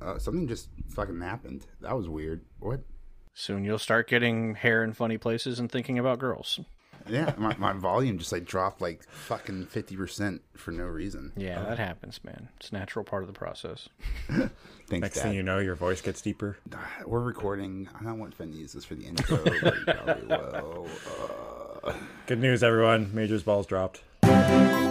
Uh, 0.00 0.18
something 0.18 0.46
just 0.46 0.68
fucking 0.88 1.20
happened. 1.20 1.66
That 1.80 1.96
was 1.96 2.08
weird. 2.08 2.42
What? 2.60 2.80
Soon 3.34 3.64
you'll 3.64 3.78
start 3.78 4.08
getting 4.08 4.54
hair 4.54 4.82
in 4.82 4.92
funny 4.92 5.18
places 5.18 5.58
and 5.58 5.70
thinking 5.70 5.98
about 5.98 6.18
girls. 6.18 6.60
Yeah, 7.08 7.34
my, 7.36 7.54
my 7.56 7.72
volume 7.72 8.18
just 8.18 8.32
like 8.32 8.44
dropped 8.46 8.80
like 8.80 9.04
fucking 9.08 9.66
fifty 9.66 9.94
percent 9.96 10.42
for 10.56 10.72
no 10.72 10.84
reason. 10.84 11.32
Yeah, 11.36 11.62
that 11.62 11.78
happens, 11.78 12.18
man. 12.24 12.48
It's 12.58 12.70
a 12.70 12.74
natural 12.74 13.04
part 13.04 13.22
of 13.22 13.26
the 13.28 13.32
process. 13.32 13.88
Thanks, 14.28 14.50
Next 14.90 15.14
Dad. 15.16 15.22
thing 15.22 15.34
you 15.34 15.42
know, 15.42 15.58
your 15.58 15.76
voice 15.76 16.00
gets 16.00 16.20
deeper. 16.20 16.56
We're 17.04 17.20
recording. 17.20 17.88
I 18.00 18.02
don't 18.02 18.18
want 18.18 18.34
Finn 18.34 18.50
to 18.52 18.58
use 18.58 18.72
this 18.72 18.84
for 18.84 18.94
the 18.96 19.04
intro, 19.06 19.38
but 19.44 19.74
probably 19.86 20.26
will. 20.26 20.88
Uh, 21.84 21.92
Good 22.26 22.40
news, 22.40 22.64
everyone. 22.64 23.10
Major's 23.14 23.42
balls 23.44 23.66
dropped. 23.66 24.02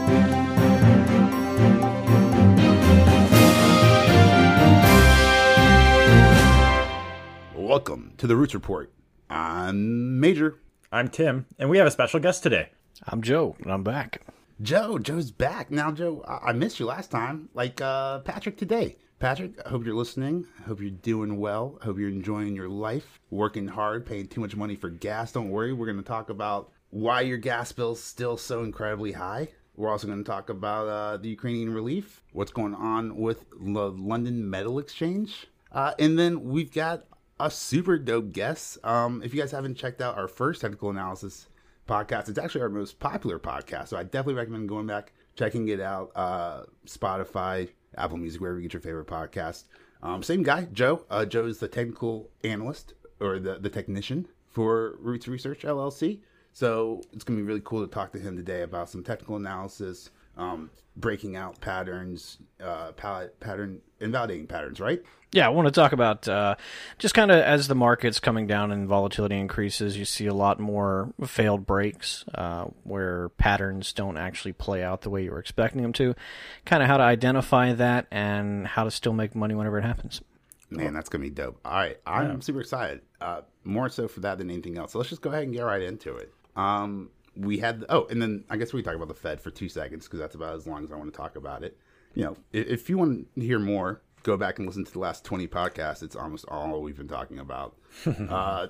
welcome 7.66 8.14
to 8.16 8.28
the 8.28 8.36
Roots 8.36 8.54
Report. 8.54 8.94
I'm 9.28 10.20
Major. 10.20 10.60
I'm 10.92 11.08
Tim, 11.08 11.48
and 11.58 11.68
we 11.68 11.80
have 11.80 11.88
a 11.88 11.92
special 11.92 12.20
guest 12.20 12.44
today. 12.44 12.70
I'm 13.08 13.24
Joe, 13.24 13.56
and 13.64 13.72
I'm 13.72 13.84
back. 13.84 14.22
Joe, 14.62 15.00
Joe's 15.00 15.32
back. 15.32 15.72
Now, 15.72 15.92
Joe, 15.92 16.24
I, 16.28 16.50
I 16.50 16.54
missed 16.54 16.80
you 16.80 16.86
last 16.86 17.10
time, 17.10 17.50
like 17.56 17.82
uh, 17.82 18.20
Patrick 18.20 18.56
today. 18.58 18.98
Patrick, 19.18 19.54
I 19.66 19.70
hope 19.70 19.84
you're 19.84 19.96
listening. 19.96 20.46
I 20.60 20.68
hope 20.68 20.80
you're 20.80 20.92
doing 20.92 21.40
well. 21.40 21.80
I 21.82 21.86
hope 21.86 21.98
you're 21.98 22.10
enjoying 22.10 22.56
your 22.56 22.70
life, 22.70 23.20
working 23.32 23.68
hard, 23.68 24.06
paying 24.06 24.28
too 24.28 24.42
much 24.42 24.56
money 24.56 24.76
for 24.76 24.92
gas. 24.92 25.32
Don't 25.32 25.50
worry, 25.50 25.74
we're 25.74 25.88
going 25.88 25.98
to 25.98 26.04
talk 26.04 26.30
about 26.30 26.72
why 26.92 27.22
your 27.22 27.40
gas 27.40 27.72
bill's 27.72 28.02
still 28.02 28.38
so 28.38 28.64
incredibly 28.64 29.14
high. 29.14 29.48
We're 29.76 29.90
also 29.90 30.06
going 30.06 30.24
to 30.24 30.32
talk 30.32 30.52
about 30.52 30.88
uh, 30.88 31.18
the 31.18 31.30
Ukrainian 31.30 31.74
relief, 31.74 32.22
what's 32.32 32.52
going 32.52 32.76
on 32.76 33.18
with 33.18 33.44
the 33.60 33.90
London 33.90 34.48
Metal 34.52 34.78
Exchange. 34.78 35.48
Uh, 35.72 35.94
and 35.98 36.18
then 36.18 36.44
we've 36.44 36.72
got 36.72 37.06
a 37.40 37.52
super 37.52 37.98
dope 37.98 38.32
guest. 38.32 38.78
Um, 38.84 39.22
if 39.24 39.34
you 39.34 39.40
guys 39.40 39.52
haven't 39.52 39.76
checked 39.76 40.02
out 40.02 40.18
our 40.18 40.28
first 40.28 40.62
technical 40.62 40.90
analysis 40.90 41.48
podcast, 41.88 42.30
it's 42.30 42.40
actually 42.40 42.62
our 42.62 42.70
most 42.70 43.00
popular 43.00 43.40
podcast. 43.40 43.90
So 43.90 43.98
I 43.98 44.04
definitely 44.04 44.36
recommend 44.36 44.70
going 44.70 44.88
back, 44.88 45.12
checking 45.36 45.68
it 45.68 45.80
out. 45.80 46.12
Uh, 46.16 46.64
Spotify, 46.88 47.70
Apple 47.98 48.18
Music, 48.18 48.40
wherever 48.42 48.60
you 48.60 48.64
get 48.64 48.74
your 48.74 48.82
favorite 48.82 49.08
podcast. 49.08 49.66
Um, 50.02 50.24
same 50.24 50.44
guy, 50.44 50.68
Joe. 50.72 51.06
Uh, 51.10 51.26
Joe 51.26 51.46
is 51.46 51.60
the 51.60 51.68
technical 51.68 52.30
analyst 52.44 52.94
or 53.20 53.40
the, 53.40 53.60
the 53.60 53.70
technician 53.70 54.28
for 54.48 54.96
Roots 55.00 55.28
Research 55.28 55.62
LLC. 55.64 56.20
So 56.54 57.02
it's 57.12 57.26
going 57.26 57.38
to 57.38 57.44
be 57.44 57.48
really 57.48 57.62
cool 57.66 57.86
to 57.86 57.94
talk 57.94 58.14
to 58.14 58.20
him 58.20 58.38
today 58.38 58.62
about 58.62 58.90
some 58.90 59.04
technical 59.04 59.36
analysis, 59.36 60.10
um, 60.38 60.70
breaking 60.96 61.36
out 61.36 61.60
patterns, 61.62 62.38
uh, 62.62 62.92
palette, 62.94 63.40
pattern, 63.40 63.82
invalidating 64.00 64.48
patterns, 64.48 64.80
right? 64.80 65.02
Yeah, 65.32 65.48
I 65.48 65.50
want 65.50 65.68
to 65.68 65.72
talk 65.72 65.92
about 65.92 66.28
uh, 66.30 66.56
just 66.98 67.14
kind 67.14 67.30
of 67.30 67.38
as 67.38 67.68
the 67.68 67.76
market's 67.76 68.22
coming 68.22 68.48
down 68.48 68.72
and 68.72 68.88
volatility 68.88 69.38
increases, 69.38 69.98
you 69.98 70.06
see 70.06 70.28
a 70.28 70.34
lot 70.34 70.60
more 70.60 71.14
failed 71.26 71.66
breaks 71.66 72.24
uh, 72.36 72.66
where 72.84 73.30
patterns 73.30 73.92
don't 73.92 74.18
actually 74.18 74.54
play 74.54 74.82
out 74.82 75.02
the 75.02 75.10
way 75.10 75.24
you 75.24 75.32
were 75.32 75.40
expecting 75.40 75.82
them 75.82 75.92
to. 75.94 76.16
Kind 76.64 76.82
of 76.82 76.88
how 76.88 76.98
to 76.98 77.04
identify 77.04 77.74
that 77.74 78.08
and 78.12 78.66
how 78.66 78.86
to 78.86 78.92
still 78.92 79.14
make 79.14 79.36
money 79.36 79.56
whenever 79.56 79.78
it 79.78 79.84
happens. 79.84 80.22
Man, 80.70 80.94
that's 80.94 81.10
gonna 81.10 81.24
be 81.24 81.30
dope. 81.30 81.60
All 81.66 81.74
right, 81.74 81.98
I'm 82.06 82.42
super 82.42 82.62
excited. 82.62 83.02
Uh, 83.20 83.42
more 83.64 83.90
so 83.90 84.08
for 84.08 84.22
that 84.22 84.38
than 84.38 84.50
anything 84.50 84.78
else. 84.78 84.94
So 84.94 85.00
let's 85.00 85.10
just 85.10 85.22
go 85.22 85.30
ahead 85.30 85.44
and 85.44 85.54
get 85.54 85.62
right 85.62 85.82
into 85.82 86.16
it. 86.16 86.34
Um, 86.56 87.10
we 87.36 87.58
had 87.60 87.86
oh, 87.90 88.06
and 88.10 88.22
then 88.22 88.44
I 88.50 88.58
guess 88.58 88.74
we 88.74 88.82
talk 88.82 88.96
about 88.96 89.08
the 89.08 89.14
Fed 89.14 89.42
for 89.42 89.52
two 89.52 89.70
seconds 89.70 90.06
because 90.06 90.20
that's 90.20 90.36
about 90.36 90.56
as 90.56 90.68
long 90.68 90.84
as 90.84 90.92
I 90.92 90.96
want 90.96 91.12
to 91.12 91.18
talk 91.18 91.36
about 91.36 91.64
it. 91.64 91.78
You 92.14 92.24
know, 92.26 92.38
if, 92.54 92.68
if 92.68 92.90
you 92.90 92.98
want 92.98 93.28
to 93.36 93.42
hear 93.42 93.60
more, 93.60 94.02
go 94.24 94.38
back 94.38 94.58
and 94.58 94.68
listen 94.68 94.86
to 94.86 94.92
the 94.92 95.00
last 95.00 95.26
20 95.26 95.48
podcasts. 95.48 96.02
It's 96.02 96.16
almost 96.16 96.46
all 96.48 96.82
we've 96.82 96.98
been 96.98 97.08
talking 97.08 97.40
about. 97.40 97.76
uh, 98.06 98.68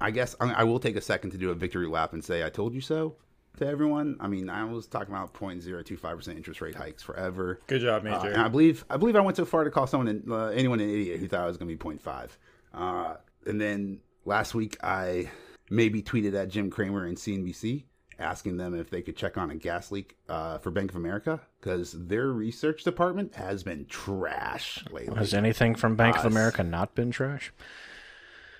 I 0.00 0.10
guess 0.10 0.34
I, 0.40 0.52
I 0.52 0.64
will 0.64 0.78
take 0.80 0.96
a 0.96 1.00
second 1.00 1.30
to 1.32 1.38
do 1.38 1.50
a 1.50 1.54
victory 1.54 1.86
lap 1.86 2.12
and 2.12 2.24
say 2.24 2.44
I 2.44 2.48
told 2.50 2.74
you 2.74 2.80
so 2.80 3.16
to 3.58 3.66
everyone. 3.66 4.16
I 4.20 4.28
mean, 4.28 4.48
I 4.50 4.64
was 4.64 4.86
talking 4.86 5.14
about 5.14 5.32
0.025% 5.34 6.28
interest 6.36 6.60
rate 6.60 6.74
hikes 6.74 7.02
forever. 7.02 7.60
Good 7.66 7.80
job, 7.82 8.02
Uh, 8.06 8.10
Major. 8.10 8.28
and 8.32 8.42
I 8.42 8.48
believe 8.48 8.84
I 8.90 8.96
believe 8.96 9.16
I 9.16 9.20
went 9.20 9.36
so 9.36 9.44
far 9.44 9.64
to 9.64 9.70
call 9.70 9.86
someone 9.86 10.08
an- 10.08 10.24
uh, 10.30 10.46
anyone 10.48 10.80
an 10.80 10.88
idiot 10.90 11.20
who 11.20 11.28
thought 11.28 11.44
it 11.44 11.48
was 11.48 11.56
going 11.56 11.68
to 11.68 11.74
be 11.76 11.98
0.5. 11.98 12.30
Uh, 12.74 13.16
and 13.46 13.60
then 13.60 14.00
last 14.24 14.54
week 14.54 14.76
I 14.82 15.30
maybe 15.70 16.02
tweeted 16.02 16.34
at 16.34 16.48
Jim 16.48 16.70
Cramer 16.70 17.04
and 17.06 17.16
CNBC 17.16 17.84
asking 18.18 18.56
them 18.56 18.74
if 18.74 18.90
they 18.90 19.02
could 19.02 19.16
check 19.16 19.36
on 19.36 19.50
a 19.50 19.54
gas 19.54 19.90
leak 19.90 20.16
uh, 20.28 20.58
for 20.58 20.70
Bank 20.70 20.90
of 20.90 20.96
America 20.96 21.40
because 21.60 21.92
their 21.92 22.28
research 22.28 22.84
department 22.84 23.34
has 23.34 23.62
been 23.62 23.86
trash 23.86 24.84
lately. 24.90 25.16
Has 25.16 25.34
anything 25.34 25.74
from 25.74 25.96
Bank 25.96 26.18
of 26.18 26.24
America 26.24 26.62
not 26.62 26.94
been 26.94 27.10
trash? 27.10 27.52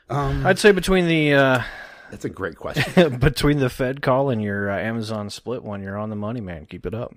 Um, 0.09 0.47
I'd 0.47 0.59
say 0.59 0.73
between 0.73 1.07
the 1.07 1.35
uh, 1.35 1.63
that's 2.11 2.25
a 2.25 2.31
great 2.31 2.57
question. 2.57 3.19
between 3.19 3.59
the 3.59 3.71
Fed 3.71 4.03
call 4.03 4.31
and 4.31 4.43
your 4.43 4.71
uh, 4.71 4.79
Amazon 4.79 5.31
split 5.31 5.63
one, 5.63 5.83
you're 5.83 5.99
on 5.99 6.11
the 6.11 6.17
money, 6.17 6.41
man. 6.41 6.67
Keep 6.67 6.87
it 6.87 6.95
up. 6.95 7.15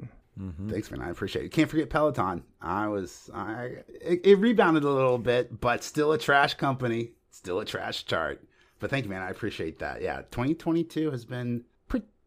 Thanks, 0.69 0.89
man. 0.89 1.01
I 1.01 1.09
appreciate 1.09 1.44
it. 1.44 1.51
Can't 1.51 1.69
forget 1.69 1.89
Peloton. 1.89 2.44
I 2.61 2.88
was, 2.88 3.29
I 3.33 3.79
it, 4.01 4.21
it 4.23 4.35
rebounded 4.35 4.85
a 4.85 4.89
little 4.89 5.17
bit, 5.17 5.59
but 5.59 5.83
still 5.83 6.13
a 6.13 6.17
trash 6.17 6.53
company, 6.53 7.11
still 7.29 7.59
a 7.59 7.66
trash 7.66 8.06
chart. 8.06 8.41
But 8.79 8.89
thank 8.89 9.03
you, 9.03 9.09
man. 9.09 9.21
I 9.21 9.29
appreciate 9.31 9.79
that. 9.79 10.01
Yeah, 10.01 10.21
2022 10.31 11.11
has 11.11 11.25
been 11.25 11.66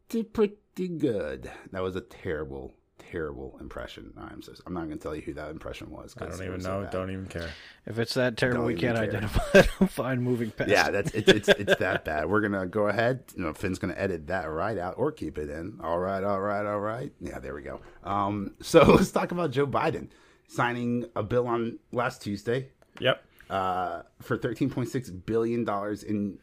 pretty, 0.09 0.25
pretty 0.25 0.89
good. 0.99 1.51
That 1.73 1.83
was 1.83 1.97
a 1.97 2.01
terrible, 2.01 2.75
terrible 3.11 3.57
impression. 3.61 4.13
I'm 4.17 4.43
so, 4.43 4.53
I'm 4.67 4.75
not 4.75 4.87
going 4.87 4.99
to 4.99 5.03
tell 5.03 5.15
you 5.15 5.23
who 5.23 5.35
that 5.35 5.51
impression 5.51 5.91
was. 5.91 6.15
I 6.19 6.27
don't 6.27 6.41
even 6.41 6.55
was 6.55 6.65
so 6.65 6.83
know. 6.83 6.91
Don't 6.91 7.11
even 7.11 7.27
care. 7.27 7.51
If 7.87 7.99
it's 7.99 8.15
that 8.15 8.37
terrible, 8.37 8.61
Don't 8.63 8.67
we 8.69 8.75
can't 8.75 8.97
care. 8.97 9.05
identify 9.05 9.59
it. 9.61 9.69
I'm 9.81 9.89
fine 9.89 10.23
moving 10.23 10.51
past. 10.51 10.71
Yeah, 10.71 10.91
that's 10.91 11.11
it's 11.13 11.29
it's 11.29 11.49
it's 11.49 11.77
that 11.77 12.05
bad. 12.05 12.29
We're 12.29 12.41
gonna 12.41 12.67
go 12.67 12.89
ahead. 12.89 13.25
You 13.37 13.45
know, 13.45 13.53
Finn's 13.55 13.79
gonna 13.79 13.95
edit 13.97 14.27
that 14.29 14.45
right 14.45 14.79
out 14.79 14.95
or 14.99 15.13
keep 15.13 15.39
it 15.39 15.51
in. 15.51 15.79
All 15.83 15.99
right, 15.99 16.23
all 16.23 16.41
right, 16.41 16.65
all 16.67 16.81
right. 16.81 17.13
Yeah, 17.21 17.39
there 17.39 17.55
we 17.55 17.63
go. 17.63 17.81
Um, 18.05 18.55
so 18.63 18.83
let's 18.85 19.11
talk 19.11 19.33
about 19.33 19.51
Joe 19.51 19.67
Biden 19.67 20.09
signing 20.49 21.07
a 21.17 21.23
bill 21.23 21.47
on 21.47 21.79
last 21.93 22.21
Tuesday 22.23 22.69
Yep. 23.01 23.25
uh, 23.51 24.03
for 24.21 24.37
thirteen 24.37 24.69
point 24.71 24.89
six 24.91 25.11
billion 25.11 25.65
dollars 25.65 26.03
in 26.03 26.39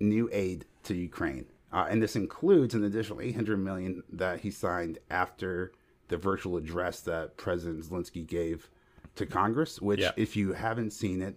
new 0.00 0.28
aid 0.32 0.64
to 0.84 0.94
Ukraine, 0.94 1.44
uh, 1.72 1.86
and 1.88 2.02
this 2.02 2.16
includes 2.16 2.74
an 2.74 2.84
additional 2.84 3.20
eight 3.20 3.34
hundred 3.36 3.58
million 3.58 4.02
that 4.12 4.40
he 4.40 4.50
signed 4.50 4.98
after 5.10 5.72
the 6.08 6.16
virtual 6.16 6.56
address 6.56 7.00
that 7.00 7.36
President 7.36 7.84
Zelensky 7.84 8.26
gave 8.26 8.68
to 9.16 9.26
Congress. 9.26 9.80
Which, 9.80 10.00
Yeah. 10.00 10.12
if 10.16 10.36
you 10.36 10.52
haven't 10.52 10.90
seen 10.92 11.22
it, 11.22 11.36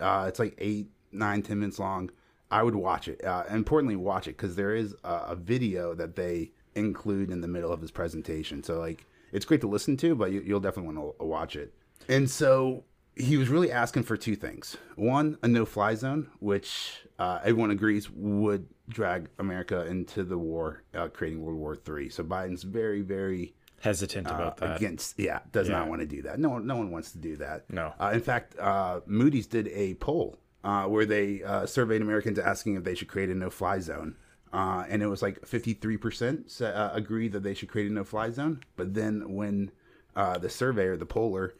uh, 0.00 0.26
it's 0.28 0.38
like 0.38 0.54
eight, 0.58 0.88
nine, 1.12 1.42
ten 1.42 1.58
minutes 1.60 1.78
long. 1.78 2.10
I 2.50 2.62
would 2.62 2.74
watch 2.74 3.08
it. 3.08 3.24
Uh, 3.24 3.44
importantly, 3.50 3.96
watch 3.96 4.26
it 4.28 4.36
because 4.36 4.54
there 4.56 4.74
is 4.74 4.94
a, 5.04 5.14
a 5.28 5.34
video 5.36 5.94
that 5.94 6.14
they 6.16 6.52
include 6.74 7.30
in 7.30 7.40
the 7.40 7.48
middle 7.48 7.72
of 7.72 7.80
his 7.80 7.90
presentation. 7.90 8.62
So 8.62 8.78
like, 8.78 9.06
it's 9.32 9.44
great 9.44 9.60
to 9.62 9.66
listen 9.66 9.96
to, 9.98 10.14
but 10.14 10.30
you, 10.30 10.40
you'll 10.46 10.60
definitely 10.60 10.94
want 10.94 11.16
to 11.18 11.24
watch 11.24 11.56
it. 11.56 11.74
And 12.08 12.30
so 12.30 12.84
he 13.16 13.36
was 13.36 13.48
really 13.48 13.70
asking 13.70 14.02
for 14.04 14.16
two 14.16 14.36
things: 14.36 14.76
one, 14.96 15.38
a 15.42 15.48
no-fly 15.48 15.94
zone, 15.94 16.30
which 16.40 17.04
uh, 17.18 17.38
everyone 17.42 17.70
agrees 17.70 18.10
would 18.10 18.66
drag 18.88 19.28
America 19.38 19.86
into 19.86 20.24
the 20.24 20.36
war, 20.38 20.82
uh, 20.94 21.08
creating 21.08 21.42
World 21.42 21.58
War 21.58 21.76
III. 21.98 22.08
So 22.10 22.22
Biden's 22.24 22.62
very, 22.64 23.02
very 23.02 23.54
Hesitant 23.80 24.26
about 24.26 24.62
uh, 24.62 24.68
that. 24.68 24.76
against 24.76 25.18
yeah 25.18 25.40
does 25.52 25.68
not 25.68 25.88
want 25.88 26.00
to 26.00 26.06
do 26.06 26.22
that 26.22 26.38
no 26.40 26.48
one 26.48 26.66
no 26.66 26.74
one 26.76 26.90
wants 26.90 27.12
to 27.12 27.18
do 27.18 27.36
that 27.36 27.68
No. 27.70 27.92
uh, 28.00 28.12
in 28.14 28.20
fact 28.22 28.58
uh, 28.58 29.00
moody's 29.04 29.46
did 29.46 29.68
a 29.68 29.92
poll 29.96 30.38
uh, 30.62 30.84
where 30.86 31.04
they 31.04 31.42
uh, 31.42 31.66
surveyed 31.66 32.00
americans 32.00 32.38
asking 32.38 32.76
if 32.76 32.84
they 32.84 32.94
should 32.94 33.08
create 33.08 33.28
a 33.28 33.34
no-fly 33.34 33.80
zone 33.80 34.16
uh, 34.54 34.86
and 34.88 35.02
it 35.02 35.06
was 35.08 35.20
like 35.20 35.38
53% 35.42 36.50
sa- 36.50 36.64
uh, 36.64 36.90
agreed 36.94 37.32
that 37.32 37.42
they 37.42 37.52
should 37.52 37.68
create 37.68 37.90
a 37.90 37.92
no-fly 37.92 38.30
zone 38.30 38.60
but 38.76 38.94
then 38.94 39.34
when 39.34 39.70
uh, 40.16 40.38
the 40.38 40.48
surveyor 40.48 40.96
the 40.96 41.04
poller 41.04 41.54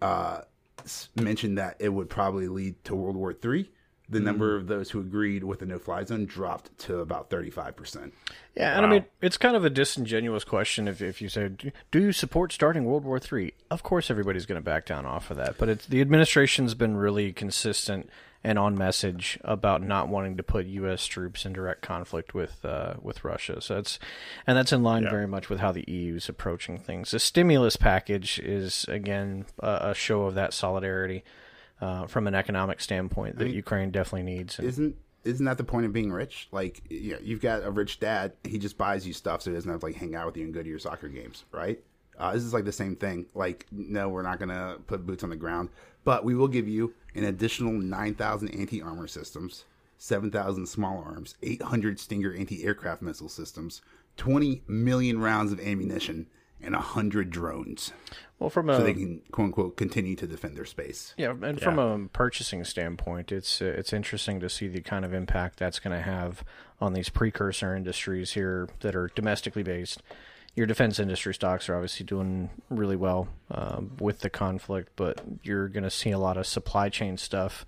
uh, 0.00 0.42
mentioned 1.16 1.58
that 1.58 1.76
it 1.78 1.88
would 1.88 2.10
probably 2.10 2.48
lead 2.48 2.82
to 2.84 2.94
world 2.94 3.16
war 3.16 3.34
iii 3.44 3.70
the 4.08 4.18
mm-hmm. 4.18 4.26
number 4.26 4.56
of 4.56 4.66
those 4.66 4.90
who 4.90 5.00
agreed 5.00 5.44
with 5.44 5.60
the 5.60 5.66
no-fly 5.66 6.04
zone 6.04 6.26
dropped 6.26 6.76
to 6.78 6.98
about 6.98 7.30
35% 7.30 8.12
Yeah, 8.54 8.76
and 8.76 8.84
I 8.84 8.88
mean, 8.88 9.04
it's 9.22 9.38
kind 9.38 9.56
of 9.56 9.64
a 9.64 9.70
disingenuous 9.70 10.44
question 10.44 10.86
if, 10.88 11.00
if 11.00 11.22
you 11.22 11.28
say, 11.28 11.48
"Do 11.90 11.98
you 11.98 12.12
support 12.12 12.52
starting 12.52 12.84
World 12.84 13.04
War 13.04 13.18
III?" 13.18 13.54
Of 13.70 13.82
course, 13.82 14.10
everybody's 14.10 14.46
going 14.46 14.60
to 14.60 14.64
back 14.64 14.84
down 14.86 15.06
off 15.06 15.30
of 15.30 15.38
that. 15.38 15.56
But 15.58 15.68
it's 15.68 15.86
the 15.86 16.00
administration's 16.00 16.74
been 16.74 16.96
really 16.96 17.32
consistent 17.32 18.10
and 18.44 18.58
on 18.58 18.76
message 18.76 19.38
about 19.42 19.82
not 19.82 20.08
wanting 20.08 20.36
to 20.36 20.42
put 20.42 20.66
U.S. 20.66 21.06
troops 21.06 21.46
in 21.46 21.52
direct 21.54 21.80
conflict 21.82 22.34
with 22.34 22.64
uh, 22.64 22.94
with 23.00 23.24
Russia. 23.24 23.60
So 23.60 23.78
it's 23.78 23.98
and 24.46 24.56
that's 24.56 24.72
in 24.72 24.82
line 24.82 25.04
Yeah. 25.04 25.10
very 25.10 25.26
much 25.26 25.48
with 25.48 25.60
how 25.60 25.72
the 25.72 25.84
EU 25.90 26.16
is 26.16 26.28
approaching 26.28 26.78
things. 26.78 27.10
The 27.10 27.18
stimulus 27.18 27.76
package 27.76 28.38
is 28.38 28.84
again 28.88 29.46
a, 29.60 29.90
a 29.90 29.94
show 29.94 30.24
of 30.24 30.34
that 30.34 30.52
solidarity 30.52 31.24
uh, 31.80 32.06
from 32.06 32.26
an 32.26 32.34
economic 32.34 32.80
standpoint 32.80 33.38
that 33.38 33.50
Ukraine 33.50 33.90
definitely 33.90 34.30
needs. 34.34 34.58
And, 34.58 34.68
isn't 34.68 34.96
isn't 35.24 35.46
that 35.46 35.56
the 35.56 35.64
point 35.64 35.86
of 35.86 35.92
being 35.94 36.12
rich? 36.12 36.48
Like, 36.52 36.82
you 36.90 37.12
know, 37.14 37.18
you've 37.22 37.40
got 37.40 37.64
a 37.64 37.70
rich 37.70 37.98
dad. 37.98 38.32
He 38.44 38.58
just 38.58 38.76
buys 38.76 39.06
you 39.06 39.14
stuff 39.14 39.40
so 39.40 39.50
he 39.50 39.54
doesn't 39.56 39.70
have 39.70 39.80
to 39.80 39.86
like 39.86 39.96
hang 39.96 40.14
out 40.14 40.26
with 40.26 40.36
you 40.36 40.44
and 40.44 40.52
go 40.52 40.62
to 40.62 40.68
your 40.68 40.78
soccer 40.78 41.08
games, 41.08 41.44
right? 41.50 41.82
Uh, 42.18 42.32
this 42.32 42.42
is 42.42 42.52
like 42.54 42.64
the 42.64 42.72
same 42.72 42.96
thing. 42.96 43.26
Like, 43.34 43.66
no, 43.72 44.08
we're 44.08 44.22
not 44.22 44.38
gonna 44.38 44.76
put 44.86 45.06
boots 45.06 45.24
on 45.24 45.30
the 45.30 45.36
ground, 45.36 45.70
but 46.04 46.24
we 46.24 46.34
will 46.34 46.48
give 46.48 46.68
you 46.68 46.94
an 47.14 47.24
additional 47.24 47.72
nine 47.72 48.14
thousand 48.14 48.48
anti 48.50 48.80
armor 48.82 49.06
systems, 49.06 49.64
seven 49.98 50.30
thousand 50.30 50.66
small 50.66 51.02
arms, 51.04 51.34
eight 51.42 51.62
hundred 51.62 51.98
Stinger 51.98 52.34
anti 52.34 52.64
aircraft 52.64 53.02
missile 53.02 53.28
systems, 53.28 53.82
twenty 54.16 54.62
million 54.66 55.20
rounds 55.20 55.52
of 55.52 55.60
ammunition, 55.60 56.26
and 56.62 56.74
hundred 56.74 57.30
drones, 57.30 57.92
Well, 58.38 58.50
from 58.50 58.70
a 58.70 58.76
so 58.76 58.82
they 58.84 58.94
can 58.94 59.20
quote 59.30 59.46
unquote 59.46 59.76
continue 59.76 60.16
to 60.16 60.26
defend 60.26 60.56
their 60.56 60.64
space. 60.64 61.14
Yeah, 61.16 61.34
and 61.42 61.60
from 61.60 61.78
a 61.78 62.08
purchasing 62.08 62.64
standpoint, 62.64 63.32
it's 63.32 63.60
it's 63.60 63.92
interesting 63.92 64.40
to 64.40 64.48
see 64.48 64.68
the 64.68 64.80
kind 64.80 65.04
of 65.04 65.12
impact 65.12 65.58
that's 65.58 65.78
going 65.78 65.96
to 65.96 66.02
have 66.02 66.44
on 66.80 66.92
these 66.92 67.08
precursor 67.08 67.74
industries 67.76 68.32
here 68.32 68.68
that 68.80 68.94
are 68.94 69.10
domestically 69.14 69.62
based. 69.62 70.02
Your 70.54 70.66
defense 70.66 71.00
industry 71.00 71.34
stocks 71.34 71.68
are 71.68 71.74
obviously 71.74 72.06
doing 72.06 72.50
really 72.70 72.96
well 72.96 73.28
um, 73.50 73.96
with 73.98 74.20
the 74.20 74.30
conflict, 74.30 74.92
but 74.94 75.20
you're 75.42 75.68
going 75.68 75.82
to 75.82 75.90
see 75.90 76.10
a 76.10 76.18
lot 76.18 76.36
of 76.36 76.46
supply 76.46 76.88
chain 76.88 77.16
stuff 77.16 77.66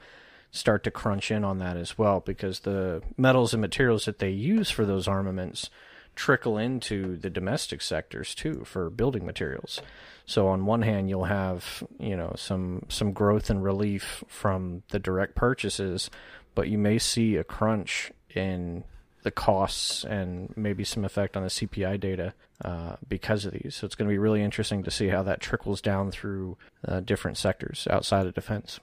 start 0.53 0.85
to 0.85 0.91
crunch 0.91 1.31
in 1.31 1.45
on 1.45 1.59
that 1.59 1.77
as 1.77 1.99
well 1.99 2.21
because 2.21 2.61
the 2.61 3.03
metals 3.17 3.53
and 3.53 3.61
materials 3.61 4.05
that 4.05 4.21
they 4.21 4.31
use 4.31 4.71
for 4.71 4.85
those 4.87 5.09
armaments 5.09 5.69
trickle 6.15 6.57
into 6.57 7.17
the 7.17 7.29
domestic 7.29 7.83
sectors 7.83 8.35
too 8.35 8.65
for 8.65 8.89
building 8.89 9.25
materials. 9.25 9.81
So 10.25 10.49
on 10.49 10.67
one 10.67 10.83
hand, 10.83 11.09
you'll 11.09 11.25
have 11.25 11.85
you 12.01 12.17
know 12.17 12.35
some 12.37 12.87
some 12.89 13.13
growth 13.13 13.51
and 13.51 13.63
relief 13.63 14.25
from 14.27 14.83
the 14.91 14.99
direct 14.99 15.35
purchases, 15.35 16.11
but 16.55 16.69
you 16.69 16.79
may 16.79 16.99
see 16.99 17.37
a 17.37 17.45
crunch 17.45 18.11
in 18.35 18.85
the 19.27 19.31
costs 19.33 20.05
and 20.05 20.55
maybe 20.57 20.85
some 20.85 21.05
effect 21.05 21.37
on 21.37 21.43
the 21.43 21.49
CPI 21.49 21.99
data 21.99 22.33
uh, 22.65 22.95
because 23.09 23.45
of 23.45 23.53
these. 23.55 23.75
So 23.75 23.85
it's 23.85 23.97
going 23.97 24.09
to 24.09 24.13
be 24.13 24.19
really 24.19 24.41
interesting 24.41 24.85
to 24.85 24.91
see 24.91 25.09
how 25.09 25.25
that 25.25 25.41
trickles 25.41 25.81
down 25.81 26.13
through 26.13 26.57
uh, 26.87 27.01
different 27.01 27.37
sectors 27.37 27.89
outside 27.91 28.29
of 28.29 28.35
defense. 28.35 28.79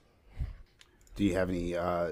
Do 1.15 1.23
you 1.23 1.35
have 1.35 1.49
any 1.49 1.77
uh, 1.77 2.11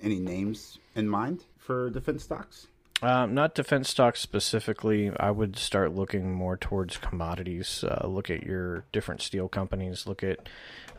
any 0.00 0.20
names 0.20 0.78
in 0.94 1.08
mind 1.08 1.42
for 1.58 1.90
defense 1.90 2.22
stocks? 2.22 2.68
Um, 3.02 3.34
not 3.34 3.56
defense 3.56 3.90
stocks 3.90 4.20
specifically. 4.20 5.10
I 5.18 5.32
would 5.32 5.56
start 5.56 5.96
looking 5.96 6.32
more 6.32 6.56
towards 6.56 6.96
commodities. 6.96 7.82
Uh, 7.82 8.06
look 8.06 8.30
at 8.30 8.44
your 8.44 8.84
different 8.92 9.20
steel 9.20 9.48
companies. 9.48 10.06
Look 10.06 10.22
at 10.22 10.48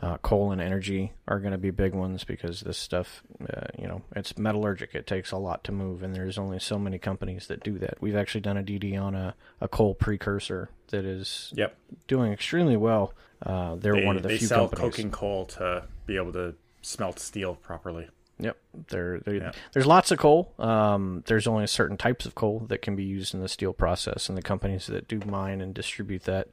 uh, 0.02 0.18
coal 0.18 0.52
and 0.52 0.60
energy 0.60 1.12
are 1.26 1.40
going 1.40 1.52
to 1.52 1.58
be 1.58 1.70
big 1.70 1.94
ones 1.94 2.22
because 2.24 2.60
this 2.60 2.76
stuff, 2.78 3.22
uh, 3.52 3.66
you 3.78 3.86
know, 3.88 4.02
it's 4.14 4.34
metallurgic. 4.34 4.94
It 4.94 5.06
takes 5.06 5.30
a 5.32 5.36
lot 5.38 5.64
to 5.64 5.72
move, 5.72 6.02
and 6.02 6.14
there's 6.14 6.36
only 6.38 6.58
so 6.58 6.78
many 6.78 6.98
companies 6.98 7.46
that 7.46 7.62
do 7.64 7.78
that. 7.78 7.94
We've 8.00 8.16
actually 8.16 8.42
done 8.42 8.56
a 8.58 8.62
DD 8.62 9.00
on 9.00 9.14
a, 9.14 9.34
a 9.60 9.68
coal 9.68 9.94
precursor 9.94 10.70
that 10.88 11.04
is 11.04 11.52
Yep. 11.56 11.76
doing 12.08 12.32
extremely 12.32 12.76
well. 12.76 13.14
Uh, 13.44 13.76
they're 13.76 13.94
They, 13.96 14.04
one 14.04 14.16
of 14.16 14.22
the 14.22 14.28
they 14.28 14.38
few 14.38 14.46
sell 14.48 14.68
companies. 14.68 14.94
coking 14.96 15.10
coal 15.10 15.46
to 15.46 15.84
be 16.06 16.16
able 16.16 16.32
to 16.34 16.54
smelt 16.82 17.18
steel 17.18 17.54
properly. 17.54 18.08
Yep, 18.38 18.56
there, 18.88 19.22
Yeah. 19.26 19.52
there's 19.72 19.86
lots 19.86 20.10
of 20.10 20.18
coal. 20.18 20.52
Um, 20.58 21.22
there's 21.26 21.46
only 21.46 21.66
certain 21.66 21.96
types 21.96 22.26
of 22.26 22.34
coal 22.34 22.66
that 22.68 22.82
can 22.82 22.94
be 22.94 23.02
used 23.04 23.32
in 23.34 23.40
the 23.40 23.48
steel 23.48 23.72
process, 23.72 24.28
and 24.28 24.36
the 24.36 24.42
companies 24.42 24.86
that 24.88 25.08
do 25.08 25.20
mine 25.26 25.62
and 25.62 25.72
distribute 25.74 26.24
that 26.24 26.48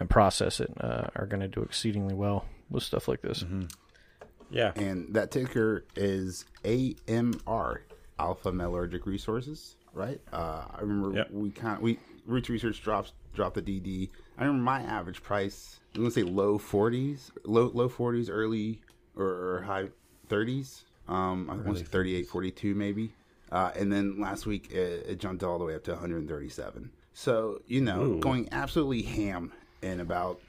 and 0.00 0.10
process 0.10 0.58
it 0.58 0.72
uh, 0.80 1.06
are 1.14 1.26
going 1.26 1.40
to 1.40 1.46
do 1.46 1.60
exceedingly 1.62 2.14
well 2.14 2.46
with 2.70 2.82
stuff 2.82 3.08
like 3.08 3.20
this. 3.22 3.44
Yeah. 4.50 4.72
And 4.76 5.14
that 5.14 5.30
ticker 5.30 5.84
is 5.96 6.44
AMR, 6.64 7.82
Alpha 8.18 8.50
Metallurgic 8.52 9.06
Resources, 9.06 9.76
right? 9.92 10.20
Uh, 10.32 10.64
I 10.70 10.80
remember 10.80 11.16
Yep. 11.16 11.30
we 11.32 11.50
kind 11.50 11.76
of, 11.76 11.82
we 11.82 11.98
Roots 12.26 12.48
Research 12.48 12.82
drops 12.82 13.12
dropped 13.34 13.54
the 13.54 13.62
DD. 13.62 14.10
I 14.38 14.44
remember 14.44 14.62
my 14.64 14.80
average 14.82 15.22
price. 15.22 15.78
I'm 15.94 16.02
gonna 16.02 16.10
say 16.10 16.22
low 16.22 16.58
40s, 16.58 17.30
low 17.44 17.70
low 17.72 17.88
40s, 17.88 18.28
early 18.30 18.80
or, 19.16 19.24
or 19.26 19.62
high 19.62 19.88
30s. 20.28 20.82
Um, 21.08 21.48
I 21.50 21.54
want 21.54 21.78
to 21.78 21.84
say 21.84 21.90
38, 21.90 22.28
42 22.28 22.74
maybe. 22.74 23.12
Uh, 23.50 23.72
and 23.76 23.92
then 23.92 24.20
last 24.20 24.46
week 24.46 24.70
it, 24.70 25.06
it 25.08 25.18
jumped 25.18 25.42
all 25.42 25.58
the 25.58 25.64
way 25.64 25.74
up 25.74 25.82
to 25.84 25.92
137. 25.92 26.90
So 27.14 27.62
you 27.66 27.80
know, 27.80 28.02
Ooh. 28.02 28.20
going 28.20 28.48
absolutely 28.52 29.02
ham 29.02 29.52
in 29.82 30.00
about 30.00 30.40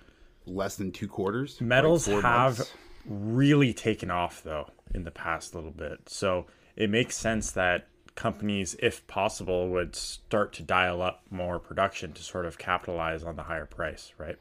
less 0.46 0.76
than 0.76 0.92
two 0.92 1.08
quarters. 1.08 1.60
Metals 1.62 2.06
four 2.08 2.22
have 2.22 2.58
months. 2.60 2.74
really 3.06 3.74
taken 3.74 4.10
off 4.12 4.44
though 4.44 4.70
in 4.94 5.04
the 5.04 5.12
past 5.12 5.56
little 5.56 5.72
bit. 5.72 6.08
So 6.08 6.48
it 6.76 6.90
makes 6.90 7.16
sense 7.16 7.52
that 7.52 7.88
companies, 8.16 8.76
if 8.80 9.06
possible, 9.08 9.70
would 9.70 9.96
start 9.96 10.54
to 10.54 10.64
dial 10.64 11.02
up 11.02 11.24
more 11.30 11.60
production 11.60 12.12
to 12.14 12.22
sort 12.24 12.46
of 12.46 12.58
capitalize 12.58 13.24
on 13.24 13.36
the 13.38 13.44
higher 13.44 13.66
price, 13.66 14.12
right? 14.18 14.36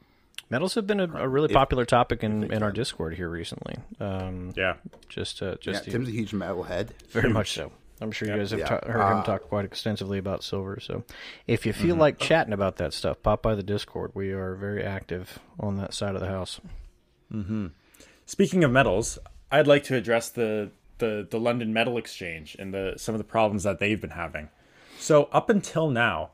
Metals 0.48 0.74
have 0.74 0.84
been 0.86 0.98
a, 0.98 1.04
a 1.16 1.28
really 1.28 1.52
popular 1.52 1.84
topic 1.84 2.24
in, 2.24 2.52
in 2.52 2.62
our. 2.64 2.72
Discord 2.72 3.14
here 3.14 3.28
recently. 3.28 3.76
Um, 4.00 4.52
Yeah. 4.56 4.74
just 5.08 5.40
uh, 5.42 5.50
Yeah, 5.50 5.54
just 5.60 5.84
Tim's 5.84 6.08
a 6.08 6.12
huge 6.12 6.32
metal 6.32 6.64
head. 6.64 6.92
very 7.10 7.32
much 7.32 7.52
so. 7.52 7.70
I'm 8.00 8.10
sure 8.10 8.28
you 8.28 8.36
guys 8.36 8.50
have 8.52 8.60
Yeah. 8.60 8.66
ta- 8.66 8.86
heard 8.86 9.00
him 9.12 9.18
Uh, 9.18 9.22
talk 9.24 9.42
quite 9.42 9.64
extensively 9.64 10.18
about 10.18 10.42
silver. 10.42 10.80
So, 10.80 11.04
if 11.46 11.66
you 11.66 11.72
feel 11.72 11.90
Mm-hmm. 11.94 12.00
like 12.00 12.18
chatting 12.18 12.52
about 12.52 12.76
that 12.76 12.92
stuff, 12.92 13.22
pop 13.22 13.42
by 13.42 13.54
the 13.54 13.62
Discord. 13.62 14.12
We 14.14 14.32
are 14.32 14.54
very 14.54 14.82
active 14.82 15.38
on 15.58 15.76
that 15.76 15.92
side 15.94 16.14
of 16.14 16.20
the 16.20 16.28
house. 16.28 16.60
Mm-hmm. 17.32 17.68
Speaking 18.26 18.64
of 18.64 18.70
metals, 18.70 19.18
I'd 19.50 19.66
like 19.66 19.84
to 19.84 19.96
address 19.96 20.28
the 20.30 20.70
the, 20.98 21.26
the 21.30 21.40
London 21.40 21.72
Metal 21.72 21.96
Exchange 21.96 22.54
and 22.58 22.74
the 22.74 22.92
some 22.98 23.14
of 23.14 23.18
the 23.18 23.24
problems 23.24 23.62
that 23.62 23.78
they've 23.78 24.00
been 24.00 24.10
having. 24.10 24.50
So 24.98 25.24
up 25.32 25.48
until 25.48 25.88
now, 25.90 26.30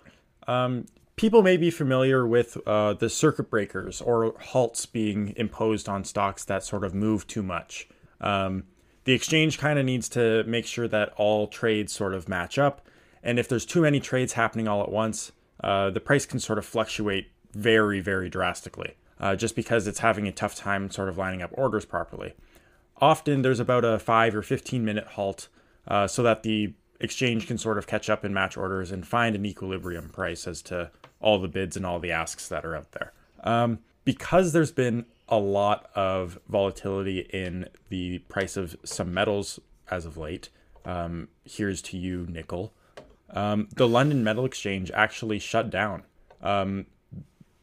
um, 0.49 0.87
people 1.15 1.41
may 1.43 1.57
be 1.57 1.71
familiar 1.71 2.27
with 2.27 2.59
uh, 2.67 2.95
the 2.95 3.09
circuit 3.09 3.49
breakers 3.49 4.01
or 4.01 4.35
halts 4.41 4.85
being 4.85 5.35
imposed 5.37 5.89
on 5.89 6.03
stocks 6.03 6.45
that 6.47 6.65
sort 6.65 6.83
of 6.83 6.95
move 6.95 7.29
too 7.29 7.45
much. 7.45 7.87
Um, 8.21 8.65
the 9.07 9.15
exchange 9.15 9.59
kind 9.59 9.79
of 9.79 9.85
needs 9.85 10.09
to 10.11 10.45
make 10.45 10.67
sure 10.67 10.87
that 10.87 11.15
all 11.17 11.49
trades 11.49 11.93
sort 11.93 12.15
of 12.15 12.29
match 12.29 12.59
up, 12.59 12.87
and 13.23 13.39
if 13.39 13.49
there's 13.49 13.65
too 13.65 13.81
many 13.81 13.99
trades 13.99 14.35
happening 14.35 14.69
all 14.69 14.83
at 14.83 14.93
once, 14.93 15.33
uh, 15.65 15.89
the 15.91 16.01
price 16.01 16.27
can 16.27 16.39
sort 16.39 16.59
of 16.59 16.67
fluctuate 16.67 17.31
very, 17.53 18.01
very 18.01 18.29
drastically, 18.29 18.95
uh, 19.19 19.35
just 19.35 19.57
because 19.57 19.87
it's 19.87 20.01
having 20.01 20.29
a 20.29 20.33
tough 20.33 20.55
time 20.55 20.91
sort 20.91 21.09
of 21.09 21.17
lining 21.17 21.41
up 21.41 21.51
orders 21.55 21.87
properly 21.87 22.35
often 23.01 23.43
there's 23.43 23.61
about 23.61 23.85
a 23.85 23.99
5 23.99 24.37
or 24.37 24.43
15 24.43 24.85
minute 24.85 25.07
halt 25.09 25.49
uh, 25.89 26.07
so 26.07 26.23
that 26.23 26.43
the 26.43 26.75
exchange 27.01 27.47
can 27.47 27.59
sort 27.59 27.79
of 27.79 27.87
catch 27.87 28.09
up 28.09 28.25
and 28.25 28.35
match 28.35 28.57
orders 28.57 28.91
and 28.91 29.07
find 29.07 29.37
an 29.37 29.45
equilibrium 29.45 30.09
price 30.09 30.47
as 30.47 30.63
to 30.63 30.91
all 31.21 31.39
the 31.39 31.49
bids 31.49 31.77
and 31.77 31.85
all 31.85 31.99
the 31.99 32.11
asks 32.11 32.49
that 32.49 32.65
are 32.65 32.75
out 32.75 32.93
there. 32.93 33.13
Um, 33.45 33.81
because 34.05 34.53
there's 34.53 34.73
been 34.73 35.05
a 35.29 35.39
lot 35.39 35.91
of 35.95 36.39
volatility 36.49 37.21
in 37.21 37.69
the 37.89 38.19
price 38.21 38.57
of 38.57 38.77
some 38.85 39.13
metals 39.13 39.59
as 39.91 40.07
of 40.07 40.17
late, 40.17 40.51
um, 40.85 41.29
here's 41.45 41.83
to 41.83 41.97
you, 41.97 42.27
nickel. 42.29 42.73
Um, 43.31 43.69
the 43.75 43.89
London 43.89 44.23
Metal 44.23 44.45
Exchange 44.45 44.91
actually 44.93 45.39
shut 45.39 45.69
down. 45.69 46.05
Um, 46.41 46.87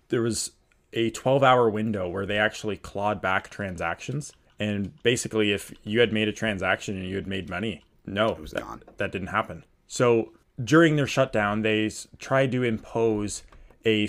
there 0.10 0.22
was 0.22 0.52
a 0.92 1.10
12 1.12 1.44
hour 1.44 1.70
window 1.70 2.08
where 2.08 2.26
they 2.26 2.38
actually 2.38 2.78
clawed 2.78 3.22
back 3.22 3.50
transactions. 3.50 4.34
And 4.60 5.02
basically, 5.04 5.52
if 5.52 5.74
you 5.84 6.00
had 6.00 6.14
made 6.14 6.28
a 6.28 6.34
transaction 6.34 6.98
and 6.98 7.08
you 7.08 7.16
had 7.16 7.28
made 7.28 7.50
money, 7.50 7.84
no, 8.06 8.34
was 8.40 8.52
that, 8.52 8.64
gone. 8.64 8.84
that 8.98 9.12
didn't 9.12 9.28
happen. 9.28 9.64
So 9.88 10.34
during 10.64 10.96
their 10.96 11.08
shutdown, 11.08 11.62
they 11.62 11.90
tried 12.20 12.52
to 12.52 12.64
impose 12.64 13.44
a 13.86 14.08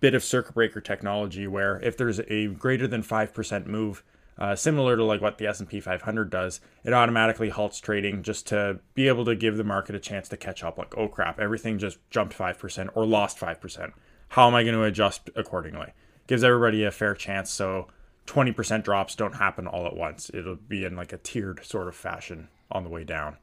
bit 0.00 0.14
of 0.14 0.24
circuit 0.24 0.54
breaker 0.54 0.80
technology 0.80 1.46
where 1.46 1.80
if 1.82 1.96
there's 1.96 2.20
a 2.28 2.48
greater 2.48 2.86
than 2.86 3.02
5% 3.02 3.66
move, 3.66 4.02
uh, 4.36 4.56
similar 4.56 4.96
to 4.96 5.04
like 5.04 5.20
what 5.20 5.38
the 5.38 5.46
S&P 5.46 5.80
500 5.80 6.30
does, 6.30 6.60
it 6.82 6.92
automatically 6.92 7.50
halts 7.50 7.78
trading 7.78 8.22
just 8.22 8.46
to 8.48 8.80
be 8.94 9.08
able 9.08 9.24
to 9.24 9.36
give 9.36 9.56
the 9.56 9.64
market 9.64 9.94
a 9.94 10.00
chance 10.00 10.28
to 10.28 10.36
catch 10.36 10.64
up. 10.64 10.76
Like, 10.76 10.96
oh 10.96 11.08
crap, 11.08 11.38
everything 11.38 11.78
just 11.78 11.98
jumped 12.10 12.36
5% 12.36 12.90
or 12.94 13.06
lost 13.06 13.38
5%. 13.38 13.92
How 14.28 14.48
am 14.48 14.54
I 14.54 14.64
going 14.64 14.74
to 14.74 14.82
adjust 14.82 15.30
accordingly? 15.36 15.92
Gives 16.26 16.42
everybody 16.42 16.84
a 16.84 16.90
fair 16.90 17.14
chance 17.14 17.50
so 17.50 17.86
20% 18.26 18.82
drops 18.82 19.14
don't 19.14 19.36
happen 19.36 19.66
all 19.66 19.86
at 19.86 19.96
once. 19.96 20.30
It'll 20.34 20.56
be 20.56 20.84
in 20.84 20.96
like 20.96 21.12
a 21.12 21.18
tiered 21.18 21.64
sort 21.64 21.88
of 21.88 21.94
fashion 21.94 22.48
on 22.70 22.82
the 22.82 22.90
way 22.90 23.04
down. 23.04 23.36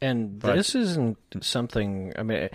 And 0.00 0.40
this 0.40 0.74
isn't 0.74 1.18
something. 1.40 2.12
I 2.16 2.22
mean, 2.22 2.48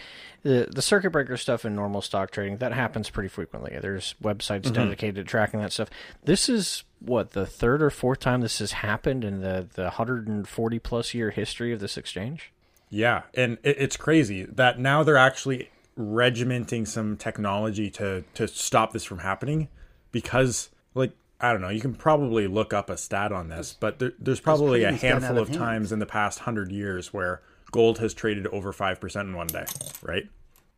the 0.43 0.67
the 0.71 0.81
circuit 0.81 1.11
breaker 1.11 1.35
stuff 1.35 1.65
in 1.65 1.75
normal 1.75 2.01
stock 2.01 2.31
trading 2.31 2.57
that 2.57 2.71
happens 2.71 3.09
pretty 3.09 3.29
frequently. 3.29 3.77
There's 3.81 4.15
websites 4.23 4.61
mm-hmm. 4.61 4.73
dedicated 4.73 5.15
to 5.15 5.23
tracking 5.23 5.59
that 5.59 5.73
stuff. 5.73 5.89
This 6.23 6.47
is 6.47 6.83
what 6.99 7.31
the 7.31 7.45
third 7.45 7.83
or 7.83 7.89
fourth 7.89 8.19
time 8.19 8.41
this 8.41 8.59
has 8.59 8.71
happened 8.71 9.25
in 9.25 9.41
the 9.41 9.67
the 9.73 9.83
140 9.83 10.79
plus 10.79 11.13
year 11.13 11.31
history 11.31 11.73
of 11.73 11.79
this 11.79 11.97
exchange. 11.97 12.53
Yeah, 12.89 13.23
and 13.33 13.57
it, 13.63 13.77
it's 13.79 13.97
crazy 13.97 14.45
that 14.45 14.79
now 14.79 15.03
they're 15.03 15.17
actually 15.17 15.69
regimenting 15.97 16.87
some 16.87 17.17
technology 17.17 17.89
to 17.89 18.23
to 18.35 18.47
stop 18.47 18.93
this 18.93 19.03
from 19.03 19.19
happening 19.19 19.67
because 20.11 20.69
I 21.43 21.51
don't 21.51 21.61
know, 21.61 21.69
you 21.69 21.81
can 21.81 21.93
probably 21.93 22.47
look 22.47 22.73
up 22.73 22.89
a 22.89 22.95
stat 22.97 23.33
on 23.33 23.49
this, 23.49 23.75
but 23.77 23.99
there, 23.99 24.13
there's 24.17 24.39
probably 24.39 24.83
a 24.83 24.89
crazy, 24.89 24.95
it's 24.95 25.03
gotten 25.03 25.21
handful 25.23 25.43
of 25.43 25.49
of 25.49 25.55
times 25.55 25.91
in 25.91 25.99
the 25.99 26.05
past 26.05 26.39
100 26.39 26.71
years 26.71 27.13
where 27.13 27.41
gold 27.71 27.99
has 27.99 28.13
traded 28.13 28.47
over 28.47 28.71
5% 28.71 29.21
in 29.21 29.35
one 29.35 29.47
day, 29.47 29.65
right? 30.01 30.23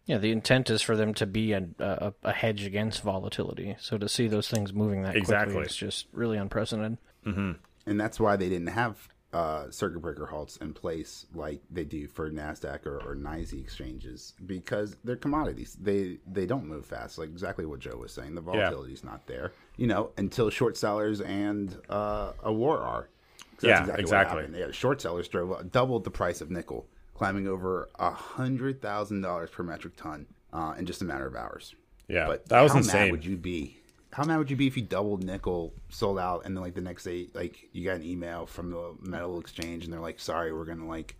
Yeah, 0.07 0.17
the 0.17 0.31
intent 0.31 0.71
is 0.71 0.81
for 0.81 0.95
them 0.95 1.13
to 1.15 1.27
be 1.27 1.53
a, 1.53 1.67
a, 1.79 2.13
a 2.23 2.31
hedge 2.31 2.63
against 2.65 3.03
volatility. 3.03 3.75
So 3.79 3.97
to 3.99 4.09
see 4.09 4.27
those 4.27 4.49
things 4.49 4.73
moving 4.73 5.03
that 5.03 5.15
Exactly. 5.15 5.53
quickly 5.53 5.69
is 5.69 5.75
just 5.75 6.07
really 6.11 6.37
unprecedented. 6.37 6.97
and 7.25 7.57
that's 7.85 8.19
why 8.19 8.35
they 8.35 8.49
didn't 8.49 8.67
have 8.67 9.07
uh, 9.33 9.69
circuit 9.69 9.99
breaker 9.99 10.25
halts 10.25 10.57
in 10.57 10.73
place 10.73 11.25
like 11.33 11.61
they 11.69 11.83
do 11.83 12.07
for 12.07 12.31
Nasdaq 12.31 12.85
or, 12.85 12.97
or 12.99 13.15
NYSE 13.15 13.59
exchanges 13.59 14.33
because 14.45 14.95
they're 15.03 15.17
commodities. 15.17 15.75
They 15.79 16.19
they 16.25 16.45
don't 16.45 16.65
move 16.65 16.85
fast. 16.85 17.17
Like 17.17 17.29
exactly 17.29 17.65
what 17.65 17.81
Joe 17.81 17.97
was 17.97 18.13
saying, 18.13 18.33
the 18.35 18.41
volatility 18.41 18.93
volatility's 18.93 19.03
not 19.03 19.27
there. 19.27 19.51
You 19.77 19.87
know, 19.87 20.11
until 20.17 20.49
short 20.49 20.77
sellers 20.77 21.19
and 21.21 21.75
uh, 21.89 22.31
a 22.43 22.51
war 22.53 22.79
are. 22.79 23.09
'Cause 23.57 23.63
Yeah, 23.69 23.87
what 23.87 23.99
exactly. 23.99 24.41
happened. 24.43 24.55
Yeah, 24.57 24.71
short 24.71 25.01
sellers 25.01 25.27
drove 25.27 25.51
up- 25.51 25.71
doubled 25.71 26.03
the 26.03 26.11
price 26.11 26.41
of 26.41 26.49
nickel, 26.51 26.87
climbing 27.13 27.47
over 27.47 27.89
a 27.95 28.11
hundred 28.11 28.81
thousand 28.81 29.21
dollars 29.21 29.49
per 29.49 29.63
metric 29.63 29.95
ton 29.95 30.25
uh, 30.53 30.73
in 30.77 30.85
just 30.85 31.01
a 31.01 31.05
matter 31.05 31.25
of 31.25 31.35
hours. 31.35 31.73
Yeah, 32.07 32.27
But 32.27 32.47
that 32.49 32.61
was 32.61 32.71
how 32.73 32.77
insane. 32.79 33.01
mad 33.03 33.11
would 33.11 33.25
you 33.25 33.37
be? 33.37 33.77
How 34.11 34.23
mad 34.23 34.37
would 34.37 34.49
you 34.51 34.55
be 34.55 34.67
if 34.67 34.77
you 34.77 34.83
doubled 34.83 35.23
nickel, 35.23 35.73
sold 35.89 36.19
out, 36.19 36.45
and 36.45 36.55
then 36.55 36.61
like 36.63 36.73
the 36.75 36.81
next 36.81 37.03
day, 37.03 37.27
like 37.33 37.67
you 37.73 37.83
got 37.85 37.95
an 37.97 38.03
email 38.03 38.45
from 38.45 38.71
the 38.71 38.93
metal 39.01 39.39
exchange, 39.39 39.83
and 39.85 39.91
they're 39.91 39.99
like, 39.99 40.19
"Sorry, 40.19 40.53
we're 40.53 40.65
gonna 40.65 40.87
like 40.87 41.15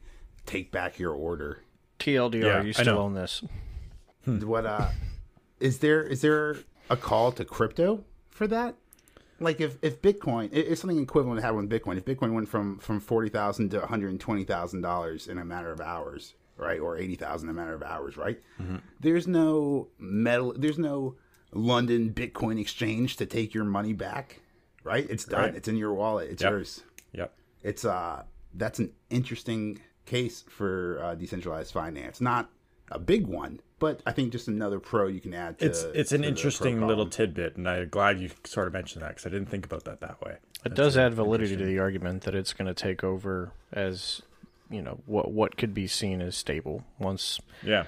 take 0.46 0.72
back 0.72 1.00
your 1.00 1.14
order." 1.14 1.62
TLDR, 2.00 2.42
Yeah, 2.44 2.62
you 2.64 2.74
still 2.74 2.86
know. 2.96 3.00
own 3.00 3.14
this. 3.16 3.44
What 4.26 4.66
uh, 4.66 4.90
is 5.60 5.80
there? 5.80 6.04
Is 6.04 6.22
there 6.22 6.58
a 6.90 6.98
call 6.98 7.32
to 7.34 7.44
crypto 7.46 8.04
for 8.36 8.48
that? 8.48 8.76
Like 9.40 9.60
if, 9.60 9.78
if 9.82 10.02
Bitcoin, 10.02 10.46
it- 10.52 10.68
it's 10.68 10.80
something 10.82 11.00
equivalent 11.02 11.40
to 11.40 11.46
having 11.46 11.58
with 11.68 11.70
Bitcoin. 11.70 11.98
If 11.98 12.06
Bitcoin 12.06 12.34
went 12.34 12.48
from 12.48 12.78
from 12.80 13.00
forty 13.00 13.30
thousand 13.30 13.70
to 13.72 13.80
one 13.80 13.88
hundred 13.90 14.12
and 14.12 14.20
twenty 14.20 14.44
thousand 14.44 14.82
dollars 14.82 15.28
in 15.28 15.38
a 15.38 15.46
matter 15.46 15.72
of 15.72 15.82
hours, 15.82 16.36
right, 16.58 16.80
or 16.80 16.98
eighty 16.98 17.16
thousand 17.16 17.50
in 17.50 17.56
a 17.56 17.60
matter 17.60 17.74
of 17.74 17.84
hours, 17.84 18.16
right? 18.18 18.40
There's 19.00 19.28
no 19.28 19.88
metal. 20.00 20.54
There's 20.58 20.78
no 20.80 21.16
London 21.52 22.14
Bitcoin 22.14 22.60
exchange 22.60 23.18
to 23.18 23.26
take 23.26 23.54
your 23.54 23.66
money 23.66 23.94
back, 23.94 24.42
right? 24.84 25.06
It's 25.10 25.26
done. 25.26 25.42
Right. 25.42 25.56
It's 25.56 25.68
in 25.68 25.76
your 25.78 25.94
wallet. 25.94 26.30
It's 26.32 26.42
Yep. 26.44 26.52
yours. 26.52 26.84
Yep. 27.14 27.34
It's 27.64 27.84
uh, 27.86 28.24
that's 28.54 28.80
an 28.80 28.92
interesting 29.10 29.80
case 30.06 30.44
for 30.48 31.00
uh, 31.04 31.16
decentralized 31.16 31.74
finance. 31.74 32.22
Not 32.22 32.50
a 32.92 33.00
big 33.00 33.28
one, 33.28 33.60
but 33.86 34.02
I 34.04 34.14
think 34.14 34.32
just 34.32 34.48
another 34.48 34.80
pro 34.80 35.06
you 35.06 35.22
can 35.22 35.36
add. 35.36 35.60
To, 35.60 35.66
It's 35.68 35.84
it's 35.84 36.12
an 36.12 36.24
to 36.24 36.28
interesting 36.28 36.88
little 36.88 37.06
tidbit, 37.06 37.56
and 37.56 37.70
I'm 37.70 37.88
glad 37.90 38.20
you 38.20 38.32
sort 38.44 38.66
of 38.66 38.74
mentioned 38.74 39.04
that 39.04 39.10
because 39.10 39.28
I 39.28 39.30
didn't 39.30 39.48
think 39.48 39.64
about 39.64 39.84
that 39.84 40.02
that 40.02 40.20
way. 40.22 40.38
It 40.66 40.74
does 40.74 40.98
add 40.98 41.14
validity 41.14 41.56
to 41.56 41.64
the 41.64 41.78
argument 41.78 42.24
that 42.24 42.34
it's 42.34 42.52
going 42.52 42.66
to 42.66 42.74
take 42.74 43.04
over 43.04 43.52
as, 43.72 44.24
you 44.72 44.82
know, 44.82 45.02
what 45.06 45.32
what 45.32 45.56
could 45.56 45.76
be 45.76 45.86
seen 45.86 46.20
as 46.20 46.36
stable 46.36 46.84
once 46.98 47.40
Yeah. 47.62 47.86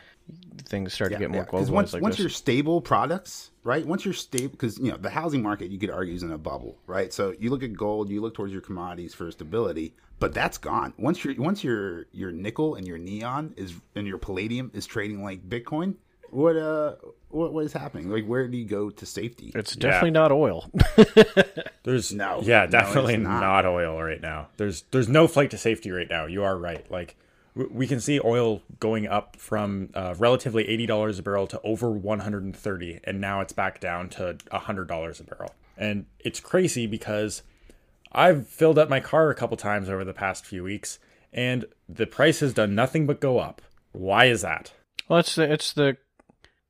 Things 0.66 0.94
start 0.94 1.12
to 1.12 1.18
get 1.18 1.32
more 1.32 1.44
Because 1.46 1.70
globalized 1.70 1.74
once, 1.74 1.94
like 1.94 2.02
once 2.02 2.16
this. 2.16 2.20
you're 2.24 2.30
stable 2.30 2.82
products, 2.82 3.52
right? 3.64 3.86
Once 3.86 4.04
you're 4.06 4.14
stable, 4.14 4.50
because 4.50 4.78
you 4.80 4.92
know 4.92 4.98
the 4.98 5.10
housing 5.10 5.42
market, 5.42 5.72
you 5.72 5.80
could 5.80 5.90
argue 5.92 6.14
is 6.14 6.24
in 6.24 6.32
a 6.32 6.38
bubble, 6.38 6.78
right? 6.88 7.14
So 7.14 7.34
you 7.40 7.50
look 7.50 7.64
at 7.64 7.74
gold, 7.74 8.10
you 8.10 8.22
look 8.22 8.34
towards 8.34 8.52
your 8.52 8.62
commodities 8.62 9.14
for 9.14 9.30
stability, 9.32 9.96
but 10.20 10.34
that's 10.34 10.58
gone. 10.58 10.94
Once 10.98 11.24
your 11.24 11.36
once 11.36 11.64
your 11.64 12.06
your 12.12 12.32
nickel 12.32 12.76
and 12.76 12.88
your 12.88 12.98
neon 12.98 13.54
is 13.58 13.74
and 13.96 14.06
your 14.08 14.18
palladium 14.18 14.72
is 14.74 14.86
trading 14.86 15.24
like 15.24 15.48
Bitcoin, 15.48 15.96
what 16.32 16.58
uh 16.58 16.96
what 17.30 17.54
what 17.54 17.64
is 17.66 17.72
happening? 17.74 18.10
Like 18.10 18.26
where 18.26 18.48
do 18.48 18.58
you 18.58 18.66
go 18.66 18.90
to 18.90 19.06
safety? 19.06 19.52
It's 19.56 19.76
definitely 19.76 20.12
not 20.12 20.32
oil. 20.32 20.70
There's 21.84 22.12
No. 22.14 22.42
yeah, 22.44 22.66
definitely 22.66 23.14
it's 23.16 23.24
not. 23.24 23.40
not. 23.42 23.66
oil 23.66 24.02
right 24.02 24.22
now. 24.22 24.50
There's 24.58 24.82
there's 24.92 25.08
no 25.08 25.28
flight 25.28 25.52
to 25.52 25.58
safety 25.58 25.92
right 25.92 26.10
now. 26.10 26.26
You 26.26 26.44
are 26.44 26.58
right. 26.58 26.90
Like 26.92 27.16
w- 27.16 27.27
we 27.72 27.88
can 27.88 28.00
see 28.00 28.20
oil 28.24 28.62
going 28.80 29.08
up 29.08 29.38
from 29.38 29.90
uh, 29.94 30.16
relatively 30.18 30.68
eighty 30.68 30.86
dollars 30.86 31.20
a 31.20 31.24
barrel 31.24 31.48
to 31.48 31.62
over 31.62 31.90
one 31.92 32.20
hundred 32.20 32.44
and 32.44 32.56
thirty, 32.56 33.00
and 33.04 33.20
now 33.22 33.42
it's 33.42 33.54
back 33.54 33.80
down 33.80 34.10
to 34.10 34.38
hundred 34.52 34.88
dollars 34.88 35.20
a 35.20 35.24
barrel. 35.24 35.54
And 35.78 36.06
it's 36.20 36.40
crazy 36.40 36.88
because 36.88 37.44
I've 38.12 38.48
filled 38.48 38.78
up 38.80 38.90
my 38.90 39.00
car 39.00 39.30
a 39.30 39.36
couple 39.36 39.58
times 39.58 39.90
over 39.90 40.04
the 40.06 40.14
past 40.14 40.46
few 40.46 40.64
weeks, 40.64 41.00
and 41.34 41.66
the 41.90 42.08
price 42.08 42.40
has 42.40 42.54
done 42.54 42.74
nothing 42.76 43.06
but 43.06 43.20
go 43.20 43.40
up. 43.40 43.62
Why 43.92 44.26
is 44.26 44.42
that? 44.42 44.74
Well, 45.08 45.20
it's 45.20 45.36
the 45.36 45.52
it's 45.52 45.74
the 45.74 45.98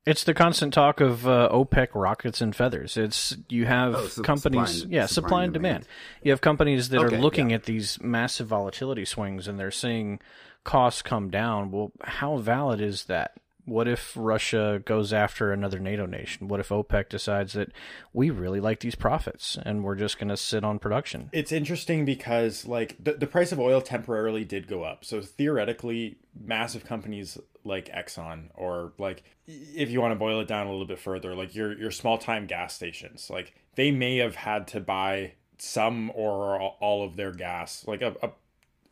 it's 0.06 0.24
the 0.24 0.32
constant 0.32 0.72
talk 0.72 1.00
of 1.02 1.26
uh, 1.28 1.50
OPEC 1.52 1.88
rockets 1.94 2.40
and 2.40 2.56
feathers. 2.56 2.96
It's 2.96 3.36
you 3.50 3.66
have 3.66 3.94
Oh, 3.94 4.06
so 4.06 4.22
companies, 4.22 4.70
supply 4.70 4.82
and- 4.84 4.92
yeah, 4.92 5.06
supply 5.06 5.14
supply 5.28 5.38
and 5.40 5.44
and 5.44 5.54
demand. 5.54 5.82
demand. 5.84 5.86
You 6.22 6.30
have 6.32 6.40
companies 6.40 6.88
that 6.90 7.00
Okay, 7.00 7.16
are 7.16 7.20
looking 7.20 7.50
yeah. 7.50 7.56
at 7.56 7.64
these 7.64 8.00
massive 8.00 8.46
volatility 8.46 9.04
swings 9.04 9.46
and 9.48 9.58
they're 9.60 9.70
seeing 9.70 10.20
costs 10.64 11.02
come 11.02 11.30
down. 11.30 11.70
Well, 11.70 11.92
how 12.02 12.36
valid 12.36 12.80
is 12.80 13.04
that? 13.04 13.32
What 13.64 13.86
if 13.86 14.14
Russia 14.16 14.80
goes 14.82 15.12
after 15.12 15.52
another 15.52 15.78
NATO 15.78 16.06
nation? 16.06 16.48
What 16.48 16.58
if 16.58 16.70
OPEC 16.70 17.10
decides 17.10 17.52
that 17.52 17.70
we 18.14 18.30
really 18.30 18.60
like 18.60 18.80
these 18.80 18.94
profits 18.94 19.58
and 19.62 19.84
we're 19.84 19.94
just 19.94 20.18
going 20.18 20.30
to 20.30 20.38
sit 20.38 20.64
on 20.64 20.78
production? 20.78 21.28
It's 21.34 21.52
interesting 21.52 22.06
because 22.06 22.64
like 22.64 22.96
the, 22.98 23.12
the 23.12 23.26
price 23.26 23.52
of 23.52 23.60
oil 23.60 23.82
temporarily 23.82 24.44
did 24.44 24.68
go 24.68 24.84
up. 24.84 25.04
So 25.04 25.20
theoretically, 25.20 26.16
massive 26.34 26.86
companies 26.86 27.36
like 27.62 27.90
Exxon 27.90 28.48
or 28.54 28.94
like 28.96 29.22
if 29.46 29.90
you 29.90 30.00
want 30.00 30.12
to 30.12 30.18
boil 30.18 30.40
it 30.40 30.48
down 30.48 30.66
a 30.66 30.70
little 30.70 30.86
bit 30.86 30.98
further, 30.98 31.34
like 31.34 31.54
your 31.54 31.78
your 31.78 31.90
small 31.90 32.16
time 32.16 32.46
gas 32.46 32.74
stations, 32.74 33.28
like 33.28 33.54
they 33.74 33.90
may 33.90 34.16
have 34.16 34.34
had 34.34 34.66
to 34.68 34.80
buy 34.80 35.32
some 35.58 36.10
or 36.14 36.58
all 36.58 37.04
of 37.04 37.16
their 37.16 37.32
gas, 37.32 37.84
like 37.86 38.02
a, 38.02 38.14
a 38.22 38.30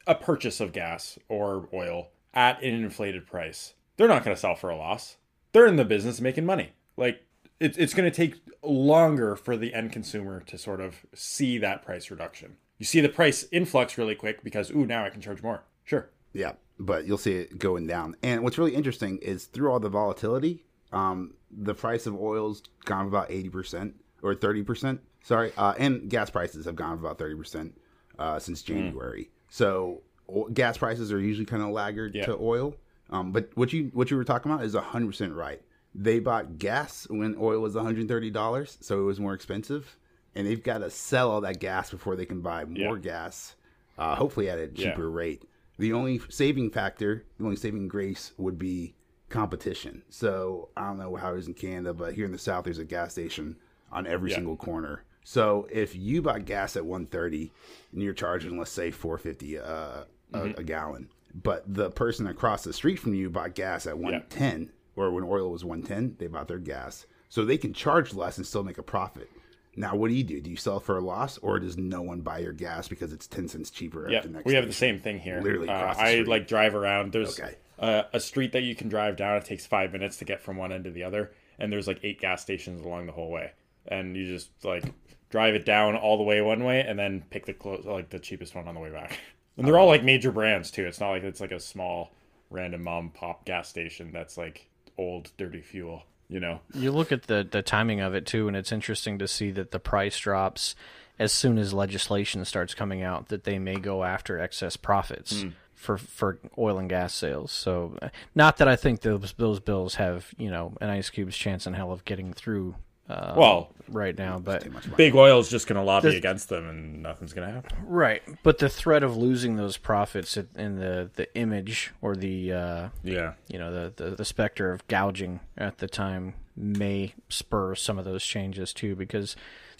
a 0.06 0.14
purchase 0.14 0.60
of 0.60 0.72
gas 0.72 1.18
or 1.28 1.68
oil 1.72 2.08
at 2.34 2.62
an 2.62 2.74
inflated 2.74 3.26
price. 3.26 3.74
They're 3.96 4.08
not 4.08 4.24
going 4.24 4.34
to 4.34 4.40
sell 4.40 4.54
for 4.54 4.70
a 4.70 4.76
loss. 4.76 5.16
They're 5.52 5.66
in 5.66 5.76
the 5.76 5.84
business 5.84 6.18
of 6.18 6.22
making 6.22 6.44
money. 6.44 6.72
Like 6.96 7.24
it, 7.58 7.78
it's 7.78 7.94
going 7.94 8.10
to 8.10 8.14
take 8.14 8.40
longer 8.62 9.36
for 9.36 9.56
the 9.56 9.74
end 9.74 9.92
consumer 9.92 10.40
to 10.40 10.58
sort 10.58 10.80
of 10.80 11.06
see 11.14 11.58
that 11.58 11.82
price 11.82 12.10
reduction. 12.10 12.56
You 12.78 12.84
see 12.84 13.00
the 13.00 13.08
price 13.08 13.46
influx 13.50 13.96
really 13.96 14.14
quick 14.14 14.44
because 14.44 14.70
ooh 14.70 14.86
now 14.86 15.04
I 15.04 15.10
can 15.10 15.20
charge 15.20 15.42
more. 15.42 15.62
Sure. 15.84 16.10
Yeah, 16.32 16.52
but 16.78 17.06
you'll 17.06 17.16
see 17.16 17.36
it 17.36 17.58
going 17.58 17.86
down. 17.86 18.16
And 18.22 18.42
what's 18.42 18.58
really 18.58 18.74
interesting 18.74 19.16
is 19.18 19.46
through 19.46 19.70
all 19.70 19.80
the 19.80 19.88
volatility, 19.88 20.64
um, 20.92 21.34
the 21.50 21.74
price 21.74 22.06
of 22.06 22.14
oil's 22.14 22.62
gone 22.84 23.06
about 23.06 23.30
eighty 23.30 23.48
percent 23.48 23.94
or 24.22 24.34
thirty 24.34 24.62
percent. 24.62 25.00
Sorry, 25.22 25.52
uh, 25.56 25.72
and 25.78 26.10
gas 26.10 26.28
prices 26.28 26.66
have 26.66 26.76
gone 26.76 26.98
about 26.98 27.18
thirty 27.18 27.34
percent 27.34 27.80
uh, 28.18 28.38
since 28.38 28.62
January. 28.62 29.30
So 29.48 30.02
o- 30.28 30.48
gas 30.48 30.78
prices 30.78 31.12
are 31.12 31.20
usually 31.20 31.46
kind 31.46 31.62
of 31.62 31.70
laggard 31.70 32.14
Yeah. 32.14 32.26
to 32.26 32.36
oil. 32.38 32.74
Um, 33.10 33.32
but 33.32 33.50
what 33.54 33.72
you 33.72 33.90
what 33.94 34.10
you 34.10 34.16
were 34.16 34.24
talking 34.24 34.50
about 34.50 34.64
is 34.64 34.74
hundred 34.74 35.06
percent 35.08 35.32
right. 35.34 35.62
They 35.94 36.18
bought 36.18 36.58
gas 36.58 37.06
when 37.08 37.36
oil 37.38 37.60
was 37.60 37.74
one 37.74 37.84
hundred 37.84 38.08
thirty 38.08 38.30
dollars, 38.30 38.76
so 38.80 39.00
it 39.00 39.04
was 39.04 39.20
more 39.20 39.32
expensive, 39.34 39.96
and 40.34 40.46
they've 40.46 40.62
got 40.62 40.78
to 40.78 40.90
sell 40.90 41.30
all 41.30 41.40
that 41.42 41.60
gas 41.60 41.90
before 41.90 42.16
they 42.16 42.26
can 42.26 42.40
buy 42.42 42.64
more 42.64 42.96
Yeah. 42.96 43.02
gas, 43.02 43.54
uh, 43.96 44.16
hopefully 44.16 44.50
at 44.50 44.58
a 44.58 44.66
cheaper 44.68 45.08
rate. 45.10 45.44
The 45.78 45.92
only 45.92 46.20
saving 46.28 46.70
factor, 46.70 47.24
the 47.38 47.44
only 47.44 47.56
saving 47.56 47.86
grace 47.88 48.32
would 48.38 48.58
be 48.58 48.94
competition. 49.28 50.02
So 50.08 50.68
I 50.76 50.86
don't 50.88 50.98
know 50.98 51.14
how 51.16 51.34
it 51.34 51.38
is 51.38 51.46
in 51.48 51.54
Canada, 51.54 51.94
but 51.94 52.14
here 52.14 52.24
in 52.24 52.32
the 52.32 52.38
South, 52.38 52.64
there's 52.64 52.78
a 52.78 52.84
gas 52.84 53.12
station 53.12 53.56
on 53.92 54.06
every 54.06 54.30
Yeah. 54.30 54.36
single 54.36 54.56
corner. 54.56 55.04
So 55.28 55.66
if 55.72 55.96
you 55.96 56.22
buy 56.22 56.38
gas 56.38 56.76
at 56.76 56.86
130 56.86 57.50
and 57.92 58.00
you're 58.00 58.12
charging, 58.14 58.56
let's 58.56 58.70
say 58.70 58.92
450 58.92 59.58
uh, 59.58 60.04
a, 60.32 60.42
a 60.58 60.62
gallon, 60.62 61.08
but 61.34 61.64
the 61.66 61.90
person 61.90 62.28
across 62.28 62.62
the 62.62 62.72
street 62.72 63.00
from 63.00 63.12
you 63.12 63.28
bought 63.28 63.56
gas 63.56 63.88
at 63.88 63.98
110, 63.98 64.70
or 64.94 65.10
when 65.10 65.24
oil 65.24 65.50
was 65.50 65.64
110, 65.64 66.14
they 66.20 66.28
bought 66.28 66.46
their 66.46 66.60
gas. 66.60 67.06
So 67.28 67.44
they 67.44 67.58
can 67.58 67.72
charge 67.72 68.14
less 68.14 68.36
and 68.36 68.46
still 68.46 68.62
make 68.62 68.78
a 68.78 68.84
profit. 68.84 69.28
Now, 69.74 69.96
what 69.96 70.08
do 70.10 70.14
you 70.14 70.22
do? 70.22 70.40
Do 70.40 70.48
you 70.48 70.56
sell 70.56 70.78
for 70.78 70.96
a 70.96 71.00
loss, 71.00 71.38
or 71.38 71.58
does 71.58 71.76
no 71.76 72.02
one 72.02 72.20
buy 72.20 72.38
your 72.38 72.52
gas 72.52 72.86
because 72.86 73.12
it's 73.12 73.26
10 73.26 73.48
cents 73.48 73.70
cheaper 73.72 74.08
Yeah, 74.08 74.18
at 74.18 74.22
the 74.22 74.28
next 74.28 74.46
we 74.46 74.54
have 74.54 74.68
the 74.68 74.72
same 74.72 75.00
thing 75.00 75.18
here. 75.18 75.40
Literally 75.42 75.68
Uh, 75.68 75.92
I 75.98 76.18
like 76.20 76.46
drive 76.46 76.76
around. 76.76 77.12
There's 77.12 77.36
Okay. 77.38 77.56
uh, 77.80 78.04
a 78.12 78.20
street 78.20 78.52
that 78.52 78.62
you 78.62 78.76
can 78.76 78.88
drive 78.88 79.16
down. 79.16 79.38
It 79.38 79.44
takes 79.44 79.66
five 79.66 79.92
minutes 79.92 80.18
to 80.18 80.24
get 80.24 80.40
from 80.40 80.56
one 80.56 80.70
end 80.70 80.84
to 80.84 80.92
the 80.92 81.02
other, 81.02 81.32
and 81.58 81.72
there's 81.72 81.88
like 81.88 81.98
eight 82.04 82.20
gas 82.20 82.42
stations 82.42 82.80
along 82.86 83.06
the 83.06 83.12
whole 83.12 83.32
way. 83.32 83.50
And 83.88 84.16
you 84.16 84.24
just 84.24 84.50
like 84.64 84.84
drive 85.30 85.54
it 85.54 85.64
down 85.64 85.96
all 85.96 86.16
the 86.16 86.22
way 86.22 86.40
one 86.40 86.64
way, 86.64 86.80
and 86.80 86.98
then 86.98 87.24
pick 87.30 87.46
the 87.46 87.52
clo- 87.52 87.82
like 87.84 88.10
the 88.10 88.18
cheapest 88.18 88.54
one 88.54 88.68
on 88.68 88.74
the 88.74 88.80
way 88.80 88.90
back. 88.90 89.18
And 89.56 89.66
they're 89.66 89.78
all 89.78 89.86
like 89.86 90.04
major 90.04 90.30
brands 90.30 90.70
too. 90.70 90.84
It's 90.84 91.00
not 91.00 91.10
like 91.10 91.22
it's 91.22 91.40
like 91.40 91.52
a 91.52 91.60
small 91.60 92.12
random 92.50 92.82
mom 92.82 93.10
pop 93.10 93.44
gas 93.44 93.68
station 93.68 94.10
that's 94.12 94.36
like 94.36 94.68
old 94.98 95.30
dirty 95.38 95.62
fuel. 95.62 96.02
You 96.28 96.40
know. 96.40 96.60
You 96.74 96.92
look 96.92 97.12
at 97.12 97.22
the 97.24 97.46
the 97.48 97.62
timing 97.62 98.00
of 98.00 98.14
it 98.14 98.26
too, 98.26 98.48
and 98.48 98.56
it's 98.56 98.72
interesting 98.72 99.18
to 99.18 99.28
see 99.28 99.50
that 99.52 99.70
the 99.70 99.78
price 99.78 100.18
drops 100.18 100.74
as 101.18 101.32
soon 101.32 101.56
as 101.56 101.72
legislation 101.72 102.44
starts 102.44 102.74
coming 102.74 103.02
out 103.02 103.28
that 103.28 103.44
they 103.44 103.58
may 103.58 103.76
go 103.76 104.04
after 104.04 104.38
excess 104.38 104.76
profits 104.76 105.44
for 105.74 105.98
for 105.98 106.38
oil 106.58 106.78
and 106.78 106.88
gas 106.88 107.14
sales. 107.14 107.52
So, 107.52 107.96
uh, 108.02 108.08
not 108.34 108.56
that 108.56 108.66
I 108.66 108.76
think 108.76 109.02
those 109.02 109.34
those 109.36 109.60
bills 109.60 109.94
have 109.96 110.34
you 110.36 110.50
know 110.50 110.76
an 110.80 110.90
ice 110.90 111.10
cube's 111.10 111.36
chance 111.36 111.66
in 111.66 111.74
hell 111.74 111.92
of 111.92 112.04
getting 112.04 112.32
through 112.32 112.74
uh, 113.08 113.34
Well, 113.36 113.70
right 113.88 114.16
now. 114.16 114.38
But 114.38 114.62
Too 114.64 114.70
much 114.70 114.84
money. 114.86 114.96
big 114.96 115.14
oil 115.14 115.38
is 115.38 115.48
just 115.48 115.66
going 115.66 115.76
to 115.76 115.82
lobby 115.82 116.08
Does- 116.08 116.16
against 116.16 116.48
them, 116.48 116.68
and 116.68 117.02
nothing's 117.02 117.32
going 117.32 117.46
to 117.48 117.54
happen. 117.54 117.76
right, 117.86 118.22
but 118.42 118.58
the 118.58 118.68
threat 118.68 119.02
of 119.02 119.16
losing 119.16 119.56
those 119.56 119.76
profits 119.76 120.36
in- 120.36 120.48
in 120.56 120.76
the 120.78 121.10
the 121.14 121.32
image 121.36 121.92
or 122.02 122.16
the 122.16 122.52
uh, 122.52 122.88
Yeah. 123.04 123.34
you 123.48 123.58
know 123.58 123.72
the, 123.72 123.92
the 124.04 124.10
the 124.16 124.24
specter 124.24 124.72
of 124.72 124.86
gouging 124.88 125.40
at 125.56 125.78
the 125.78 125.86
time 125.88 126.34
may 126.56 127.14
spur 127.28 127.74
some 127.74 127.98
of 127.98 128.04
those 128.04 128.24
changes 128.24 128.72
too 128.72 128.96
because 128.96 129.36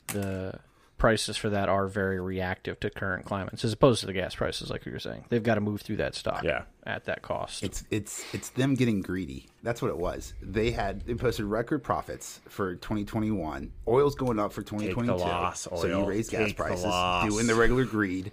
the 0.09 0.55
prices 0.99 1.37
for 1.37 1.51
that 1.51 1.69
are 1.69 1.87
very 1.89 2.19
reactive 2.21 2.81
to 2.81 2.89
current 2.89 3.25
climates 3.27 3.65
as 3.65 3.73
opposed 3.73 4.01
to 4.01 4.07
the 4.07 4.13
gas 4.15 4.35
prices 4.35 4.71
like 4.71 4.87
you 4.87 4.93
were 4.93 4.99
saying 4.99 5.25
they've 5.29 5.43
got 5.43 5.57
to 5.57 5.61
move 5.61 5.83
through 5.83 5.97
that 5.97 6.15
stock 6.15 6.43
Yeah. 6.43 6.63
at 6.85 7.05
that 7.05 7.21
cost 7.23 7.63
It's 7.63 7.85
it's 7.91 8.25
it's 8.33 8.49
them 8.51 8.75
getting 8.75 9.03
greedy. 9.03 9.47
That's 9.63 9.83
what 9.83 9.91
it 9.91 9.99
was. 9.99 10.33
They 10.41 10.71
had 10.71 11.03
they 11.07 11.15
posted 11.15 11.45
record 11.47 11.83
profits 11.83 12.41
for 12.49 12.77
2021. 12.77 13.73
Oil's 13.87 14.15
going 14.15 14.39
up 14.39 14.53
for 14.53 14.63
2022. 14.63 15.13
loss, 15.23 15.61
So 15.63 15.85
you 15.87 15.95
oil. 15.95 16.07
raise 16.07 16.31
gas 16.31 16.47
Take 16.49 16.57
the 16.57 16.63
prices, 16.63 16.85
loss. 16.85 17.29
doing 17.29 17.47
the 17.47 17.55
regular 17.55 17.85
greed. 17.85 18.33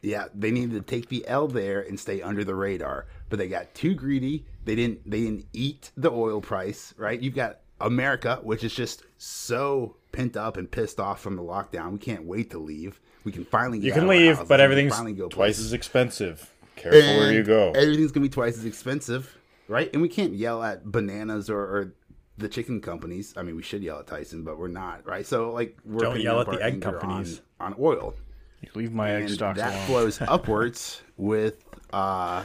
Yeah, 0.00 0.26
they 0.32 0.52
needed 0.52 0.72
to 0.72 0.80
take 0.82 1.08
the 1.08 1.26
L 1.26 1.48
there 1.48 1.80
and 1.80 1.98
stay 1.98 2.22
under 2.22 2.44
the 2.44 2.54
radar, 2.54 3.06
but 3.30 3.40
they 3.40 3.48
got 3.48 3.74
too 3.74 3.94
greedy. 3.94 4.44
They 4.64 4.76
didn't 4.76 5.10
they 5.10 5.22
didn't 5.22 5.46
eat 5.52 5.90
the 5.96 6.10
oil 6.12 6.40
price, 6.40 6.94
right? 6.96 7.20
You've 7.20 7.34
got 7.34 7.58
America, 7.80 8.38
which 8.44 8.62
is 8.62 8.72
just 8.72 9.02
so 9.16 9.96
pent 10.12 10.36
up 10.36 10.56
and 10.56 10.70
pissed 10.70 10.98
off 11.00 11.20
from 11.20 11.36
the 11.36 11.42
lockdown. 11.42 11.92
We 11.92 11.98
can't 11.98 12.24
wait 12.24 12.50
to 12.50 12.58
leave. 12.58 13.00
We 13.24 13.32
can 13.32 13.44
finally 13.44 13.78
get 13.78 13.86
You 13.86 13.92
out 13.92 13.94
can 13.96 14.04
of 14.04 14.08
our 14.10 14.16
leave, 14.16 14.36
but 14.36 14.42
We 14.44 14.46
can 14.48 14.60
everything's 14.60 14.92
finally 14.94 15.12
go 15.12 15.28
twice 15.28 15.36
places. 15.56 15.66
as 15.66 15.72
expensive. 15.72 16.54
Careful 16.76 17.00
where 17.00 17.32
you 17.32 17.42
go. 17.42 17.72
Everything's 17.72 18.12
gonna 18.12 18.24
be 18.24 18.30
twice 18.30 18.56
as 18.56 18.64
expensive, 18.64 19.36
right? 19.66 19.90
And 19.92 20.00
we 20.00 20.08
can't 20.08 20.32
yell 20.34 20.62
at 20.62 20.90
bananas 20.90 21.50
or, 21.50 21.58
or 21.60 21.94
the 22.38 22.48
chicken 22.48 22.80
companies. 22.80 23.34
I 23.36 23.42
mean, 23.42 23.56
we 23.56 23.62
should 23.62 23.82
yell 23.82 23.98
at 23.98 24.06
Tyson, 24.06 24.44
but 24.44 24.58
we're 24.58 24.68
not, 24.68 25.04
right? 25.04 25.26
So, 25.26 25.50
like, 25.50 25.76
we're 25.84 25.98
Don't 26.00 26.20
yell 26.20 26.40
at 26.40 26.46
the 26.48 26.62
egg 26.62 26.80
companies. 26.80 27.40
on, 27.58 27.72
on 27.72 27.78
oil, 27.80 28.14
You 28.62 28.68
leave 28.76 28.92
my 28.92 29.10
egg 29.12 29.22
and 29.24 29.30
stocks 29.32 29.58
that 29.58 29.74
alone 29.74 29.86
flows 29.86 30.20
upwards 30.28 31.02
with 31.16 31.64
uh 31.92 32.44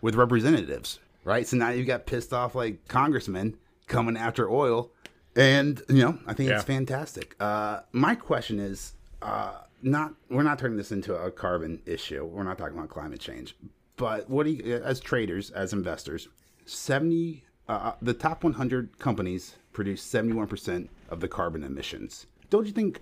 with 0.00 0.14
representatives, 0.14 0.98
right? 1.24 1.46
So 1.46 1.56
now 1.58 1.70
you've 1.70 1.86
got 1.86 2.06
pissed 2.06 2.32
off 2.32 2.54
like 2.54 2.88
congressmen 2.88 3.56
coming 3.86 4.16
after 4.16 4.50
oil, 4.50 4.90
and 5.36 5.82
you 5.88 6.02
know, 6.02 6.18
I 6.26 6.34
think 6.34 6.50
Yeah. 6.50 6.56
it's 6.56 6.64
fantastic. 6.64 7.34
Uh, 7.40 7.80
my 7.92 8.14
question 8.14 8.58
is, 8.60 8.94
uh, 9.22 9.54
not 9.82 10.14
we're 10.30 10.42
not 10.42 10.58
turning 10.58 10.76
this 10.76 10.92
into 10.92 11.14
a 11.14 11.30
carbon 11.30 11.82
issue. 11.86 12.24
We're 12.24 12.44
not 12.44 12.58
talking 12.58 12.76
about 12.76 12.88
climate 12.90 13.20
change, 13.20 13.56
but 13.96 14.28
what 14.30 14.44
do 14.44 14.50
you, 14.52 14.76
as 14.76 15.00
traders, 15.00 15.50
as 15.50 15.72
investors, 15.72 16.28
seventy 16.64 17.44
uh, 17.68 17.92
the 18.02 18.14
top 18.14 18.44
one 18.44 18.54
hundred 18.54 18.98
companies 18.98 19.56
produce 19.72 20.02
seventy 20.02 20.34
one 20.34 20.46
percent 20.46 20.90
of 21.10 21.20
the 21.20 21.28
carbon 21.28 21.62
emissions. 21.64 22.26
Don't 22.50 22.66
you 22.66 22.72
think? 22.72 23.00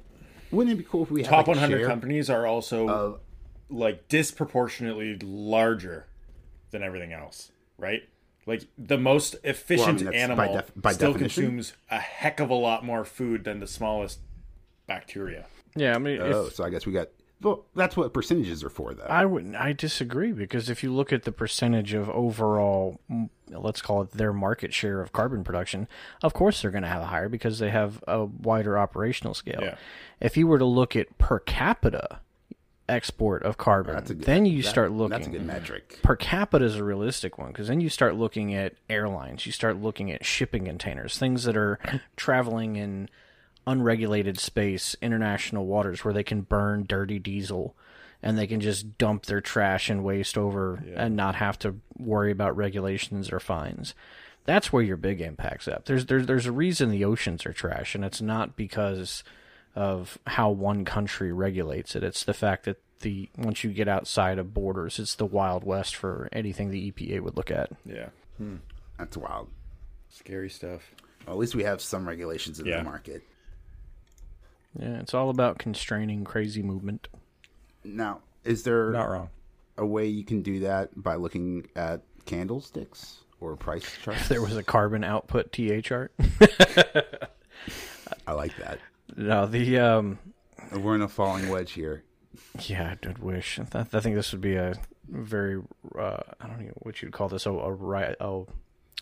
Wouldn't 0.51 0.75
it 0.75 0.79
be 0.79 0.85
cool 0.85 1.03
if 1.05 1.11
we 1.11 1.23
had 1.23 1.31
Top 1.31 1.39
like, 1.49 1.57
100 1.57 1.79
share? 1.79 1.87
companies 1.87 2.29
are 2.29 2.47
also 2.47 3.21
like 3.71 4.07
disproportionately 4.09 5.17
larger 5.23 6.07
than 6.73 6.83
everything 6.83 7.13
else, 7.15 7.53
right? 7.79 8.03
Like 8.47 8.67
the 8.77 8.99
most 8.99 9.37
efficient 9.45 10.01
that's 10.01 10.11
by 10.11 10.17
animal 10.17 10.53
def- 10.55 10.73
by 10.75 10.93
still 10.93 11.13
definition. 11.13 11.45
consumes 11.45 11.73
a 11.91 11.99
heck 11.99 12.41
of 12.41 12.51
a 12.51 12.55
lot 12.55 12.85
more 12.85 13.05
food 13.05 13.45
than 13.45 13.61
the 13.61 13.67
smallest 13.69 14.19
bacteria. 14.87 15.47
yeah 15.77 15.95
i 15.95 15.99
mean 15.99 16.21
if, 16.21 16.35
Oh, 16.35 16.49
so 16.49 16.65
I 16.65 16.71
guess 16.71 16.85
we 16.87 16.93
got. 16.93 17.09
Well, 17.41 17.65
that's 17.75 17.97
what 17.97 18.13
percentages 18.15 18.63
are 18.63 18.71
for, 18.71 18.95
though. 18.95 19.03
I 19.03 19.25
wouldn't. 19.25 19.57
I 19.57 19.73
disagree 19.73 20.31
because 20.31 20.71
if 20.71 20.85
you 20.85 20.93
look 20.93 21.13
at 21.13 21.25
the 21.25 21.33
percentage 21.33 21.93
of 21.93 22.09
overall 22.11 23.01
mm, 23.11 23.29
let's 23.49 23.83
call 23.83 24.01
it 24.03 24.13
their 24.13 24.33
market 24.33 24.73
share 24.73 25.01
of 25.01 25.13
carbon 25.13 25.43
production, 25.43 25.89
of 26.23 26.35
course 26.35 26.63
they're 26.63 26.71
going 26.71 26.85
to 26.85 26.89
have 26.89 27.03
a 27.03 27.07
higher 27.07 27.29
because 27.29 27.59
they 27.59 27.71
have 27.71 28.03
a 28.07 28.25
wider 28.25 28.79
operational 28.79 29.35
scale. 29.35 29.59
Yeah. 29.61 29.75
If 30.21 30.37
you 30.37 30.47
were 30.47 30.59
to 30.59 30.65
look 30.65 30.95
at 30.95 31.19
per 31.19 31.41
capita 31.41 32.21
export 32.93 33.43
of 33.43 33.57
carbon, 33.57 34.03
good- 34.05 34.23
then 34.23 34.45
you 34.47 34.63
that- 34.63 34.69
start 34.69 34.93
looking 34.93 35.11
That's 35.11 35.27
a 35.27 35.31
good 35.31 35.45
metric. 35.47 35.99
per 36.03 36.15
capita 36.15 36.65
is 36.65 36.77
a 36.77 36.85
realistic 36.85 37.39
one 37.39 37.49
because 37.49 37.69
then 37.69 37.81
you 37.81 37.89
start 37.89 38.15
looking 38.17 38.55
at 38.55 38.75
airlines, 38.91 39.47
you 39.47 39.53
start 39.53 39.79
looking 39.81 40.13
at 40.13 40.25
shipping 40.25 40.67
containers, 40.67 41.19
things 41.19 41.45
that 41.45 41.57
are 41.57 41.79
traveling 42.17 42.77
in 42.77 43.09
unregulated 43.67 44.39
space, 44.39 44.97
international 45.01 45.67
waters 45.67 46.05
where 46.05 46.15
they 46.15 46.25
can 46.25 46.43
burn 46.43 46.85
dirty 46.87 47.19
diesel 47.19 47.75
and 48.23 48.39
they 48.39 48.47
can 48.47 48.61
just 48.61 48.99
dump 48.99 49.27
their 49.27 49.41
trash 49.41 49.89
and 49.91 50.05
waste 50.05 50.37
over 50.39 50.83
and 50.95 51.17
not 51.17 51.35
have 51.37 51.59
to 51.59 51.77
worry 51.99 52.31
about 52.31 52.57
regulations 52.57 53.33
or 53.33 53.41
fines. 53.41 53.95
That's 54.45 54.73
where 54.73 54.83
your 54.83 54.97
big 54.97 55.21
impact's 55.21 55.69
at. 55.69 55.85
There's 55.87 56.07
there's 56.07 56.27
there's 56.27 56.47
a 56.47 56.53
reason 56.53 56.91
the 56.91 57.05
oceans 57.05 57.47
are 57.47 57.53
trash 57.53 57.95
and 57.95 58.05
it's 58.05 58.21
not 58.21 58.57
because 58.57 59.23
of 59.75 60.19
how 60.27 60.51
one 60.51 60.85
country 60.85 61.33
regulates 61.33 61.97
it. 61.97 62.05
It's 62.05 62.25
the 62.25 62.35
fact 62.35 62.65
that 62.65 62.81
the 63.01 63.29
once 63.37 63.65
you 63.65 63.73
get 63.73 63.89
outside 63.89 64.39
of 64.39 64.55
borders, 64.55 64.99
it's 64.99 65.15
the 65.15 65.27
wild 65.27 65.65
west 65.65 65.97
for 65.97 66.29
anything 66.33 66.71
the 66.71 66.91
EPA 66.93 67.21
would 67.21 67.37
look 67.37 67.51
at. 67.51 67.71
Yeah. 67.85 68.09
Hmm. 68.39 68.57
That's 68.99 69.17
wild. 69.17 69.49
Scary 70.09 70.51
stuff. 70.51 70.83
Well, 71.27 71.37
at 71.37 71.41
least 71.41 71.55
we 71.55 71.65
have 71.65 71.81
some 71.81 72.07
regulations 72.07 72.61
in 72.61 72.67
Yeah. 72.67 72.79
the 72.79 72.85
market. 72.85 73.23
Yeah, 74.79 75.01
it's 75.01 75.15
all 75.15 75.31
about 75.31 75.59
constraining 75.59 76.25
crazy 76.25 76.63
movement. 76.63 77.09
Now, 77.85 78.21
is 78.45 78.63
there 78.63 78.91
Not 78.91 79.09
wrong. 79.11 79.29
a 79.77 79.85
way 79.87 80.07
you 80.07 80.25
can 80.25 80.43
do 80.43 80.61
that 80.61 80.91
by 81.01 81.17
looking 81.17 81.69
at 81.77 82.03
candlesticks 82.27 83.19
or 83.41 83.57
price 83.57 83.85
charts? 84.03 84.29
There 84.29 84.41
was 84.43 84.57
a 84.57 84.63
carbon 84.63 85.05
output 85.05 85.53
TA 85.53 85.81
chart. 85.83 86.13
I 88.27 88.33
like 88.33 88.57
that. 88.59 88.79
No, 89.17 89.47
the 89.47 89.79
um, 89.79 90.19
We're 90.73 90.95
in 90.95 91.03
a 91.03 91.09
falling 91.09 91.49
wedge 91.49 91.73
here. 91.73 92.03
yeah, 92.61 92.93
I 92.93 92.99
did 93.07 93.19
wish. 93.19 93.59
I, 93.59 93.65
th- 93.65 93.95
I 93.95 94.01
think 94.01 94.17
this 94.17 94.33
would 94.33 94.41
be 94.41 94.57
a 94.57 94.75
very 95.09 95.61
uh, 95.99 96.19
I 96.41 96.47
don't 96.47 96.61
know 96.61 96.73
what 96.77 97.03
you'd 97.03 97.13
call 97.13 97.29
this 97.29 97.47
a 97.47 97.51
a, 97.51 97.73
ri- 97.73 98.15
a 98.21 98.43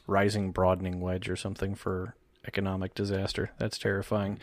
rising 0.07 0.51
broadening 0.51 1.01
wedge 1.01 1.29
or 1.29 1.37
something 1.37 1.75
for 1.75 2.15
economic 2.47 2.95
disaster. 2.95 3.51
That's 3.59 3.79
terrifying. 3.79 4.39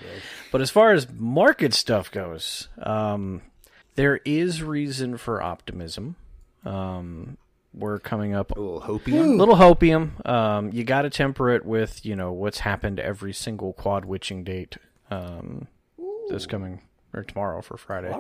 But 0.51 0.61
as 0.61 0.69
far 0.69 0.91
as 0.93 1.07
market 1.11 1.73
stuff 1.73 2.11
goes, 2.11 2.69
um, 2.81 3.41
there 3.95 4.17
is 4.23 4.61
reason 4.63 5.17
for 5.17 5.41
optimism. 5.41 6.15
Um, 6.63 7.37
we're 7.73 7.99
coming 7.99 8.33
up 8.33 8.51
A 8.55 8.59
little 8.59 8.81
hopium. 8.81 9.37
little 9.37 9.55
hopium. 9.55 10.25
Um, 10.27 10.71
you 10.71 10.83
got 10.83 11.03
to 11.03 11.09
temper 11.09 11.49
it 11.49 11.65
with 11.65 12.05
you 12.05 12.15
know 12.15 12.31
what's 12.31 12.59
happened 12.59 12.99
every 12.99 13.33
single 13.33 13.73
quad 13.73 14.05
witching 14.05 14.43
date. 14.43 14.77
Um, 15.09 15.67
this 16.29 16.45
coming 16.45 16.81
or 17.13 17.23
tomorrow 17.23 17.61
for 17.61 17.77
Friday, 17.77 18.13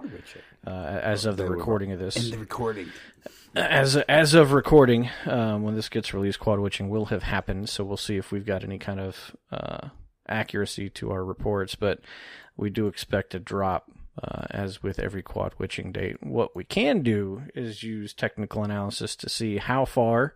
uh, 0.65 0.69
as 0.69 1.25
of 1.25 1.37
the 1.37 1.45
recording 1.49 1.91
of 1.91 1.99
this, 1.99 2.15
In 2.15 2.31
the 2.31 2.37
recording. 2.37 2.87
As 3.55 3.95
as 3.95 4.33
of 4.33 4.51
recording, 4.51 5.09
um, 5.25 5.63
when 5.63 5.75
this 5.75 5.89
gets 5.89 6.13
released, 6.13 6.39
quad 6.39 6.59
witching 6.59 6.89
will 6.89 7.05
have 7.05 7.23
happened. 7.23 7.69
So 7.69 7.83
we'll 7.83 7.97
see 7.97 8.17
if 8.17 8.31
we've 8.31 8.45
got 8.45 8.63
any 8.63 8.77
kind 8.77 8.99
of 8.99 9.35
uh, 9.51 9.89
accuracy 10.27 10.89
to 10.91 11.11
our 11.11 11.23
reports. 11.23 11.75
But 11.75 11.99
we 12.55 12.69
do 12.69 12.87
expect 12.87 13.35
a 13.35 13.39
drop. 13.39 13.91
Uh, 14.19 14.47
as 14.49 14.81
with 14.81 14.97
every 14.97 15.21
quad 15.21 15.53
witching 15.59 15.91
date, 15.91 16.23
what 16.23 16.55
we 16.55 16.63
can 16.63 17.03
do 17.03 17.43
is 17.53 17.83
use 17.83 18.15
technical 18.15 18.63
analysis 18.63 19.15
to 19.15 19.29
see 19.29 19.57
how 19.57 19.85
far 19.85 20.33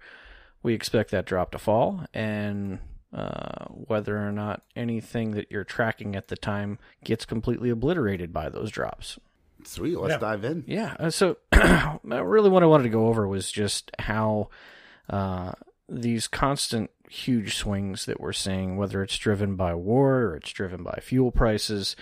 we 0.62 0.76
expect 0.76 1.10
that 1.10 1.26
drop 1.26 1.52
to 1.52 1.58
fall 1.58 2.06
and 2.14 2.78
uh, 3.14 3.66
whether 3.70 4.18
or 4.18 4.32
not 4.32 4.62
anything 4.76 5.32
that 5.32 5.52
you're 5.52 5.64
tracking 5.64 6.16
at 6.16 6.28
the 6.30 6.36
time 6.38 6.80
gets 7.04 7.26
completely 7.26 7.70
obliterated 7.70 8.32
by 8.32 8.50
those 8.50 8.72
drops. 8.72 9.20
Sweet. 9.64 9.98
Let's 9.98 10.14
Yeah. 10.14 10.18
dive 10.18 10.44
in. 10.44 10.64
Yeah. 10.66 10.96
uh, 11.00 11.10
So, 11.10 11.38
really, 12.04 12.50
what 12.50 12.64
I 12.64 12.68
wanted 12.68 12.84
to 12.84 12.90
go 12.90 13.08
over 13.08 13.28
was 13.28 13.52
just 13.52 13.92
how 14.00 14.50
uh, 15.10 15.52
these 15.90 16.28
constant 16.28 16.90
huge 17.10 17.56
swings 17.58 18.06
that 18.06 18.20
we're 18.22 18.32
seeing, 18.34 18.78
whether 18.78 19.04
it's 19.04 19.18
driven 19.18 19.56
by 19.58 19.74
war 19.76 20.20
or 20.22 20.36
it's 20.38 20.52
driven 20.52 20.82
by 20.84 21.00
fuel 21.02 21.32
prices, 21.32 21.96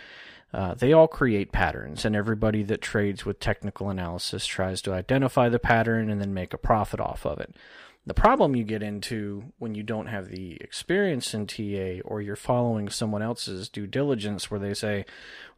uh, 0.54 0.74
they 0.76 0.93
all 0.93 1.08
create 1.08 1.52
patterns, 1.52 2.06
and 2.06 2.15
everybody 2.15 2.63
that 2.63 2.82
trades 2.82 3.26
with 3.26 3.39
technical 3.39 3.89
analysis 3.89 4.45
tries 4.48 4.82
to 4.84 4.93
identify 4.93 5.50
the 5.50 5.60
pattern 5.60 6.10
and 6.10 6.22
then 6.22 6.34
make 6.34 6.54
a 6.54 6.58
profit 6.58 7.00
off 7.00 7.26
of 7.26 7.39
it. 7.39 7.56
The 8.10 8.15
problem 8.15 8.56
you 8.56 8.63
get 8.63 8.82
into 8.82 9.54
when 9.60 9.76
you 9.76 9.84
don't 9.84 10.08
have 10.08 10.30
the 10.30 10.58
experience 10.62 11.36
in 11.36 11.45
TA 11.45 12.02
or 12.04 12.24
you're 12.24 12.36
following 12.36 12.89
someone 12.89 13.22
else's 13.22 13.69
due 13.69 13.86
diligence 13.86 14.50
where 14.50 14.60
they 14.60 14.74
say, 14.74 15.06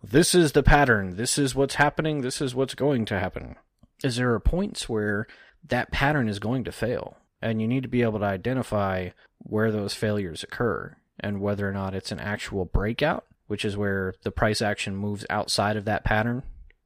this 0.03 0.35
is 0.35 0.51
the 0.51 0.61
pattern, 0.61 1.15
this 1.15 1.37
is 1.37 1.55
what's 1.55 1.75
happening, 1.75 2.19
this 2.19 2.41
is 2.41 2.53
what's 2.53 2.75
going 2.75 3.05
to 3.05 3.17
happen, 3.17 3.55
is 4.03 4.17
there 4.17 4.33
are 4.33 4.39
points 4.41 4.89
where 4.89 5.27
that 5.65 5.93
pattern 5.93 6.27
is 6.27 6.39
going 6.39 6.65
to 6.65 6.73
fail. 6.73 7.15
And 7.41 7.61
you 7.61 7.69
need 7.69 7.83
to 7.83 7.89
be 7.89 8.01
able 8.01 8.19
to 8.19 8.25
identify 8.25 9.11
where 9.37 9.71
those 9.71 9.93
failures 9.93 10.43
occur 10.43 10.97
and 11.21 11.39
whether 11.39 11.69
or 11.69 11.71
not 11.71 11.95
it's 11.95 12.11
an 12.11 12.19
actual 12.19 12.65
breakout, 12.65 13.25
which 13.47 13.63
is 13.63 13.77
where 13.77 14.13
the 14.23 14.31
price 14.31 14.61
action 14.61 14.97
moves 14.97 15.25
outside 15.29 15.77
of 15.77 15.85
that 15.85 16.03
pattern 16.03 16.43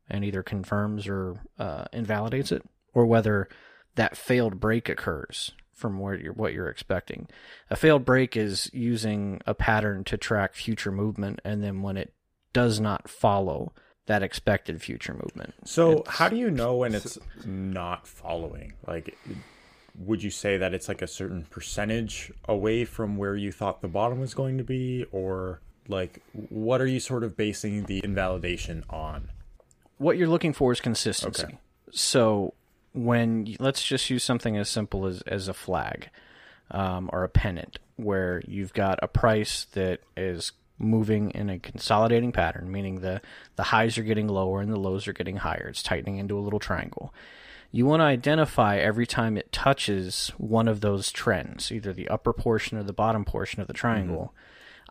and 0.07 0.23
either 0.23 0.43
confirms 0.43 1.07
or 1.07 1.41
uh, 1.57 1.85
invalidates 1.91 2.51
it, 2.51 2.61
or 2.93 3.07
whether 3.07 3.49
that 3.95 4.17
failed 4.17 4.59
break 4.59 4.89
occurs 4.89 5.51
from 5.73 5.99
where 5.99 6.15
you're, 6.15 6.33
what 6.33 6.53
you're 6.53 6.69
expecting. 6.69 7.27
A 7.69 7.75
failed 7.75 8.05
break 8.05 8.37
is 8.37 8.69
using 8.73 9.41
a 9.45 9.53
pattern 9.53 10.03
to 10.05 10.17
track 10.17 10.53
future 10.55 10.91
movement, 10.91 11.41
and 11.43 11.63
then 11.63 11.81
when 11.81 11.97
it 11.97 12.13
does 12.53 12.79
not 12.79 13.09
follow 13.09 13.73
that 14.05 14.23
expected 14.23 14.81
future 14.81 15.13
movement. 15.13 15.53
So, 15.65 16.03
how 16.07 16.29
do 16.29 16.35
you 16.35 16.49
know 16.49 16.77
when 16.77 16.95
it's 16.95 17.17
not 17.45 18.07
following? 18.07 18.73
Like, 18.87 19.17
would 19.97 20.23
you 20.23 20.29
say 20.29 20.57
that 20.57 20.73
it's 20.73 20.87
like 20.87 21.01
a 21.01 21.07
certain 21.07 21.45
percentage 21.49 22.31
away 22.47 22.85
from 22.85 23.17
where 23.17 23.35
you 23.35 23.51
thought 23.51 23.81
the 23.81 23.87
bottom 23.87 24.19
was 24.19 24.33
going 24.33 24.57
to 24.57 24.63
be, 24.63 25.05
or 25.11 25.61
like 25.87 26.21
what 26.49 26.81
are 26.81 26.87
you 26.87 26.99
sort 26.99 27.23
of 27.23 27.37
basing 27.37 27.83
the 27.83 28.01
invalidation 28.03 28.83
on? 28.89 29.29
What 29.97 30.17
you're 30.17 30.27
looking 30.27 30.53
for 30.53 30.71
is 30.71 30.81
consistency. 30.81 31.43
Okay. 31.43 31.57
So 31.91 32.53
when 32.95 33.55
let's 33.59 33.83
just 33.83 34.09
use 34.09 34.23
something 34.23 34.57
as 34.57 34.69
simple 34.69 35.05
as 35.05 35.21
as 35.23 35.47
a 35.47 35.53
flag 35.53 36.09
um, 36.71 37.09
or 37.13 37.23
a 37.23 37.29
pennant, 37.29 37.77
where 37.97 38.41
you've 38.47 38.73
got 38.73 38.97
a 39.03 39.07
price 39.07 39.65
that 39.73 39.99
is 40.17 40.53
moving 40.77 41.31
in 41.31 41.49
a 41.49 41.59
consolidating 41.59 42.31
pattern, 42.31 42.71
meaning 42.71 43.01
the 43.01 43.21
the 43.57 43.63
highs 43.63 43.97
are 43.97 44.03
getting 44.03 44.27
lower 44.27 44.61
and 44.61 44.71
the 44.71 44.79
lows 44.79 45.07
are 45.07 45.13
getting 45.13 45.37
higher. 45.37 45.67
It's 45.69 45.83
tightening 45.83 46.17
into 46.17 46.37
a 46.37 46.41
little 46.41 46.59
triangle. 46.59 47.13
You 47.71 47.85
want 47.85 47.99
to 47.99 48.05
identify 48.05 48.77
every 48.77 49.05
time 49.05 49.35
it 49.35 49.51
touches 49.51 50.31
one 50.37 50.69
of 50.69 50.79
those 50.79 51.11
trends, 51.11 51.73
either 51.73 51.91
the 51.91 52.07
upper 52.07 52.31
portion 52.31 52.77
or 52.77 52.83
the 52.83 52.93
bottom 52.93 53.25
portion 53.25 53.59
of 53.61 53.67
the 53.67 53.73
triangle. 53.73 54.33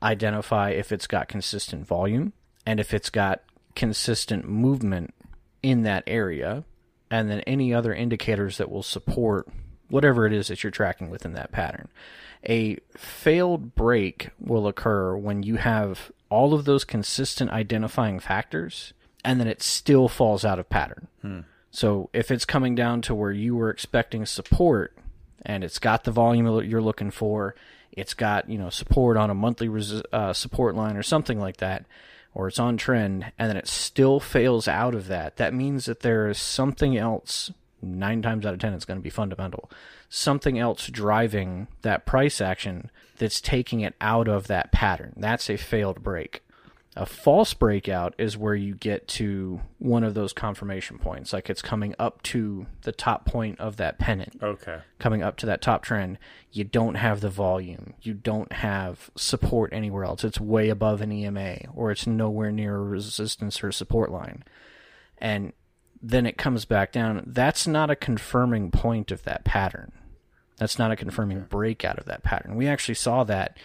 Identify 0.02 0.70
if 0.70 0.92
it's 0.92 1.06
got 1.06 1.28
consistent 1.28 1.86
volume 1.86 2.34
and 2.66 2.78
if 2.78 2.92
it's 2.92 3.08
got 3.08 3.42
consistent 3.74 4.46
movement 4.46 5.14
in 5.62 5.82
that 5.84 6.04
area, 6.06 6.64
and 7.14 7.30
then 7.30 7.38
any 7.42 7.72
other 7.72 7.94
indicators 7.94 8.58
that 8.58 8.68
will 8.68 8.82
support 8.82 9.46
whatever 9.88 10.26
it 10.26 10.32
is 10.32 10.48
that 10.48 10.64
you're 10.64 10.72
tracking 10.72 11.10
within 11.10 11.32
that 11.34 11.52
pattern. 11.52 11.86
A 12.48 12.78
failed 12.96 13.76
break 13.76 14.30
will 14.40 14.66
occur 14.66 15.16
when 15.16 15.44
you 15.44 15.54
have 15.54 16.10
all 16.28 16.54
of 16.54 16.64
those 16.64 16.84
consistent 16.84 17.52
identifying 17.52 18.18
factors 18.18 18.94
and 19.24 19.38
then 19.38 19.46
it 19.46 19.62
still 19.62 20.08
falls 20.08 20.44
out 20.44 20.58
of 20.58 20.68
pattern. 20.68 21.06
So 21.70 22.10
if 22.12 22.32
it's 22.32 22.44
coming 22.44 22.74
down 22.74 23.00
to 23.02 23.14
where 23.14 23.30
you 23.30 23.54
were 23.54 23.70
expecting 23.70 24.26
support 24.26 24.96
and 25.46 25.62
it's 25.62 25.78
got 25.78 26.02
the 26.02 26.10
volume 26.10 26.46
that 26.46 26.66
you're 26.66 26.82
looking 26.82 27.12
for, 27.12 27.54
it's 27.92 28.14
got, 28.14 28.50
you 28.50 28.58
know, 28.58 28.70
support 28.70 29.16
on 29.16 29.30
a 29.30 29.34
monthly 29.34 29.68
resi- 29.68 30.02
uh, 30.12 30.32
support 30.32 30.74
line 30.74 30.96
or 30.96 31.04
something 31.04 31.38
like 31.38 31.58
that, 31.58 31.84
or 32.34 32.48
it's 32.48 32.58
on 32.58 32.76
trend 32.76 33.32
and 33.38 33.48
then 33.48 33.56
it 33.56 33.68
still 33.68 34.20
fails 34.20 34.68
out 34.68 34.94
of 34.94 35.06
that, 35.06 35.36
that 35.36 35.54
means 35.54 35.86
that 35.86 36.00
there 36.00 36.28
is 36.28 36.38
something 36.38 36.96
else, 36.96 37.52
nine 37.80 38.20
times 38.22 38.44
out 38.44 38.54
of 38.54 38.60
10, 38.60 38.74
it's 38.74 38.84
going 38.84 38.98
to 38.98 39.02
be 39.02 39.10
fundamental, 39.10 39.70
something 40.08 40.58
else 40.58 40.88
driving 40.88 41.68
that 41.82 42.06
price 42.06 42.40
action 42.40 42.90
that's 43.16 43.40
taking 43.40 43.80
it 43.80 43.94
out 44.00 44.28
of 44.28 44.48
that 44.48 44.72
pattern. 44.72 45.12
That's 45.16 45.48
a 45.48 45.56
failed 45.56 46.02
break. 46.02 46.42
A 46.96 47.06
false 47.06 47.54
breakout 47.54 48.14
is 48.18 48.36
where 48.36 48.54
you 48.54 48.76
get 48.76 49.08
to 49.08 49.60
one 49.78 50.04
of 50.04 50.14
those 50.14 50.32
confirmation 50.32 50.98
points, 50.98 51.32
like 51.32 51.50
it's 51.50 51.60
coming 51.62 51.92
up 51.98 52.22
to 52.22 52.66
the 52.82 52.92
top 52.92 53.24
point 53.24 53.58
of 53.58 53.76
that 53.78 53.98
pennant 53.98 54.36
Okay. 54.40 54.78
coming 55.00 55.20
up 55.20 55.36
to 55.38 55.46
that 55.46 55.60
top 55.60 55.82
trend, 55.82 56.18
you 56.52 56.62
don't 56.62 56.94
have 56.94 57.20
the 57.20 57.30
volume. 57.30 57.94
You 58.00 58.14
don't 58.14 58.52
have 58.52 59.10
support 59.16 59.72
anywhere 59.72 60.04
else. 60.04 60.22
It's 60.22 60.38
way 60.38 60.68
above 60.68 61.00
an 61.00 61.10
EMA 61.10 61.56
or 61.74 61.90
it's 61.90 62.06
nowhere 62.06 62.52
near 62.52 62.76
a 62.76 62.82
resistance 62.84 63.64
or 63.64 63.72
support 63.72 64.12
line. 64.12 64.44
And 65.18 65.52
then 66.00 66.26
it 66.26 66.38
comes 66.38 66.64
back 66.64 66.92
down. 66.92 67.24
That's 67.26 67.66
not 67.66 67.90
a 67.90 67.96
confirming 67.96 68.70
point 68.70 69.10
of 69.10 69.24
that 69.24 69.44
pattern. 69.44 69.90
That's 70.58 70.78
not 70.78 70.92
a 70.92 70.96
confirming 70.96 71.46
breakout 71.48 71.98
of 71.98 72.04
that 72.04 72.22
pattern. 72.22 72.54
We 72.54 72.68
actually 72.68 72.94
saw 72.94 73.24
that 73.24 73.56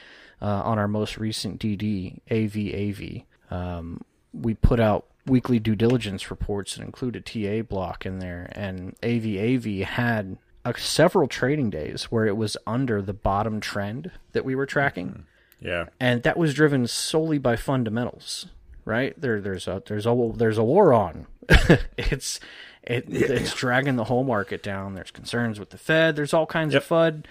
uh, 0.41 0.45
on 0.63 0.77
our 0.79 0.87
most 0.87 1.17
recent 1.17 1.59
DD, 1.59 2.19
AVAV. 2.29 3.23
Um, 3.51 4.01
we 4.33 4.53
put 4.53 4.79
out 4.79 5.05
weekly 5.25 5.59
due 5.59 5.75
diligence 5.75 6.29
reports 6.31 6.75
that 6.75 6.83
include 6.83 7.15
a 7.15 7.21
TA 7.21 7.61
block 7.63 8.05
in 8.05 8.19
there, 8.19 8.49
and 8.53 8.95
AVAV 9.01 9.83
had 9.83 10.37
uh, 10.65 10.73
several 10.77 11.27
trading 11.27 11.69
days 11.69 12.05
where 12.05 12.25
it 12.25 12.37
was 12.37 12.57
under 12.67 13.01
the 13.01 13.13
bottom 13.13 13.59
trend 13.59 14.11
that 14.33 14.45
we 14.45 14.55
were 14.55 14.65
tracking, 14.65 15.25
Yeah. 15.59 15.85
and 15.99 16.23
that 16.23 16.37
was 16.37 16.53
driven 16.53 16.87
solely 16.87 17.37
by 17.37 17.55
fundamentals. 17.55 18.47
Right 18.85 19.19
there, 19.19 19.39
there's 19.39 19.67
a 19.67 19.83
there's 19.85 20.07
a 20.07 20.31
there's 20.35 20.57
a 20.57 20.63
war 20.63 20.93
on. 20.93 21.27
it's 21.97 22.39
it, 22.81 23.05
it's 23.07 23.53
dragging 23.53 23.97
the 23.97 24.05
whole 24.05 24.23
market 24.23 24.63
down. 24.63 24.95
There's 24.95 25.11
concerns 25.11 25.59
with 25.59 25.69
the 25.69 25.77
Fed. 25.77 26.15
There's 26.15 26.33
all 26.33 26.47
kinds 26.47 26.73
of 26.73 26.83
FUD. 26.83 27.25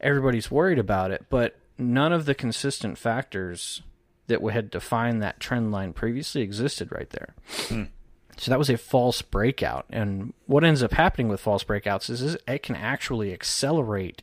Everybody's 0.00 0.50
worried 0.50 0.78
about 0.78 1.12
it, 1.12 1.24
but 1.30 1.54
none 1.78 2.12
of 2.12 2.24
the 2.26 2.34
consistent 2.34 2.98
factors 2.98 3.82
that 4.26 4.40
we 4.40 4.52
had 4.52 4.70
defined 4.70 5.22
that 5.22 5.40
trend 5.40 5.70
line 5.70 5.92
previously 5.92 6.42
existed 6.42 6.90
right 6.90 7.10
there. 7.10 7.34
So 8.36 8.50
that 8.50 8.58
was 8.58 8.70
a 8.70 8.76
false 8.76 9.22
breakout. 9.22 9.86
And 9.90 10.32
what 10.46 10.64
ends 10.64 10.82
up 10.82 10.92
happening 10.92 11.28
with 11.28 11.40
false 11.40 11.62
breakouts 11.62 12.10
is, 12.10 12.22
is 12.22 12.36
it 12.48 12.62
can 12.62 12.74
actually 12.74 13.32
accelerate 13.32 14.22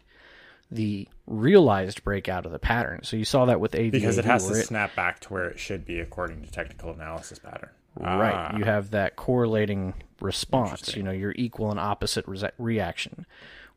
the 0.70 1.08
realized 1.28 2.04
breakout 2.04 2.46
of 2.46 2.52
the 2.52 2.60
pattern. 2.60 3.02
So 3.04 3.16
you 3.16 3.26
saw 3.26 3.46
that 3.46 3.60
with 3.60 3.74
AVAV. 3.74 3.92
Because 3.92 4.18
it 4.18 4.26
has 4.26 4.46
to 4.46 4.54
where 4.54 4.64
snap 4.64 4.96
back 4.96 5.20
to 5.22 5.34
where 5.34 5.46
it 5.46 5.60
should 5.60 5.86
be 5.86 6.00
according 6.00 6.44
to 6.44 6.52
technical 6.52 6.92
analysis 6.92 7.40
pattern. 7.40 7.70
Right. 8.00 8.34
Ah. 8.34 8.58
You 8.58 8.64
have 8.64 8.92
that 8.92 9.18
correlating 9.18 9.94
response, 10.22 10.96
you 10.96 11.04
know, 11.04 11.12
your 11.12 11.34
equal 11.36 11.72
and 11.72 11.80
opposite 11.80 12.26
re- 12.28 12.52
reaction. 12.58 13.26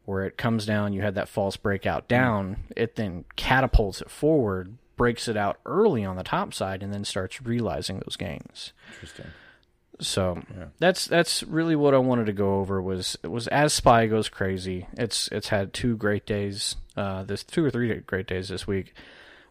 Where 0.05 0.25
it 0.25 0.37
comes 0.37 0.67
down, 0.67 0.93
you 0.93 1.01
had 1.01 1.15
that 1.15 1.29
false 1.29 1.57
breakout 1.57 2.09
down, 2.09 2.59
it 2.77 2.97
then 2.97 3.25
catapults 3.37 4.03
it 4.03 4.11
forward, 4.11 4.77
breaks 4.97 5.29
it 5.29 5.37
out 5.37 5.59
early 5.65 6.05
on 6.05 6.17
the 6.17 6.23
top 6.23 6.53
side, 6.53 6.83
and 6.83 6.93
then 6.93 7.05
starts 7.05 7.41
realizing 7.41 8.01
those 8.01 8.17
gains. 8.17 8.73
Interesting. 8.93 9.27
So 10.01 10.43
that's 10.79 11.07
that's 11.07 11.43
really 11.45 11.77
what 11.77 11.95
I 11.95 11.99
wanted 11.99 12.27
to 12.27 12.33
go 12.33 12.57
over 12.57 12.83
was 12.83 13.17
was 13.23 13.47
as 13.49 13.73
Spy 13.73 14.07
goes 14.07 14.29
crazy. 14.29 14.89
It's 14.95 15.29
it's 15.29 15.49
had 15.49 15.73
two 15.73 15.97
great 15.97 16.27
days, 16.27 16.77
uh, 16.97 17.23
this 17.23 17.45
two 17.45 17.65
or 17.65 17.71
three 17.71 17.95
great 18.01 18.27
days 18.27 18.49
this 18.49 18.67
week. 18.67 18.93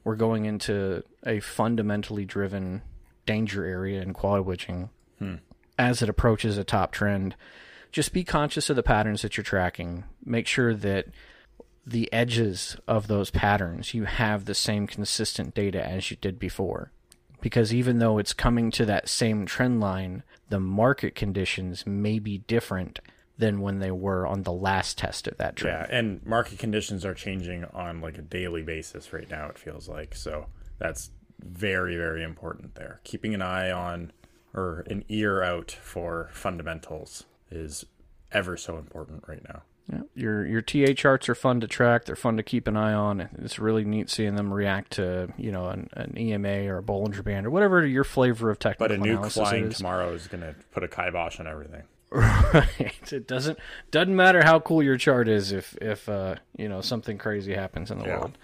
We're 0.04 0.16
going 0.16 0.46
into 0.46 1.04
a 1.26 1.40
fundamentally 1.40 2.26
driven 2.26 2.82
danger 3.26 3.64
area 3.66 4.02
in 4.02 4.14
quad 4.14 4.42
witching 4.46 4.90
as 5.80 6.02
it 6.02 6.10
approaches 6.10 6.58
a 6.58 6.64
top 6.66 6.92
trend. 6.92 7.36
Just 7.94 8.12
be 8.12 8.26
conscious 8.26 8.70
of 8.70 8.76
the 8.76 8.84
patterns 8.84 9.22
that 9.22 9.38
you're 9.38 9.44
tracking. 9.46 10.04
Make 10.26 10.48
sure 10.48 10.74
that 10.74 11.06
the 11.86 12.12
edges 12.12 12.76
of 12.88 13.08
those 13.08 13.30
patterns 13.30 13.94
you 13.94 14.06
have 14.06 14.46
the 14.46 14.56
same 14.56 14.88
consistent 14.88 15.54
data 15.54 15.86
as 15.86 16.10
you 16.10 16.18
did 16.18 16.40
before 16.40 16.92
because 17.44 17.74
even 17.74 18.00
though 18.00 18.18
it's 18.18 18.32
coming 18.32 18.72
to 18.72 18.86
that 18.86 19.10
same 19.10 19.46
trend 19.46 19.82
line, 19.82 20.24
the 20.48 20.62
market 20.62 21.14
conditions 21.14 21.86
may 21.86 22.18
be 22.18 22.38
different 22.38 23.00
than 23.38 23.60
when 23.60 23.80
they 23.80 23.92
were 23.92 24.26
on 24.26 24.44
the 24.44 24.54
last 24.54 24.98
test 24.98 25.28
of 25.28 25.38
that 25.38 25.58
trend. 25.58 25.88
Yeah, 25.90 25.98
and 25.98 26.26
market 26.26 26.58
conditions 26.58 27.04
are 27.04 27.14
changing 27.14 27.66
on 27.66 28.00
like 28.00 28.18
a 28.18 28.22
daily 28.22 28.64
basis 28.64 29.12
right 29.12 29.30
now. 29.30 29.50
It 29.50 29.58
feels 29.58 29.90
like 29.90 30.16
so 30.16 30.46
that's 30.80 31.12
very 31.40 31.98
very 31.98 32.24
important 32.24 32.76
there. 32.76 33.02
Keeping 33.04 33.34
an 33.34 33.42
eye 33.42 33.70
on 33.70 34.14
or 34.54 34.86
an 34.90 35.04
ear 35.10 35.44
out 35.44 35.72
for 35.72 36.30
fundamentals 36.32 37.26
is 37.56 37.86
ever 38.32 38.58
so 38.58 38.78
important 38.78 39.24
right 39.28 39.44
now. 39.48 39.62
Yeah. 39.92 40.02
Your 40.16 40.46
your 40.46 40.62
TA 40.62 40.94
charts 40.94 41.28
are 41.28 41.36
fun 41.36 41.60
to 41.60 41.68
track. 41.68 42.06
They're 42.06 42.16
fun 42.16 42.38
to 42.38 42.44
keep 42.44 42.68
an 42.68 42.78
eye 42.78 42.94
on. 42.94 43.20
It's 43.40 43.60
really 43.60 43.84
neat 43.84 44.10
seeing 44.10 44.36
them 44.36 44.54
react 44.54 44.92
to 44.94 45.34
you 45.38 45.52
know 45.52 45.68
an, 45.68 45.90
an 45.94 46.18
EMA 46.18 46.68
or 46.70 46.78
a 46.78 46.84
Bollinger 46.84 47.22
Band 47.24 47.46
or 47.46 47.50
whatever 47.50 47.86
your 47.86 48.06
flavor 48.06 48.50
of 48.50 48.60
technical 48.60 48.88
But 48.88 48.96
a 48.96 48.98
nuke 48.98 49.12
analysis 49.12 49.34
flying 49.34 49.66
is. 49.66 49.78
tomorrow 49.78 50.14
is 50.14 50.28
going 50.28 50.40
to 50.42 50.56
put 50.72 50.84
a 50.84 50.88
kibosh 50.88 51.40
on 51.40 51.48
everything. 51.48 51.84
Right. 52.14 53.12
It 53.12 53.28
doesn't 53.28 53.58
doesn't 53.92 54.16
matter 54.16 54.44
how 54.44 54.60
cool 54.60 54.84
your 54.84 54.98
chart 54.98 55.28
is 55.28 55.52
if 55.52 55.76
if 55.82 56.08
uh, 56.08 56.36
you 56.58 56.70
know 56.70 56.80
something 56.82 57.18
crazy 57.18 57.54
happens 57.54 57.90
in 57.92 57.98
the 58.00 58.06
Yeah. 58.06 58.20
world. 58.20 58.38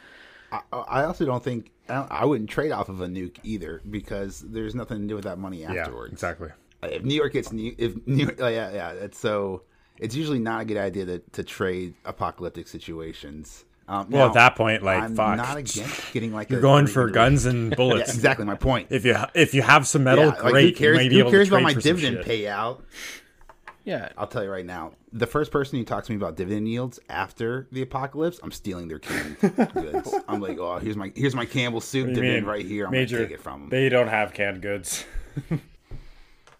I, 0.52 0.62
I 0.74 1.04
also 1.04 1.26
don't 1.26 1.44
think 1.44 1.72
I, 1.88 1.94
don't- 1.94 2.12
I 2.12 2.26
wouldn't 2.26 2.50
trade 2.50 2.72
off 2.72 2.90
of 2.90 3.00
a 3.02 3.08
nuke 3.08 3.38
either 3.44 3.82
because 3.90 4.40
there's 4.42 4.74
nothing 4.76 5.02
to 5.02 5.08
do 5.08 5.16
with 5.16 5.26
that 5.26 5.38
money 5.38 5.64
afterwards. 5.66 6.10
Yeah, 6.10 6.14
exactly. 6.14 6.50
If 6.84 7.04
New 7.04 7.14
York 7.16 7.34
gets 7.34 7.52
new, 7.52 7.76
if 7.78 7.96
New 8.08 8.26
York, 8.26 8.40
yeah, 8.40 8.72
yeah, 8.72 8.92
it's 8.92 9.18
so 9.20 9.64
it's 9.98 10.16
usually 10.16 10.40
not 10.40 10.62
a 10.62 10.66
good 10.66 10.78
idea 10.78 11.06
to, 11.06 11.20
to 11.34 11.44
trade 11.44 11.94
apocalyptic 12.06 12.68
situations. 12.68 13.66
Um, 13.88 14.10
Well, 14.12 14.22
now, 14.22 14.28
at 14.28 14.34
that 14.36 14.56
point, 14.56 14.84
like 14.84 15.02
I'm 15.04 15.16
fuck, 15.16 15.36
not 15.38 15.58
against 15.58 16.14
getting 16.14 16.32
like 16.32 16.50
you're 16.52 16.60
a 16.60 16.62
going 16.62 16.88
for 16.88 17.10
guns 17.10 17.46
and 17.46 17.72
Yeah, 17.72 17.76
bullets. 17.76 18.14
exactly 18.14 18.46
my 18.46 18.56
point. 18.56 18.88
If 18.92 19.04
you 19.04 19.16
if 19.34 19.54
you 19.54 19.62
have 19.62 19.86
some 19.88 20.04
metal, 20.04 20.26
yeah, 20.26 20.42
like, 20.42 20.52
great. 20.54 20.66
who 20.70 20.72
cares? 20.76 20.98
you 20.98 21.04
might 21.04 21.10
be 21.10 21.16
Who 21.16 21.22
able 21.22 21.32
cares 21.32 21.50
to 21.50 21.56
about 21.56 21.64
trade 21.64 21.64
my 21.64 21.74
for 21.74 21.82
some 21.82 21.96
dividend 21.96 22.26
payout? 22.26 22.82
Yeah. 23.86 24.10
I'll 24.18 24.28
tell 24.28 24.44
you 24.44 24.52
right 24.52 24.66
now. 24.66 24.92
The 25.12 25.26
first 25.26 25.52
person 25.52 25.80
who 25.80 25.86
talks 25.86 26.06
to 26.08 26.14
me 26.14 26.18
about 26.18 26.36
dividend 26.38 26.68
yields 26.70 27.00
after 27.10 27.68
the 27.72 27.82
apocalypse, 27.82 28.40
I'm 28.44 28.52
stealing 28.52 28.88
their 28.88 29.00
canned 29.00 29.40
goods. 29.74 30.14
I'm 30.28 30.40
like, 30.40 30.60
oh, 30.60 30.78
here's 30.78 30.96
my 30.96 31.12
here's 31.16 31.34
my 31.34 31.46
Campbell 31.46 31.82
soup 31.82 32.06
What 32.08 32.14
dividend 32.16 32.46
mean? 32.46 32.50
right 32.54 32.66
here. 32.66 32.86
I'm 32.86 32.92
Major, 32.92 33.18
gonna 33.18 33.28
take 33.30 33.38
it 33.40 33.42
from 33.42 33.62
them. 33.62 33.70
They 33.70 33.90
don't 33.90 34.08
have 34.08 34.34
canned 34.34 34.62
goods. 34.62 35.04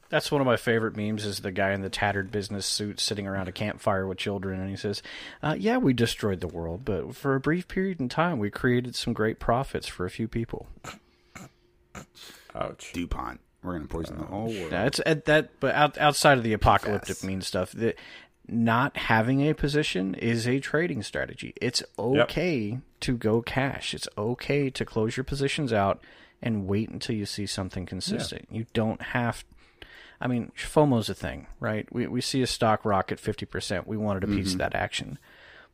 That's 0.10 0.32
one 0.32 0.42
of 0.42 0.48
my 0.48 0.58
favorite 0.58 0.98
memes. 0.98 1.26
Is 1.26 1.40
the 1.40 1.52
guy 1.52 1.72
in 1.72 1.82
the 1.82 1.90
tattered 1.90 2.32
business 2.32 2.66
suit 2.66 3.00
sitting 3.00 3.28
around 3.28 3.48
a 3.48 3.52
campfire 3.52 4.08
with 4.08 4.18
children, 4.18 4.60
and 4.60 4.70
he 4.70 4.76
says, 4.76 5.02
uh, 5.44 5.56
"Yeah, 5.58 5.78
we 5.78 5.94
destroyed 5.94 6.40
the 6.40 6.48
world, 6.48 6.84
but 6.84 7.16
for 7.16 7.36
a 7.36 7.40
brief 7.40 7.68
period 7.68 8.00
in 8.00 8.10
time, 8.10 8.40
we 8.40 8.50
created 8.50 8.96
some 8.96 9.14
great 9.14 9.40
profits 9.40 9.88
for 9.88 10.06
a 10.06 10.10
few 10.10 10.28
people." 10.28 10.68
Ouch. 12.56 12.92
DuPont. 12.94 13.40
We're 13.62 13.74
gonna 13.74 13.88
poison 13.88 14.18
the 14.18 14.26
whole 14.26 14.48
world. 14.48 14.72
Yeah, 14.72 14.86
it's 14.86 15.02
at 15.06 15.26
that, 15.26 15.60
but 15.60 15.76
out, 15.76 15.98
outside 15.98 16.38
of 16.38 16.44
the 16.44 16.54
apocalyptic 16.54 17.18
Fast. 17.18 17.24
mean 17.24 17.42
stuff, 17.42 17.72
that 17.74 17.98
not 18.48 18.98
having 18.98 19.42
a 19.48 19.54
position 19.54 20.16
is 20.16 20.48
a 20.48 20.60
trading 20.60 21.04
strategy. 21.04 21.54
It's 21.62 21.84
okay 21.98 22.80
to 23.02 23.18
go 23.18 23.42
cash. 23.42 23.94
It's 23.94 24.08
okay 24.18 24.70
to 24.70 24.86
close 24.86 25.18
your 25.18 25.24
positions 25.24 25.72
out 25.74 26.02
and 26.42 26.68
wait 26.68 26.90
until 26.90 27.16
you 27.16 27.26
see 27.26 27.46
something 27.46 27.86
consistent. 27.86 28.48
You 28.50 28.66
don't 28.74 29.02
have. 29.02 29.44
I 30.22 30.28
mean, 30.28 30.52
FOMO's 30.58 31.10
a 31.10 31.14
thing, 31.14 31.48
right? 31.60 31.88
We 31.92 32.08
we 32.08 32.22
see 32.22 32.42
a 32.42 32.48
stock 32.48 32.84
rocket 32.84 33.20
fifty 33.20 33.46
percent. 33.46 33.88
We 33.88 33.98
wanted 33.98 34.24
a 34.24 34.28
piece 34.28 34.52
of 34.54 34.58
that 34.60 34.76
action, 34.76 35.18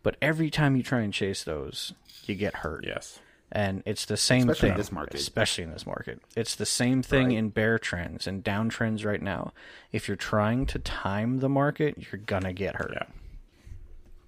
but 0.03 0.17
every 0.21 0.49
time 0.49 0.75
you 0.75 0.83
try 0.83 1.01
and 1.01 1.13
chase 1.13 1.43
those, 1.43 1.93
you 2.25 2.35
get 2.35 2.55
hurt. 2.55 2.85
Yes. 2.85 3.19
And 3.51 3.83
it's 3.85 4.05
the 4.05 4.17
same 4.17 4.49
Especially 4.49 4.69
in 4.69 4.73
thing. 4.73 4.79
this 4.79 4.91
market. 4.91 5.19
Especially 5.19 5.63
in 5.63 5.71
this 5.71 5.85
market. 5.85 6.19
It's 6.35 6.55
the 6.55 6.65
same 6.65 7.01
thing 7.01 7.31
in 7.31 7.49
bear 7.49 7.79
trends 7.79 8.27
and 8.27 8.43
downtrends 8.43 9.05
right 9.05 9.21
now. 9.21 9.53
If 9.91 10.07
you're 10.07 10.17
trying 10.17 10.65
to 10.67 10.79
time 10.79 11.37
the 11.39 11.49
market, 11.49 11.95
you're 11.97 12.21
gonna 12.21 12.53
get 12.53 12.75
hurt. 12.75 12.91
Yeah. 12.93 13.05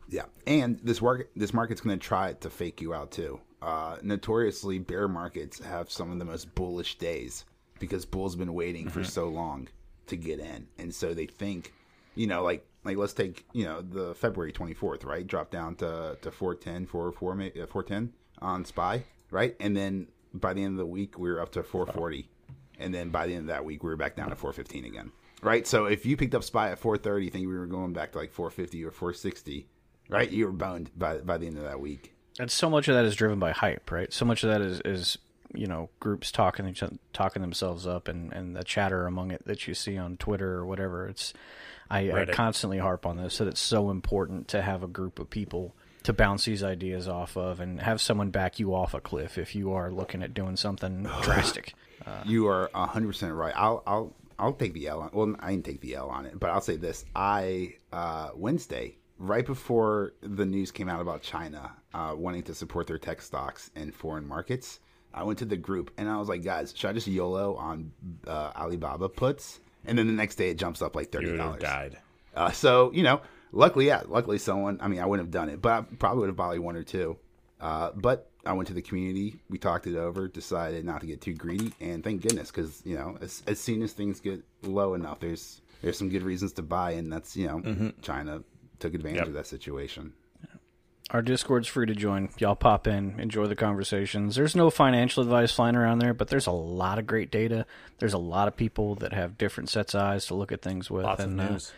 Yeah, 0.10 0.23
and 0.45 0.80
this 0.84 1.01
market 1.01 1.30
this 1.36 1.53
market's 1.53 1.82
going 1.82 1.97
to 1.99 2.06
try 2.06 2.34
to 2.34 2.49
fake 2.49 2.80
you 2.82 2.93
out 2.93 3.12
too. 3.12 3.41
Uh, 3.62 3.97
notoriously, 4.01 4.80
bear 4.80 5.08
markets 5.08 5.60
have 5.60 5.91
some 5.91 6.12
of 6.12 6.19
the 6.19 6.25
most 6.25 6.53
bullish 6.56 6.97
days 6.97 7.43
because 7.80 8.06
bulls 8.06 8.36
been 8.36 8.53
waiting 8.53 8.88
for 8.88 9.03
so 9.03 9.27
long 9.27 9.67
to 10.08 10.17
get 10.17 10.39
in, 10.39 10.67
and 10.78 10.93
so 10.93 11.13
they 11.13 11.26
think, 11.26 11.74
you 12.15 12.28
know, 12.28 12.43
like 12.43 12.65
like 12.84 12.98
let's 12.98 13.13
take 13.13 13.46
you 13.54 13.65
know 13.65 13.82
the 13.82 14.15
February 14.15 14.52
twenty 14.52 14.74
fourth, 14.74 15.04
right? 15.04 15.26
Drop 15.26 15.52
down 15.52 15.76
to 15.76 16.17
to 16.22 16.32
410, 16.32 16.86
404, 16.88 17.63
uh, 17.63 17.67
410 17.67 18.13
on 18.41 18.65
Spy, 18.65 19.04
right? 19.32 19.56
And 19.60 19.76
then 19.76 20.08
by 20.34 20.54
the 20.54 20.63
end 20.63 20.74
of 20.74 20.78
the 20.78 20.86
week, 20.86 21.17
we 21.17 21.30
were 21.30 21.41
up 21.41 21.52
to 21.54 21.63
four 21.63 21.86
forty, 21.86 22.30
and 22.80 22.93
then 22.93 23.10
by 23.10 23.28
the 23.28 23.34
end 23.34 23.41
of 23.41 23.48
that 23.48 23.65
week, 23.65 23.84
we 23.84 23.89
were 23.89 23.98
back 23.98 24.15
down 24.15 24.30
to 24.30 24.36
four 24.36 24.54
fifteen 24.54 24.86
again. 24.86 25.12
Right, 25.41 25.67
so 25.67 25.86
if 25.86 26.06
you 26.06 26.17
picked 26.17 26.34
up 26.34 26.43
Spy 26.43 26.72
at 26.72 26.82
4:30, 26.82 27.32
think 27.32 27.48
we 27.48 27.58
were 27.58 27.67
going 27.67 27.93
back 27.93 28.13
to 28.13 28.17
like 28.17 28.32
450 28.32 28.84
or 28.84 28.91
460, 28.91 29.67
right? 30.10 30.32
You 30.32 30.48
were 30.48 30.52
boned 30.52 30.89
by 30.98 31.17
by 31.20 31.38
the 31.38 31.46
end 31.46 31.58
of 31.58 31.63
that 31.63 31.80
week. 31.80 32.15
And 32.39 32.50
so 32.50 32.70
much 32.70 32.88
of 32.88 32.96
that 32.96 33.06
is 33.06 33.15
driven 33.15 33.39
by 33.39 33.52
hype, 33.52 33.91
right? 33.91 34.12
So 34.12 34.26
much 34.26 34.43
of 34.43 34.50
that 34.50 34.62
is, 34.62 34.82
is 34.86 35.17
you 35.53 35.67
know 35.67 35.89
groups 35.99 36.31
talking 36.31 36.67
each 36.67 36.83
oth- 36.83 36.97
talking 37.13 37.41
themselves 37.41 37.88
up 37.88 38.07
and, 38.07 38.31
and 38.33 38.55
the 38.55 38.63
chatter 38.63 39.07
among 39.07 39.31
it 39.31 39.45
that 39.45 39.67
you 39.67 39.73
see 39.73 39.97
on 39.97 40.17
Twitter 40.17 40.53
or 40.53 40.65
whatever. 40.65 41.07
It's 41.07 41.33
I, 41.89 42.12
I 42.12 42.25
constantly 42.25 42.79
harp 42.79 43.05
on 43.05 43.17
this 43.17 43.38
that 43.38 43.47
it's 43.47 43.62
so 43.62 43.89
important 43.89 44.47
to 44.49 44.62
have 44.62 44.83
a 44.83 44.88
group 44.88 45.19
of 45.19 45.29
people 45.29 45.73
to 46.03 46.13
bounce 46.13 46.45
these 46.45 46.63
ideas 46.63 47.07
off 47.07 47.36
of 47.36 47.60
and 47.60 47.81
have 47.81 48.01
someone 48.01 48.29
back 48.29 48.60
you 48.60 48.73
off 48.73 48.93
a 48.93 49.01
cliff 49.01 49.38
if 49.38 49.55
you 49.55 49.73
are 49.73 49.91
looking 49.91 50.23
at 50.23 50.33
doing 50.33 50.55
something 50.55 51.03
drastic. 51.21 51.73
You 52.25 52.47
are 52.47 52.69
hundred 52.73 53.07
percent 53.07 53.33
right. 53.33 53.53
I'll 53.55 53.83
I'll 53.86 54.15
I'll 54.39 54.53
take 54.53 54.73
the 54.73 54.88
L 54.88 55.01
on. 55.01 55.10
Well, 55.13 55.36
I 55.39 55.51
didn't 55.51 55.65
take 55.65 55.81
the 55.81 55.95
L 55.95 56.10
on 56.10 56.25
it, 56.25 56.39
but 56.39 56.49
I'll 56.49 56.62
say 56.62 56.75
this: 56.75 57.05
I 57.15 57.75
uh, 57.91 58.29
Wednesday, 58.36 58.97
right 59.17 59.45
before 59.45 60.13
the 60.21 60.45
news 60.45 60.71
came 60.71 60.89
out 60.89 61.01
about 61.01 61.21
China 61.21 61.71
uh, 61.93 62.13
wanting 62.15 62.43
to 62.43 62.53
support 62.53 62.88
their 62.88 62.99
tech 62.99 63.21
stocks 63.21 63.71
in 63.75 63.91
foreign 63.91 64.27
markets, 64.27 64.79
I 65.17 65.23
went 65.23 65.39
to 65.39 65.45
the 65.45 65.58
group 65.58 65.91
and 65.97 66.10
I 66.10 66.17
was 66.17 66.30
like, 66.30 66.43
guys, 66.43 66.73
should 66.75 66.89
I 66.89 66.93
just 66.93 67.08
YOLO 67.08 67.56
on 67.56 67.91
uh, 68.27 68.51
Alibaba 68.56 69.10
puts? 69.10 69.60
And 69.86 69.97
then 69.97 70.08
the 70.08 70.13
next 70.13 70.36
day 70.36 70.49
it 70.49 70.58
jumps 70.58 70.82
up 70.82 70.95
like 70.95 71.12
thirty 71.12 71.36
dollars. 71.36 71.62
died. 71.62 71.97
Uh, 72.36 72.51
so 72.51 72.91
you 72.93 73.03
know, 73.03 73.21
luckily, 73.51 73.88
yeah, 73.88 74.03
luckily 74.06 74.38
someone. 74.38 74.80
I 74.82 74.88
mean, 74.88 74.99
I 74.99 75.06
wouldn't 75.06 75.25
have 75.27 75.32
done 75.32 75.49
it, 75.49 75.62
but 75.62 75.71
I 75.71 75.82
probably 75.97 76.19
would 76.21 76.30
have 76.30 76.36
bought 76.36 76.49
like 76.49 76.62
one 76.62 76.75
or 76.75 76.84
two. 76.84 77.17
Uh, 77.60 77.91
but 77.95 78.30
I 78.45 78.53
went 78.53 78.67
to 78.67 78.73
the 78.73 78.82
community, 78.82 79.39
we 79.49 79.58
talked 79.58 79.88
it 79.88 79.95
over, 79.97 80.27
decided 80.27 80.86
not 80.86 81.01
to 81.01 81.08
get 81.08 81.21
too 81.21 81.34
greedy, 81.34 81.73
and 81.82 82.03
thank 82.03 82.21
goodness, 82.21 82.51
because 82.51 82.82
you 82.86 82.95
know, 82.95 83.17
as, 83.19 83.41
as 83.47 83.60
soon 83.60 83.82
as 83.82 83.93
things 83.93 84.19
get 84.19 84.41
low 84.62 84.93
enough, 84.93 85.19
there's 85.19 85.62
there's 85.82 85.97
some 85.97 86.10
good 86.10 86.21
reasons 86.23 86.53
to 86.53 86.62
buy, 86.62 86.91
and 86.91 87.12
that's 87.12 87.36
you 87.36 87.47
know, 87.47 87.91
China 88.01 88.43
took 88.80 88.93
advantage 88.93 89.17
Yep. 89.19 89.27
of 89.27 89.34
that 89.34 89.47
situation. 89.47 90.13
Our 91.12 91.22
Discord's 91.22 91.70
free 91.70 91.86
to 91.86 91.96
join. 91.96 92.30
Y'all 92.38 92.56
pop 92.56 92.86
in, 92.86 93.17
enjoy 93.20 93.48
the 93.48 93.56
conversations. 93.56 94.36
There's 94.36 94.58
no 94.58 94.70
financial 94.70 95.24
advice 95.24 95.54
flying 95.54 95.78
around 95.78 96.00
there, 96.00 96.13
but 96.13 96.28
there's 96.28 96.48
a 96.48 96.52
lot 96.52 97.00
of 97.00 97.08
great 97.08 97.32
data. 97.32 97.65
There's 98.00 98.13
a 98.13 98.17
lot 98.17 98.50
of 98.50 98.58
people 98.58 98.96
that 98.96 99.13
have 99.13 99.38
different 99.38 99.70
sets 99.70 99.93
of 99.93 100.02
eyes 100.02 100.26
to 100.26 100.36
look 100.36 100.52
at 100.52 100.62
things 100.62 100.91
with. 100.91 101.06
Lots 101.06 101.24
and, 101.24 101.39
of 101.39 101.48
uh, 101.48 101.52
news. 101.52 101.74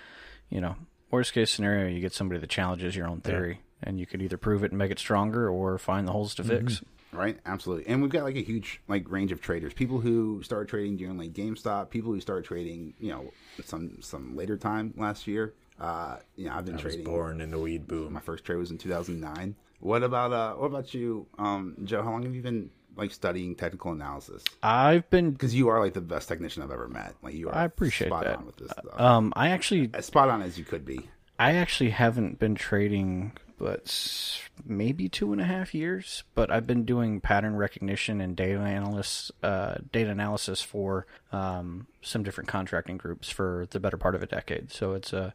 you 0.50 0.62
know, 0.62 0.76
worst 1.12 1.34
case 1.34 1.52
scenario, 1.52 1.88
you 1.88 2.02
get 2.02 2.14
somebody 2.14 2.40
that 2.40 2.50
challenges 2.50 2.96
your 2.96 3.08
own 3.08 3.22
theory, 3.22 3.62
and 3.84 4.00
you 4.00 4.08
could 4.08 4.24
either 4.24 4.38
prove 4.38 4.64
it 4.64 4.72
and 4.72 4.80
make 4.80 4.92
it 4.92 4.98
stronger, 4.98 5.48
or 5.48 5.78
find 5.78 6.08
the 6.08 6.12
holes 6.12 6.34
to 6.36 6.44
fix. 6.44 6.82
Right, 7.12 7.38
absolutely, 7.46 7.92
and 7.92 8.02
we've 8.02 8.12
got 8.12 8.24
like 8.24 8.36
a 8.36 8.42
huge 8.42 8.82
like 8.88 9.10
range 9.10 9.32
of 9.32 9.42
traders. 9.42 9.74
People 9.74 10.00
who 10.00 10.42
started 10.44 10.70
trading 10.70 10.98
during 10.98 11.18
like 11.18 11.34
GameStop, 11.34 11.92
people 11.92 12.12
who 12.12 12.20
started 12.20 12.46
trading, 12.46 12.94
you 13.00 13.12
know, 13.12 13.32
some 13.64 13.98
some 14.02 14.36
later 14.36 14.58
time 14.58 14.94
last 14.98 15.28
year. 15.28 15.54
Uh, 15.80 16.18
you 16.36 16.46
know, 16.46 16.54
I've 16.56 16.66
been 16.66 16.74
I 16.76 16.78
was 16.78 16.84
trading. 16.84 17.04
born 17.06 17.42
in 17.42 17.52
the 17.52 17.60
weed 17.60 17.88
boom. 17.88 18.14
My 18.14 18.20
first 18.20 18.44
trade 18.44 18.58
was 18.58 18.72
in 18.72 18.78
2009. 18.78 19.56
What 19.80 20.04
about 20.04 20.34
uh? 20.34 20.54
What 20.56 20.68
about 20.68 20.94
you, 20.94 21.28
um, 21.38 21.78
Joe? 21.86 22.04
How 22.04 22.12
long 22.12 22.24
have 22.24 22.36
you 22.36 22.42
been 22.42 22.70
like 22.98 23.12
studying 23.12 23.56
technical 23.56 23.94
analysis? 23.94 24.44
I've 24.62 25.10
been, 25.10 25.32
Because 25.32 25.56
you 25.56 25.70
are 25.70 25.80
like 25.80 25.94
the 25.94 26.02
best 26.02 26.28
technician 26.28 26.64
I've 26.64 26.72
ever 26.72 26.90
met. 26.90 27.16
Like 27.22 27.34
you 27.34 27.48
are. 27.50 27.56
I 27.56 27.64
appreciate 27.64 28.08
spot 28.10 28.26
that. 28.26 28.38
on 28.38 28.46
with 28.46 28.58
this 28.58 28.72
stuff. 28.72 29.00
um, 29.00 29.32
I 29.38 29.50
actually, 29.50 29.90
as 29.94 30.06
spot 30.06 30.28
on 30.30 30.42
as 30.42 30.58
you 30.58 30.66
could 30.66 30.86
be. 30.86 31.08
I 31.38 31.54
actually 31.54 31.92
haven't 31.92 32.40
been 32.40 32.56
trading, 32.56 33.32
but 33.60 34.40
maybe 34.66 35.08
two 35.10 35.32
and 35.32 35.42
a 35.42 35.46
half 35.46 35.76
years. 35.76 36.24
But 36.34 36.50
I've 36.50 36.66
been 36.66 36.86
doing 36.86 37.22
pattern 37.22 37.56
recognition 37.56 38.22
and 38.22 38.36
data 38.36 38.60
analysis, 38.60 39.32
uh, 39.44 39.76
data 39.92 40.10
analysis 40.12 40.62
for 40.62 41.06
um, 41.32 41.86
some 42.02 42.24
different 42.24 42.48
contracting 42.48 42.98
groups 42.98 43.30
for 43.30 43.68
the 43.70 43.80
better 43.80 43.98
part 43.98 44.16
of 44.16 44.24
a 44.24 44.28
decade. 44.28 44.72
So 44.72 44.94
it's 44.94 45.14
a, 45.14 45.34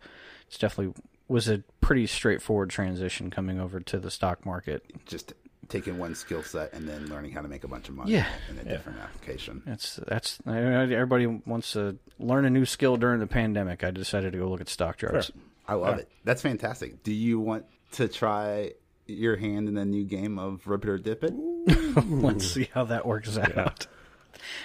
it's 0.48 0.58
definitely 0.58 0.94
was 1.28 1.48
a 1.48 1.58
pretty 1.80 2.06
straightforward 2.06 2.70
transition 2.70 3.30
coming 3.30 3.60
over 3.60 3.80
to 3.80 3.98
the 3.98 4.10
stock 4.10 4.44
market. 4.44 4.84
Just 5.06 5.34
taking 5.68 5.96
one 5.96 6.14
skill 6.14 6.42
set 6.42 6.72
and 6.74 6.86
then 6.86 7.06
learning 7.08 7.32
how 7.32 7.40
to 7.40 7.48
make 7.48 7.64
a 7.64 7.68
bunch 7.68 7.88
of 7.88 7.94
money 7.94 8.12
Yeah. 8.12 8.26
in 8.50 8.58
a 8.58 8.64
different 8.64 8.98
application. 9.00 9.62
That's 9.64 9.98
that's 10.06 10.38
everybody 10.46 11.26
wants 11.26 11.72
to 11.72 11.96
learn 12.18 12.44
a 12.44 12.50
new 12.50 12.66
skill 12.66 12.96
during 12.98 13.20
the 13.20 13.26
pandemic. 13.26 13.82
I 13.82 13.90
decided 13.90 14.32
to 14.32 14.38
go 14.38 14.48
look 14.48 14.60
at 14.60 14.68
stock 14.68 14.98
charts. 14.98 15.30
I 15.66 15.74
love 15.74 15.98
it. 15.98 16.10
That's 16.24 16.42
fantastic. 16.42 17.02
Do 17.02 17.12
you 17.14 17.40
want 17.40 17.64
to 17.94 18.08
try 18.08 18.72
your 19.06 19.36
hand 19.36 19.68
in 19.68 19.74
the 19.74 19.84
new 19.84 20.04
game 20.04 20.38
of 20.38 20.66
Rip 20.66 20.84
It 20.84 20.88
or 20.90 20.98
Dip 20.98 21.24
It? 21.24 21.34
Let's 22.06 22.46
see 22.46 22.68
how 22.72 22.84
that 22.84 23.06
works 23.06 23.36
out. 23.38 23.86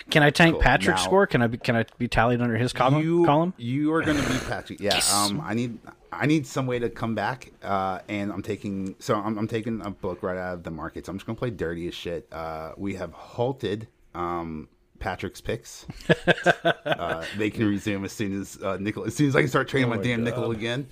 Can 0.09 0.23
I 0.23 0.29
tank 0.29 0.55
Cool. 0.55 0.61
Patrick's 0.61 1.01
Now- 1.01 1.05
score? 1.05 1.27
Can 1.27 1.41
I 1.41 1.47
be 1.47 1.57
can 1.57 1.75
I 1.75 1.85
be 1.97 2.07
tallied 2.07 2.41
under 2.41 2.57
his 2.57 2.73
column? 2.73 3.01
you 3.01 3.25
column? 3.25 3.53
you 3.57 3.93
are 3.93 4.01
going 4.01 4.17
to 4.17 4.29
be 4.29 4.37
Patrick. 4.39 4.79
Yeah. 4.79 4.99
Um. 5.13 5.41
I 5.41 5.53
need 5.53 5.77
I 6.11 6.25
need 6.25 6.47
some 6.47 6.67
way 6.67 6.79
to 6.79 6.89
come 6.89 7.15
back. 7.15 7.51
Uh. 7.63 7.99
And 8.09 8.31
I'm 8.31 8.41
taking 8.41 8.95
so 8.99 9.15
I'm, 9.15 9.37
I'm 9.37 9.47
taking 9.47 9.81
a 9.85 9.89
book 9.91 10.21
right 10.23 10.37
out 10.37 10.55
of 10.55 10.63
the 10.63 10.71
market. 10.71 11.05
So 11.05 11.11
I'm 11.11 11.17
just 11.17 11.25
going 11.27 11.35
to 11.35 11.39
play 11.39 11.51
dirty 11.51 11.87
as 11.87 11.93
shit. 11.93 12.27
Uh. 12.31 12.73
We 12.77 12.95
have 12.95 13.13
halted. 13.13 13.87
Um. 14.13 14.67
Patrick's 14.99 15.39
picks. 15.39 15.85
uh, 16.65 17.23
they 17.37 17.49
can 17.49 17.65
resume 17.69 18.03
as 18.03 18.11
soon 18.11 18.41
as 18.41 18.61
uh, 18.61 18.75
nickel. 18.81 19.05
As 19.05 19.15
soon 19.15 19.29
as 19.29 19.35
I 19.37 19.39
can 19.39 19.47
start 19.47 19.69
trading 19.69 19.89
my, 19.89 19.95
my 19.95 20.03
damn 20.03 20.25
nickel 20.25 20.51
again. 20.51 20.87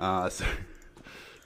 Uh. 0.00 0.28
So 0.30 0.44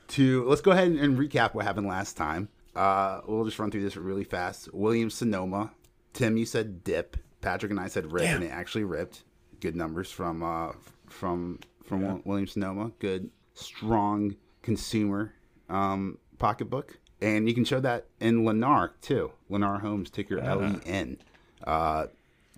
to 0.08 0.44
let's 0.48 0.60
go 0.60 0.70
ahead 0.70 0.92
and 0.92 1.18
recap 1.18 1.54
what 1.54 1.64
happened 1.64 1.86
last 1.86 2.16
time. 2.16 2.48
Uh, 2.74 3.20
we'll 3.26 3.44
just 3.44 3.58
run 3.58 3.70
through 3.70 3.82
this 3.82 3.96
really 3.96 4.24
fast. 4.24 4.72
William 4.74 5.10
Sonoma, 5.10 5.72
Tim, 6.12 6.36
you 6.36 6.44
said 6.44 6.84
dip. 6.84 7.16
Patrick 7.40 7.70
and 7.70 7.78
I 7.78 7.86
said 7.86 8.10
rip, 8.10 8.24
and 8.24 8.42
it 8.42 8.50
actually 8.50 8.84
ripped. 8.84 9.22
Good 9.60 9.76
numbers 9.76 10.10
from 10.10 10.42
uh, 10.42 10.72
from 11.08 11.60
from 11.84 12.22
William 12.24 12.46
Sonoma. 12.46 12.90
Good, 12.98 13.30
strong 13.54 14.36
consumer 14.62 15.32
um, 15.68 16.18
pocketbook, 16.38 16.98
and 17.20 17.48
you 17.48 17.54
can 17.54 17.64
show 17.64 17.78
that 17.80 18.06
in 18.20 18.42
Lennar 18.42 18.90
too. 19.00 19.30
Lennar 19.48 19.80
Homes, 19.80 20.10
ticker 20.10 20.40
L 20.40 20.64
E 20.64 20.80
N. 20.86 21.18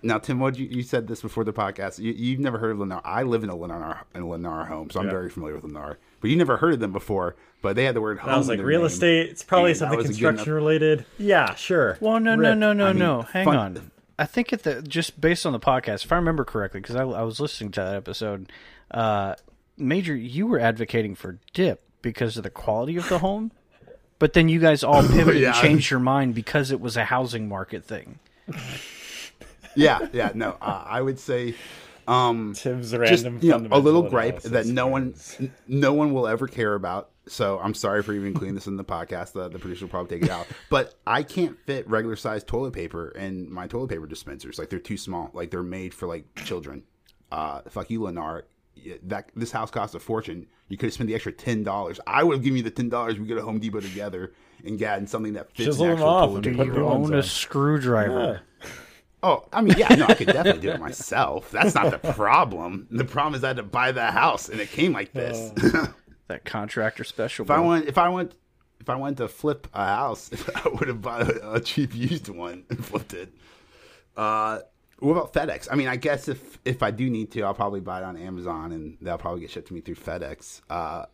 Now, 0.01 0.17
Tim, 0.17 0.39
what 0.39 0.57
you, 0.57 0.65
you 0.67 0.81
said 0.83 1.07
this 1.07 1.21
before 1.21 1.43
the 1.43 1.51
podcast? 1.53 1.99
You, 1.99 2.13
you've 2.13 2.39
never 2.39 2.57
heard 2.57 2.71
of 2.71 2.77
Lennar. 2.77 3.01
I 3.03 3.23
live 3.23 3.43
in 3.43 3.49
a 3.49 3.55
Lennar 3.55 3.99
in 4.15 4.21
a 4.21 4.25
Lennar 4.25 4.67
home, 4.67 4.89
so 4.89 4.99
I'm 4.99 5.07
Yeah. 5.07 5.11
very 5.11 5.29
familiar 5.29 5.55
with 5.55 5.65
Lennar. 5.65 5.97
But 6.21 6.29
you 6.29 6.35
never 6.37 6.57
heard 6.57 6.73
of 6.75 6.79
them 6.79 6.93
before. 6.93 7.35
But 7.61 7.75
they 7.75 7.83
had 7.83 7.95
the 7.95 8.01
word 8.01 8.19
home. 8.19 8.29
I 8.33 8.37
was 8.37 8.47
in 8.47 8.51
like, 8.51 8.57
their 8.59 8.65
real 8.65 8.79
name. 8.79 8.87
estate. 8.87 9.29
It's 9.29 9.43
probably 9.43 9.73
something 9.73 9.97
was 9.97 10.05
a 10.05 10.09
good 10.09 10.17
construction 10.17 10.53
related. 10.53 11.05
Yeah, 11.17 11.55
sure. 11.55 11.97
Well, 11.99 12.19
no, 12.21 12.35
no, 12.35 12.49
Rip. 12.51 12.57
no, 12.57 12.71
no, 12.73 12.85
I 12.85 12.89
mean, 12.93 12.99
no. 12.99 13.21
Hang 13.23 13.43
fun- 13.45 13.57
on. 13.57 13.91
I 14.17 14.25
think 14.25 14.53
at 14.53 14.63
the 14.63 14.81
just 14.81 15.19
based 15.19 15.45
on 15.45 15.51
the 15.53 15.59
podcast, 15.59 16.05
if 16.05 16.11
I 16.11 16.15
remember 16.15 16.45
correctly, 16.45 16.79
because 16.79 16.95
I, 16.95 17.03
I 17.03 17.23
was 17.23 17.39
listening 17.41 17.71
to 17.71 17.81
that 17.81 17.95
episode, 17.95 18.49
uh, 18.91 19.35
Major, 19.77 20.15
you 20.15 20.45
were 20.47 20.59
advocating 20.59 21.15
for 21.15 21.39
dip 21.53 21.81
because 22.01 22.35
of 22.37 22.43
the 22.43 22.49
quality 22.49 22.95
of 22.97 23.07
the 23.09 23.19
home, 23.19 23.51
but 24.19 24.33
then 24.33 24.47
you 24.49 24.59
guys 24.59 24.83
all 24.83 25.01
pivoted 25.07 25.41
Yeah. 25.41 25.49
and 25.51 25.57
changed 25.57 25.89
your 25.91 25.99
mind 26.01 26.35
because 26.35 26.71
it 26.71 26.79
was 26.81 26.95
a 26.97 27.05
housing 27.05 27.47
market 27.49 27.83
thing. 27.85 28.19
Yeah, 29.79 30.07
yeah, 30.13 30.31
no, 30.35 30.57
uh, 30.61 30.83
I 30.85 31.01
would 31.01 31.19
say 31.19 31.55
Um, 32.07 32.53
Tim's 32.55 32.91
just 32.91 33.25
you 33.25 33.57
know, 33.57 33.67
a 33.71 33.79
little 33.79 34.01
gripe 34.01 34.41
that 34.41 34.65
no 34.65 34.87
one, 34.87 35.13
no 35.67 35.93
one 35.93 36.13
will 36.13 36.27
ever 36.27 36.47
care 36.47 36.73
about. 36.73 37.11
So 37.27 37.59
I'm 37.59 37.75
sorry 37.75 38.01
for 38.01 38.13
even 38.13 38.27
including 38.29 38.55
this 38.55 38.65
in 38.65 38.75
the 38.77 38.83
podcast. 38.83 39.33
The, 39.33 39.47
the 39.49 39.59
producer 39.59 39.85
will 39.85 39.91
probably 39.91 40.17
take 40.17 40.25
it 40.25 40.31
out. 40.31 40.47
But 40.71 40.95
I 41.05 41.21
can't 41.21 41.55
fit 41.67 41.87
regular 41.87 42.15
sized 42.15 42.47
toilet 42.47 42.73
paper 42.73 43.09
in 43.09 43.53
my 43.53 43.67
toilet 43.67 43.89
paper 43.89 44.07
dispensers. 44.07 44.57
Like 44.57 44.69
they're 44.71 44.79
too 44.79 44.97
small. 44.97 45.29
Like 45.33 45.51
they're 45.51 45.61
made 45.61 45.93
for 45.93 46.07
like 46.07 46.25
children. 46.35 46.81
Uh, 47.31 47.61
fuck 47.69 47.91
you, 47.91 47.99
Lennar. 47.99 48.43
That 49.03 49.29
this 49.35 49.51
house 49.51 49.69
costs 49.69 49.93
a 49.93 49.99
fortune. 49.99 50.47
You 50.69 50.77
could 50.77 50.87
have 50.87 50.93
spent 50.93 51.07
the 51.09 51.13
extra 51.13 51.31
ten 51.31 51.63
dollars. 51.63 51.99
I 52.07 52.23
would 52.23 52.37
have 52.37 52.43
given 52.43 52.57
you 52.57 52.63
the 52.63 52.71
ten 52.71 52.89
dollars. 52.89 53.19
We 53.19 53.27
go 53.27 53.35
to 53.35 53.41
Home 53.43 53.59
Depot 53.59 53.81
together 53.81 54.31
and 54.65 54.79
gotten 54.79 55.05
something 55.05 55.33
that 55.33 55.51
fits 55.51 55.67
Chisel 55.67 55.83
an 55.85 55.89
them 55.91 55.97
actual 55.99 56.09
off 56.09 56.29
toilet 56.29 56.43
paper. 56.45 56.65
put 56.65 56.75
You 56.75 56.85
own 56.87 57.13
a 57.13 57.21
screwdriver. 57.21 58.41
Oh, 59.21 59.45
I 59.51 59.61
mean, 59.61 59.75
yeah, 59.77 59.93
no, 59.95 60.05
I 60.05 60.13
could 60.13 60.27
definitely 60.27 60.61
do 60.61 60.69
it 60.69 60.79
myself. 60.89 61.51
That's 61.51 61.75
not 61.75 61.91
the 61.91 62.13
problem. 62.13 62.87
The 62.89 63.03
problem 63.03 63.35
is 63.35 63.43
I 63.43 63.47
had 63.47 63.57
to 63.57 63.63
buy 63.63 63.91
the 63.91 64.11
house, 64.11 64.49
and 64.49 64.59
it 64.59 64.71
came 64.71 64.93
like 64.93 65.13
this. 65.13 65.51
That 66.27 66.45
contractor 66.45 67.03
special. 67.03 67.43
if 67.43 67.49
I 67.49 67.57
want, 67.59 67.87
if 67.87 67.97
I 67.97 68.07
want, 68.07 68.33
if 68.79 68.87
I 68.87 68.95
wanted 68.95 69.17
to 69.17 69.27
flip 69.27 69.67
a 69.73 69.83
house, 69.83 70.29
I 70.55 70.69
would 70.69 70.87
have 70.87 71.01
bought 71.01 71.27
a, 71.27 71.59
cheap 71.59 71.95
used 71.95 72.29
one 72.29 72.65
and 72.69 72.85
flipped 72.85 73.15
it. 73.15 73.33
Uh, 74.15 74.59
what 74.99 75.13
about 75.13 75.33
FedEx? 75.33 75.67
I 75.71 75.75
mean, 75.75 75.87
I 75.87 75.95
guess 75.95 76.27
if 76.27 76.59
if 76.65 76.83
I 76.83 76.91
do 76.91 77.09
need 77.09 77.31
to, 77.31 77.41
I'll 77.41 77.55
probably 77.55 77.79
buy 77.79 78.01
it 78.01 78.03
on 78.03 78.15
Amazon, 78.15 78.73
and 78.73 78.99
that'll 79.01 79.17
probably 79.17 79.41
get 79.41 79.49
shipped 79.49 79.69
to 79.69 79.73
me 79.73 79.81
through 79.81 79.95
FedEx. 79.95 80.61
Uh, 80.69 81.05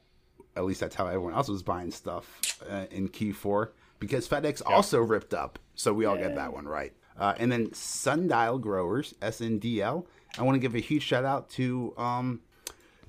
at 0.57 0.65
least 0.65 0.81
that's 0.81 0.95
how 0.95 1.07
everyone 1.07 1.33
else 1.33 1.47
was 1.47 1.63
buying 1.63 1.91
stuff 1.91 2.61
uh, 2.69 2.85
in 2.91 3.07
Q4 3.07 3.69
because 3.99 4.27
FedEx 4.27 4.61
also 4.65 4.99
ripped 4.99 5.33
up. 5.33 5.59
So 5.75 5.93
we 5.93 6.03
all 6.03 6.17
get 6.17 6.35
that 6.35 6.51
one 6.51 6.67
right. 6.67 6.93
Uh, 7.17 7.33
and 7.37 7.51
then 7.51 7.73
Sundial 7.73 8.59
Growers, 8.59 9.13
SNDL. 9.21 10.05
I 10.37 10.43
want 10.43 10.55
to 10.55 10.59
give 10.59 10.75
a 10.75 10.79
huge 10.79 11.03
shout 11.03 11.23
out 11.23 11.49
to 11.51 11.93
um, 11.97 12.41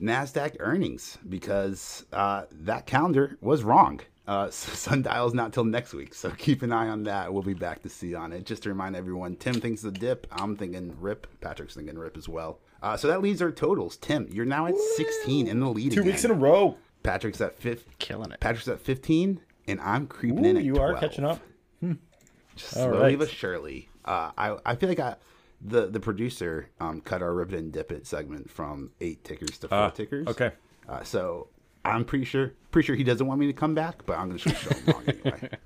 NASDAQ 0.01 0.57
earnings 0.61 1.19
because 1.29 2.07
uh, 2.13 2.45
that 2.53 2.87
calendar 2.87 3.37
was 3.41 3.65
wrong. 3.65 4.01
Uh, 4.27 4.49
Sundial's 4.51 5.35
not 5.35 5.53
till 5.53 5.65
next 5.65 5.93
week, 5.93 6.15
so 6.15 6.31
keep 6.31 6.63
an 6.63 6.73
eye 6.73 6.89
on 6.89 7.05
that. 7.05 7.33
We'll 7.33 7.43
be 7.43 7.55
back 7.55 7.83
to 7.83 7.89
see 7.89 8.15
on 8.15 8.33
it. 8.33 8.45
Just 8.45 8.63
to 8.65 8.69
remind 8.69 8.97
everyone, 8.97 9.37
Tim 9.37 9.55
thinks 9.55 9.83
the 9.83 9.91
dip. 9.91 10.27
I'm 10.31 10.57
thinking 10.57 10.97
rip. 11.01 11.27
Patrick's 11.41 11.75
thinking 11.75 11.99
rip 11.99 12.17
as 12.17 12.29
well. 12.29 12.61
Uh, 12.83 12.97
so 12.97 13.09
that 13.09 13.23
leads 13.23 13.41
our 13.43 13.51
totals. 13.51 13.97
Tim, 13.97 14.29
you're 14.31 14.45
now 14.45 14.67
at 14.67 14.77
16 14.97 15.49
in 15.49 15.61
the 15.61 15.69
lead. 15.69 15.93
Two 15.93 16.01
again. 16.01 16.13
weeks 16.13 16.25
in 16.25 16.31
a 16.31 16.35
row. 16.35 16.77
Patrick's 17.03 17.41
at 17.41 17.57
fifth. 17.57 17.87
Killing 17.99 18.33
it. 18.33 18.41
Patrick's 18.41 18.69
at 18.69 18.81
15, 18.81 19.41
and 19.69 19.81
I'm 19.81 20.07
creeping 20.07 20.45
Ooh, 20.45 20.49
in 20.49 20.57
at 20.57 20.65
you 20.65 20.75
12. 20.75 20.91
are 20.91 20.99
catching 20.99 21.25
up. 21.25 21.41
Slowly 22.57 22.99
right. 22.99 23.19
but 23.19 23.29
surely. 23.31 23.89
Uh, 24.07 24.31
I 24.39 24.57
I 24.65 24.75
feel 24.77 24.89
like 24.89 25.01
I, 25.01 25.17
the 25.61 25.87
the 25.87 26.01
producer 26.01 26.69
um, 26.81 27.01
cut 27.01 27.23
our 27.23 27.35
rip 27.35 27.53
it 27.53 27.59
and 27.59 27.73
dip 27.73 27.91
it 27.93 28.07
segment 28.07 28.51
from 28.51 28.91
eight 29.01 29.25
tickers 29.25 29.59
to 29.59 29.69
four 29.69 29.79
Ah, 29.79 29.91
tickers. 29.91 30.27
okay. 30.29 30.53
Uh, 30.89 31.03
so 31.03 31.49
I'm 31.85 32.05
pretty 32.05 32.25
sure 32.25 32.53
pretty 32.71 32.87
sure 32.87 32.97
he 32.97 33.05
doesn't 33.05 33.27
want 33.27 33.41
me 33.41 33.47
to 33.47 33.53
come 33.53 33.75
back, 33.75 34.05
but 34.07 34.19
I'm 34.19 34.29
going 34.29 34.39
to 34.39 34.49
show 34.51 34.71
him 34.75 34.85
wrong 34.87 35.05
anyway. 35.09 35.51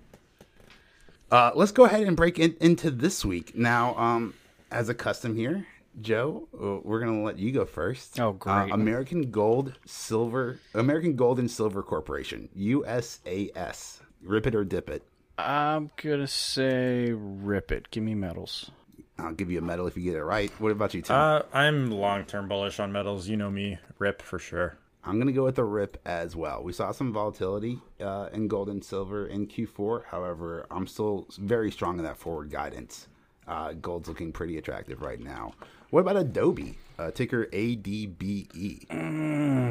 Uh, 1.30 1.52
let's 1.54 1.70
go 1.70 1.84
ahead 1.84 2.02
and 2.02 2.16
break 2.16 2.40
in, 2.40 2.56
into 2.60 2.90
this 2.90 3.24
week 3.24 3.54
now. 3.56 3.96
Um, 3.96 4.34
as 4.72 4.88
a 4.88 4.94
custom 4.94 5.36
here, 5.36 5.64
Joe, 6.00 6.48
uh, 6.60 6.78
we're 6.82 6.98
going 6.98 7.16
to 7.20 7.24
let 7.24 7.38
you 7.38 7.52
go 7.52 7.64
first. 7.64 8.18
Oh, 8.18 8.32
great. 8.32 8.52
Uh, 8.72 8.74
American 8.74 9.30
Gold 9.30 9.74
Silver, 9.86 10.58
American 10.74 11.14
Gold 11.14 11.38
and 11.38 11.48
Silver 11.48 11.84
Corporation, 11.84 12.48
USAS. 12.58 14.00
Rip 14.24 14.48
it 14.48 14.56
or 14.56 14.64
dip 14.64 14.90
it. 14.90 15.04
I'm 15.46 15.90
gonna 16.02 16.26
say 16.26 17.12
rip 17.12 17.72
it. 17.72 17.90
Give 17.90 18.02
me 18.02 18.14
medals. 18.14 18.70
I'll 19.18 19.32
give 19.32 19.50
you 19.50 19.58
a 19.58 19.62
medal 19.62 19.86
if 19.86 19.96
you 19.96 20.02
get 20.02 20.14
it 20.16 20.24
right. 20.24 20.50
What 20.58 20.72
about 20.72 20.94
you, 20.94 21.02
Tim? 21.02 21.16
Uh, 21.16 21.42
I'm 21.52 21.90
long 21.90 22.24
term 22.24 22.48
bullish 22.48 22.80
on 22.80 22.92
metals. 22.92 23.28
You 23.28 23.36
know 23.36 23.50
me, 23.50 23.78
rip 23.98 24.22
for 24.22 24.38
sure. 24.38 24.78
I'm 25.04 25.14
going 25.16 25.28
to 25.28 25.32
go 25.32 25.44
with 25.44 25.56
the 25.56 25.64
rip 25.64 25.98
as 26.04 26.36
well. 26.36 26.62
We 26.62 26.74
saw 26.74 26.92
some 26.92 27.12
volatility 27.12 27.78
uh, 28.00 28.28
in 28.32 28.48
gold 28.48 28.68
and 28.68 28.84
silver 28.84 29.26
in 29.26 29.46
Q4. 29.46 30.04
However, 30.04 30.66
I'm 30.70 30.86
still 30.86 31.26
very 31.38 31.70
strong 31.70 31.98
in 31.98 32.04
that 32.04 32.18
forward 32.18 32.50
guidance. 32.50 33.08
Uh, 33.48 33.72
gold's 33.72 34.08
looking 34.08 34.30
pretty 34.30 34.58
attractive 34.58 35.00
right 35.00 35.18
now. 35.18 35.52
What 35.88 36.00
about 36.00 36.16
Adobe? 36.16 36.78
Uh, 37.00 37.10
ticker 37.10 37.46
ADBE. 37.46 38.84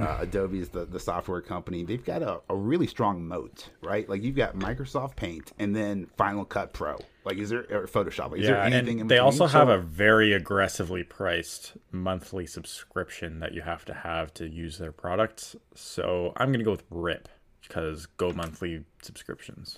Uh, 0.01 0.17
Adobe 0.19 0.59
is 0.59 0.69
the, 0.69 0.85
the 0.85 0.99
software 0.99 1.41
company. 1.41 1.83
They've 1.83 2.03
got 2.03 2.23
a, 2.23 2.39
a 2.49 2.55
really 2.55 2.87
strong 2.87 3.27
moat, 3.27 3.69
right? 3.83 4.09
Like 4.09 4.23
you've 4.23 4.35
got 4.35 4.55
Microsoft 4.55 5.15
Paint 5.15 5.51
and 5.59 5.75
then 5.75 6.07
Final 6.17 6.43
Cut 6.43 6.73
Pro. 6.73 6.97
Like, 7.25 7.37
is 7.37 7.49
there 7.49 7.65
or 7.69 7.85
Photoshop? 7.85 8.35
Is 8.35 8.47
there 8.47 8.55
Yeah, 8.55 8.63
anything 8.65 8.95
in 8.95 9.01
and 9.01 9.11
they 9.11 9.15
between? 9.17 9.25
also 9.25 9.45
So- 9.45 9.59
have 9.59 9.69
a 9.69 9.77
very 9.77 10.33
aggressively 10.33 11.03
priced 11.03 11.73
monthly 11.91 12.47
subscription 12.47 13.39
that 13.41 13.53
you 13.53 13.61
have 13.61 13.85
to 13.85 13.93
have 13.93 14.33
to 14.35 14.47
use 14.49 14.79
their 14.79 14.91
products. 14.91 15.55
So 15.75 16.33
I'm 16.37 16.51
gonna 16.51 16.63
go 16.63 16.71
with 16.71 16.83
RIP 16.89 17.29
because 17.61 18.07
go 18.07 18.31
monthly 18.33 18.85
subscriptions. 19.03 19.77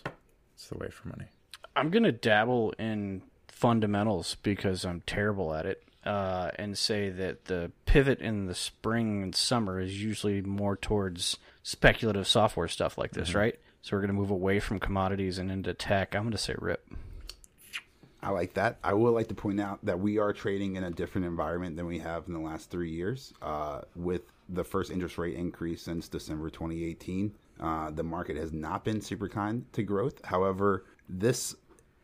It's 0.54 0.68
the 0.70 0.78
way 0.78 0.90
for 0.90 1.10
money. 1.10 1.26
I'm 1.76 1.90
gonna 1.90 2.14
dabble 2.14 2.72
in 2.80 3.24
fundamentals 3.50 4.36
because 4.42 4.86
I'm 4.86 5.02
terrible 5.02 5.54
at 5.54 5.66
it, 5.66 5.84
uh, 6.06 6.50
and 6.56 6.78
say 6.78 7.10
that 7.10 7.46
the 7.46 7.72
pivot 7.86 8.20
in 8.20 8.46
the 8.48 8.56
spring 8.56 9.24
and 9.24 9.36
summer 9.36 9.80
is 9.80 10.02
usually 10.02 10.42
more 10.42 10.76
towards 10.76 11.38
speculative 11.64 12.28
software 12.28 12.68
stuff 12.68 12.98
like 12.98 13.12
this, 13.12 13.36
right? 13.36 13.60
So 13.82 13.96
we're 13.96 14.02
gonna 14.02 14.14
move 14.14 14.32
away 14.32 14.60
from 14.60 14.80
commodities 14.80 15.38
and 15.38 15.52
into 15.52 15.74
tech. 15.74 16.16
I'm 16.16 16.24
gonna 16.24 16.38
say 16.38 16.56
rip. 16.58 16.88
I 18.24 18.30
like 18.30 18.54
that. 18.54 18.78
I 18.84 18.94
would 18.94 19.12
like 19.12 19.30
to 19.30 19.34
point 19.34 19.60
out 19.60 19.84
that 19.84 20.00
we 20.00 20.20
are 20.20 20.32
trading 20.32 20.76
in 20.76 20.84
a 20.84 20.92
different 20.92 21.26
environment 21.26 21.76
than 21.76 21.88
we 21.88 22.00
have 22.00 22.28
in 22.28 22.34
the 22.34 22.40
last 22.40 22.70
three 22.70 22.92
years. 22.92 23.34
Uh, 23.42 23.82
with 23.96 24.22
the 24.48 24.64
first 24.64 24.92
interest 24.92 25.18
rate 25.18 25.36
increase 25.36 25.82
since 25.82 26.08
December 26.08 26.52
2018, 26.52 27.34
uh, 27.60 27.90
the 27.90 28.04
market 28.04 28.38
has 28.38 28.52
not 28.52 28.84
been 28.84 29.02
super 29.02 29.28
kind 29.28 29.66
to 29.74 29.82
growth. 29.82 30.24
However, 30.24 30.86
this 31.10 31.56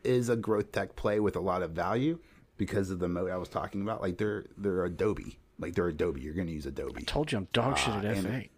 is 0.03 0.29
a 0.29 0.35
growth 0.35 0.71
tech 0.71 0.95
play 0.95 1.19
with 1.19 1.35
a 1.35 1.39
lot 1.39 1.61
of 1.61 1.71
value 1.71 2.17
because 2.57 2.89
of 2.91 2.99
the 2.99 3.07
mode 3.07 3.31
I 3.31 3.37
was 3.37 3.49
talking 3.49 3.81
about. 3.81 4.01
Like 4.01 4.17
they're 4.17 4.45
they're 4.57 4.85
Adobe, 4.85 5.37
like 5.59 5.75
they're 5.75 5.87
Adobe. 5.87 6.21
You're 6.21 6.33
going 6.33 6.47
to 6.47 6.53
use 6.53 6.65
Adobe 6.65 6.93
I 6.97 7.01
Told 7.01 7.31
you 7.31 7.37
I'm 7.39 7.47
dog 7.53 7.77
shit 7.77 7.93
at 7.93 8.05
and- 8.05 8.25
F8. 8.27 8.49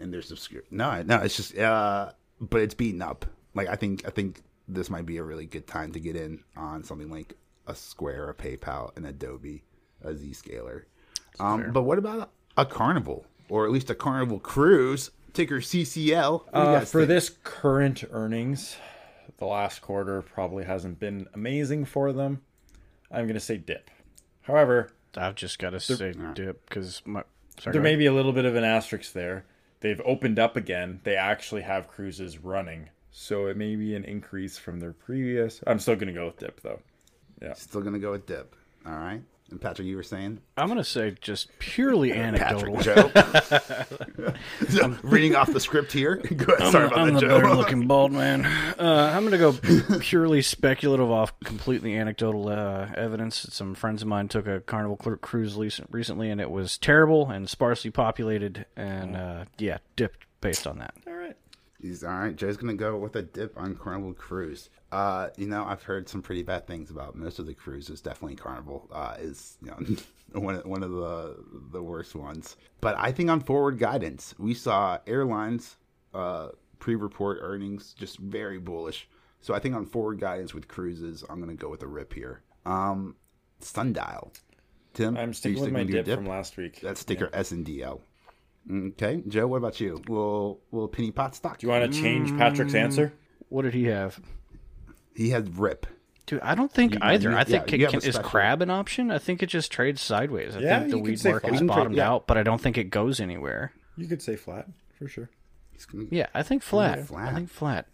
and 0.00 0.12
there's 0.12 0.30
subscri- 0.30 0.62
no 0.70 1.02
no 1.02 1.16
it's 1.22 1.36
just 1.36 1.56
uh 1.58 2.10
but 2.40 2.60
it's 2.60 2.74
beaten 2.74 3.00
up 3.00 3.24
like 3.54 3.66
i 3.68 3.76
think 3.76 4.06
i 4.06 4.10
think 4.10 4.42
this 4.68 4.90
might 4.90 5.06
be 5.06 5.16
a 5.16 5.22
really 5.22 5.46
good 5.46 5.66
time 5.66 5.90
to 5.92 6.00
get 6.00 6.14
in 6.16 6.42
on 6.56 6.84
something 6.84 7.10
like 7.10 7.34
a 7.66 7.74
square 7.74 8.28
a 8.28 8.34
paypal 8.34 8.94
an 8.98 9.06
adobe 9.06 9.62
a 10.04 10.10
zscaler 10.12 10.82
um 11.40 11.70
but 11.72 11.82
what 11.84 11.96
about 11.98 12.30
a 12.58 12.66
carnival 12.66 13.24
or 13.48 13.64
at 13.64 13.72
least 13.72 13.88
a 13.88 13.94
carnival 13.94 14.38
cruise 14.38 15.10
ticker 15.32 15.60
ccl 15.60 16.42
What 16.50 16.52
do 16.52 16.58
you 16.60 16.66
Uh, 16.76 16.80
for 16.80 17.00
think? 17.00 17.08
this 17.08 17.30
current 17.44 18.04
earnings, 18.10 18.76
the 19.38 19.46
last 19.46 19.80
quarter 19.80 20.20
probably 20.22 20.64
hasn't 20.64 20.98
been 20.98 21.26
amazing 21.34 21.84
for 21.86 22.12
them. 22.12 22.42
I'm 23.10 23.26
gonna 23.26 23.40
say 23.40 23.56
dip. 23.56 23.90
However, 24.42 24.90
I've 25.16 25.34
just 25.34 25.58
got 25.58 25.70
to 25.70 25.80
say 25.80 26.14
dip 26.34 26.68
because 26.68 27.02
my. 27.04 27.22
Sorry, 27.58 27.72
there 27.72 27.82
may 27.82 27.96
be 27.96 28.06
a 28.06 28.12
little 28.12 28.32
bit 28.32 28.44
of 28.44 28.54
an 28.54 28.64
asterisk 28.64 29.12
there. 29.12 29.46
They've 29.80 30.00
opened 30.04 30.38
up 30.38 30.56
again. 30.56 31.00
They 31.04 31.16
actually 31.16 31.62
have 31.62 31.88
cruises 31.88 32.38
running, 32.38 32.90
so 33.10 33.46
it 33.46 33.56
may 33.56 33.76
be 33.76 33.94
an 33.94 34.04
increase 34.04 34.58
from 34.58 34.80
their 34.80 34.92
previous. 34.92 35.60
I'm 35.66 35.78
still 35.78 35.96
gonna 35.96 36.12
go 36.12 36.26
with 36.26 36.38
dip 36.38 36.60
though. 36.60 36.80
Yeah. 37.40 37.54
Still 37.54 37.82
gonna 37.82 37.98
go 37.98 38.12
with 38.12 38.26
dip 38.26 38.54
all 38.86 38.92
right 38.92 39.22
and 39.50 39.60
patrick 39.60 39.86
you 39.86 39.96
were 39.96 40.02
saying 40.02 40.40
I'm 40.56 40.68
gonna 40.68 40.82
say 40.84 41.14
just 41.20 41.56
purely 41.58 42.12
anecdotal. 42.14 42.76
patrick 42.76 43.12
joe 43.14 44.34
So, 44.68 44.96
reading 45.02 45.34
off 45.36 45.52
the 45.52 45.60
script 45.60 45.92
here 45.92 46.16
go 46.36 46.54
ahead. 46.54 46.72
sorry 46.72 46.86
about 46.86 46.98
I'm 46.98 47.06
that 47.08 47.14
the 47.14 47.20
joe 47.20 47.40
better 47.40 47.54
looking 47.54 47.86
bald 47.86 48.12
man. 48.12 48.44
Uh, 48.78 49.12
I'm 49.14 49.26
going 49.28 49.32
to 49.32 49.38
go 49.38 49.98
purely 50.00 50.42
speculative 50.42 51.10
off 51.10 51.38
completely 51.44 51.96
anecdotal 51.96 52.48
uh, 52.48 52.88
evidence. 52.96 53.46
Some 53.50 53.74
friends 53.74 54.02
of 54.02 54.08
mine 54.08 54.28
took 54.28 54.46
a 54.46 54.60
Carnival 54.60 54.96
cru- 54.96 55.16
cruise 55.18 55.54
recent- 55.56 55.88
recently, 55.92 56.30
and 56.30 56.40
it 56.40 56.50
was 56.50 56.76
terrible 56.78 57.30
and 57.30 57.48
sparsely 57.48 57.90
populated. 57.90 58.66
And 58.76 59.16
uh, 59.16 59.44
yeah, 59.58 59.78
dipped 59.96 60.26
based 60.40 60.66
on 60.66 60.78
that. 60.78 60.94
All 61.06 61.14
right. 61.14 61.36
He's 61.80 62.02
all 62.02 62.10
right. 62.10 62.34
Joe's 62.34 62.56
gonna 62.56 62.74
go 62.74 62.96
with 62.96 63.16
a 63.16 63.22
dip 63.22 63.56
on 63.58 63.76
Carnival 63.76 64.14
Cruise. 64.14 64.70
Uh, 64.90 65.28
you 65.36 65.46
know, 65.46 65.64
I've 65.64 65.82
heard 65.82 66.08
some 66.08 66.22
pretty 66.22 66.42
bad 66.42 66.66
things 66.66 66.90
about 66.90 67.16
most 67.16 67.38
of 67.38 67.46
the 67.46 67.54
cruises. 67.54 68.00
Definitely 68.00 68.36
Carnival 68.36 68.88
uh, 68.92 69.16
is 69.18 69.58
you 69.62 69.70
know 69.70 69.96
one 70.40 70.54
of, 70.54 70.64
one 70.64 70.82
of 70.82 70.90
the 70.90 71.36
the 71.72 71.82
worst 71.82 72.14
ones. 72.14 72.56
But 72.80 72.96
I 72.98 73.12
think 73.12 73.30
on 73.30 73.40
forward 73.40 73.78
guidance, 73.78 74.34
we 74.38 74.54
saw 74.54 74.98
airlines 75.06 75.76
uh, 76.14 76.48
pre-report 76.78 77.38
earnings 77.42 77.94
just 77.94 78.18
very 78.18 78.58
bullish. 78.58 79.08
So 79.40 79.54
I 79.54 79.58
think 79.58 79.74
on 79.74 79.86
forward 79.86 80.18
guidance 80.18 80.54
with 80.54 80.68
cruises, 80.68 81.24
I'm 81.28 81.40
gonna 81.40 81.54
go 81.54 81.68
with 81.68 81.82
a 81.82 81.86
rip 81.86 82.12
here. 82.14 82.42
Um, 82.64 83.16
Sundial. 83.60 84.32
Tim, 84.94 85.16
I'm 85.16 85.34
sticking 85.34 85.62
with 85.62 85.72
my 85.72 85.80
your 85.80 86.02
dip, 86.02 86.16
from 86.16 86.26
last 86.26 86.56
week. 86.56 86.80
That's 86.80 87.00
sticker 87.00 87.28
S 87.32 87.52
and 87.52 87.66
DL. 87.66 88.00
Okay, 88.70 89.22
Joe. 89.28 89.46
What 89.46 89.58
about 89.58 89.80
you? 89.80 90.02
Will 90.08 90.60
will 90.70 90.88
penny 90.88 91.10
pot 91.12 91.34
stock? 91.36 91.58
Do 91.58 91.66
you 91.66 91.72
want 91.72 91.92
to 91.92 92.00
change 92.02 92.36
Patrick's 92.36 92.74
answer? 92.74 93.12
What 93.48 93.62
did 93.62 93.74
he 93.74 93.84
have? 93.84 94.18
He 95.14 95.30
has 95.30 95.48
rip. 95.48 95.86
Dude, 96.26 96.40
I 96.40 96.56
don't 96.56 96.72
think 96.72 96.94
You- 96.94 97.00
either. 97.02 97.30
you- 97.30 97.36
I 97.36 97.44
think 97.44 97.68
yeah, 97.70 97.74
it 97.74 97.78
you 97.78 97.84
have 97.86 97.92
can, 97.92 98.02
a 98.02 98.08
is 98.08 98.14
special- 98.16 98.28
crab 98.30 98.60
an 98.62 98.70
option? 98.70 99.12
I 99.12 99.18
think 99.18 99.42
it 99.44 99.46
just 99.46 99.70
trades 99.70 100.00
sideways. 100.00 100.56
I 100.56 100.60
Yeah, 100.60 100.78
think 100.80 100.90
the 100.90 100.96
you 100.96 101.02
could 101.04 101.10
weed 101.10 101.20
say 101.20 101.30
market's 101.30 101.48
flat. 101.50 101.58
Can 101.58 101.66
trade- 101.68 101.76
bottomed 101.76 101.96
yeah. 101.96 102.10
out, 102.10 102.26
but 102.26 102.36
I 102.36 102.42
don't 102.42 102.60
think 102.60 102.76
it 102.76 102.90
goes 102.90 103.20
anywhere. 103.20 103.72
You 103.96 104.08
could 104.08 104.20
say 104.20 104.34
flat 104.34 104.66
for 104.98 105.06
sure. 105.06 105.30
Yeah, 106.10 106.26
I 106.34 106.42
think 106.42 106.62
flat. 106.62 106.98
I 106.98 107.02
flat. 107.02 107.34
think 107.34 107.48
flat. 107.50 107.86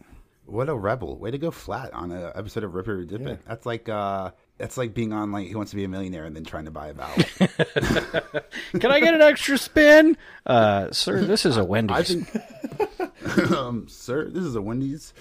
What 0.47 0.69
a 0.69 0.75
rebel! 0.75 1.19
Way 1.19 1.31
to 1.33 1.39
go 1.39 1.51
flat 1.51 1.93
on 1.93 2.11
an 2.13 2.33
episode 2.35 2.65
of 2.65 2.75
Ripper 2.75 3.01
It 3.01 3.03
or 3.03 3.05
Dip 3.05 3.27
It. 3.27 3.41
That's 3.47 3.67
like 3.67 3.89
uh, 3.89 4.31
that's 4.59 4.77
like 4.77 4.95
being 4.95 5.13
on 5.13 5.33
like 5.33 5.49
Who 5.49 5.57
Wants 5.57 5.71
to 5.71 5.77
Be 5.77 5.85
a 5.85 5.89
Millionaire 5.89 6.25
and 6.25 6.37
then 6.37 6.45
trying 6.45 6.67
to 6.67 6.71
buy 6.71 6.89
a 6.89 6.95
vowel. 6.95 7.17
Can 8.79 8.91
I 8.91 9.01
get 9.01 9.15
an 9.15 9.23
extra 9.23 9.59
spin? 9.59 10.17
Uh, 10.47 10.91
sir, 10.93 11.23
this 11.25 11.45
is 11.45 11.57
a 11.57 11.65
Wendy's. 11.65 12.17
I 13.27 13.43
um, 13.57 13.89
sir, 13.89 14.29
this 14.29 14.45
is 14.45 14.55
a 14.55 14.63
Wendy's. 14.63 15.15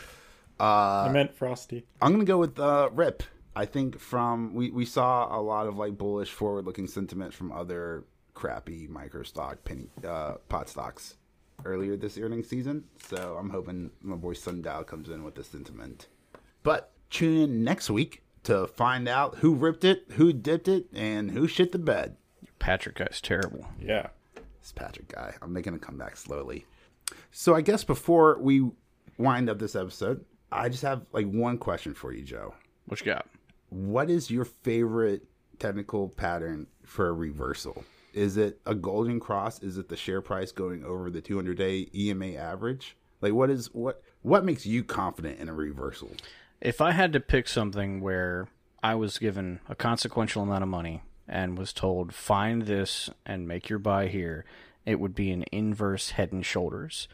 I 0.59 1.09
meant 1.11 1.33
frosty. 1.33 1.85
I'm 2.01 2.11
gonna 2.11 2.25
go 2.25 2.37
with 2.37 2.59
uh, 2.59 2.89
Rip. 2.93 3.23
I 3.55 3.65
think 3.65 3.99
from 3.99 4.53
we, 4.53 4.69
we 4.71 4.85
saw 4.85 5.37
a 5.37 5.41
lot 5.41 5.67
of 5.67 5.75
like 5.77 5.97
bullish 5.97 6.29
forward 6.29 6.65
looking 6.65 6.87
sentiment 6.87 7.33
from 7.33 7.51
other 7.51 8.05
crappy 8.33 8.87
micro 8.87 9.23
stock 9.23 9.63
penny 9.63 9.89
uh, 10.07 10.35
pot 10.49 10.69
stocks 10.69 11.15
earlier 11.65 11.97
this 11.97 12.17
earnings 12.17 12.47
season. 12.47 12.85
So 13.07 13.37
I'm 13.39 13.49
hoping 13.49 13.91
my 14.01 14.15
boy 14.15 14.33
Sundial 14.33 14.83
comes 14.83 15.09
in 15.09 15.23
with 15.23 15.35
the 15.35 15.43
sentiment. 15.43 16.07
But 16.63 16.91
tune 17.09 17.41
in 17.41 17.63
next 17.63 17.89
week 17.89 18.23
to 18.43 18.67
find 18.67 19.07
out 19.07 19.37
who 19.37 19.53
ripped 19.53 19.83
it, 19.83 20.05
who 20.11 20.33
dipped 20.33 20.67
it, 20.67 20.87
and 20.93 21.31
who 21.31 21.47
shit 21.47 21.71
the 21.71 21.79
bed. 21.79 22.17
Patrick 22.59 22.95
guy's 22.95 23.21
terrible. 23.21 23.67
Yeah. 23.79 24.07
This 24.61 24.71
Patrick 24.71 25.07
guy. 25.07 25.35
I'm 25.41 25.53
making 25.53 25.73
a 25.73 25.79
comeback 25.79 26.17
slowly. 26.17 26.65
So 27.31 27.55
I 27.55 27.61
guess 27.61 27.83
before 27.83 28.37
we 28.39 28.69
wind 29.17 29.49
up 29.49 29.59
this 29.59 29.75
episode, 29.75 30.23
I 30.51 30.69
just 30.69 30.83
have 30.83 31.05
like 31.11 31.29
one 31.29 31.57
question 31.57 31.93
for 31.93 32.13
you, 32.13 32.23
Joe. 32.23 32.53
What 32.85 32.99
you 32.99 33.05
got? 33.05 33.27
What 33.69 34.09
is 34.09 34.29
your 34.29 34.45
favorite 34.45 35.23
technical 35.59 36.09
pattern 36.09 36.67
for 36.85 37.07
a 37.07 37.13
reversal? 37.13 37.83
Is 38.13 38.35
it 38.37 38.59
a 38.65 38.75
golden 38.75 39.19
cross? 39.19 39.63
Is 39.63 39.77
it 39.77 39.87
the 39.87 39.95
share 39.95 40.21
price 40.21 40.51
going 40.51 40.83
over 40.83 41.09
the 41.09 41.21
200 41.21 41.57
day 41.57 41.87
EMA 41.95 42.33
average? 42.33 42.97
Like 43.21 43.33
what 43.33 43.49
is 43.49 43.73
what 43.73 44.03
what 44.23 44.43
makes 44.43 44.65
you 44.65 44.83
confident 44.83 45.39
in 45.39 45.47
a 45.47 45.53
reversal? 45.53 46.11
If 46.61 46.79
I 46.79 46.91
had 46.91 47.11
to 47.13 47.19
pick 47.19 47.47
something 47.47 48.01
where 48.01 48.47
I 48.83 48.93
was 48.93 49.17
given 49.17 49.61
a 49.67 49.73
consequential 49.73 50.43
amount 50.43 50.61
of 50.61 50.69
money 50.69 51.01
and 51.27 51.57
was 51.57 51.73
told, 51.73 52.13
find 52.13 52.63
this 52.63 53.09
and 53.25 53.47
make 53.47 53.67
your 53.67 53.79
buy 53.79 54.07
here, 54.07 54.45
it 54.85 54.99
would 54.99 55.15
be 55.15 55.31
an 55.31 55.43
inverse 55.51 56.11
head 56.11 56.31
and 56.31 56.45
shoulders. 56.45 57.07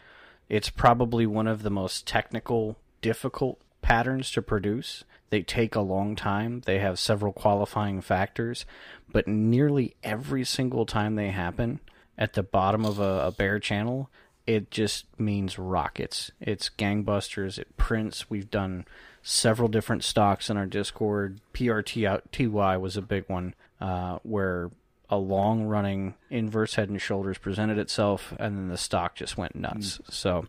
It's 0.49 0.69
probably 0.69 1.25
one 1.25 1.47
of 1.47 1.63
the 1.63 1.69
most 1.69 2.05
technical, 2.05 2.77
difficult 3.01 3.61
patterns 3.81 4.31
to 4.31 4.41
produce. 4.41 5.05
They 5.29 5.43
take 5.43 5.75
a 5.75 5.81
long 5.81 6.17
time, 6.17 6.61
they 6.65 6.79
have 6.79 6.99
several 6.99 7.31
qualifying 7.31 8.01
factors, 8.01 8.65
but 9.09 9.29
nearly 9.29 9.95
every 10.03 10.43
single 10.43 10.85
time 10.85 11.15
they 11.15 11.29
happen 11.29 11.79
at 12.17 12.33
the 12.33 12.43
bottom 12.43 12.83
of 12.83 12.99
a, 12.99 13.27
a 13.27 13.31
bear 13.31 13.59
channel, 13.59 14.09
it 14.47 14.71
just 14.71 15.05
means 15.19 15.59
rockets. 15.59 16.31
It's 16.39 16.69
gangbusters. 16.69 17.59
It 17.59 17.75
prints. 17.75 18.29
We've 18.29 18.49
done 18.49 18.85
several 19.27 19.67
different 19.67 20.05
stocks 20.05 20.49
in 20.49 20.55
our 20.55 20.65
Discord. 20.65 21.41
PRTY 21.53 22.79
was 22.79 22.95
a 22.95 23.01
big 23.01 23.25
one 23.27 23.53
uh, 23.81 24.19
where 24.23 24.71
a 25.09 25.17
long 25.17 25.63
running 25.63 26.15
inverse 26.29 26.75
head 26.75 26.89
and 26.89 27.01
shoulders 27.01 27.37
presented 27.37 27.77
itself, 27.77 28.33
and 28.39 28.57
then 28.57 28.67
the 28.69 28.77
stock 28.77 29.15
just 29.15 29.37
went 29.37 29.53
nuts. 29.53 29.99
So, 30.09 30.45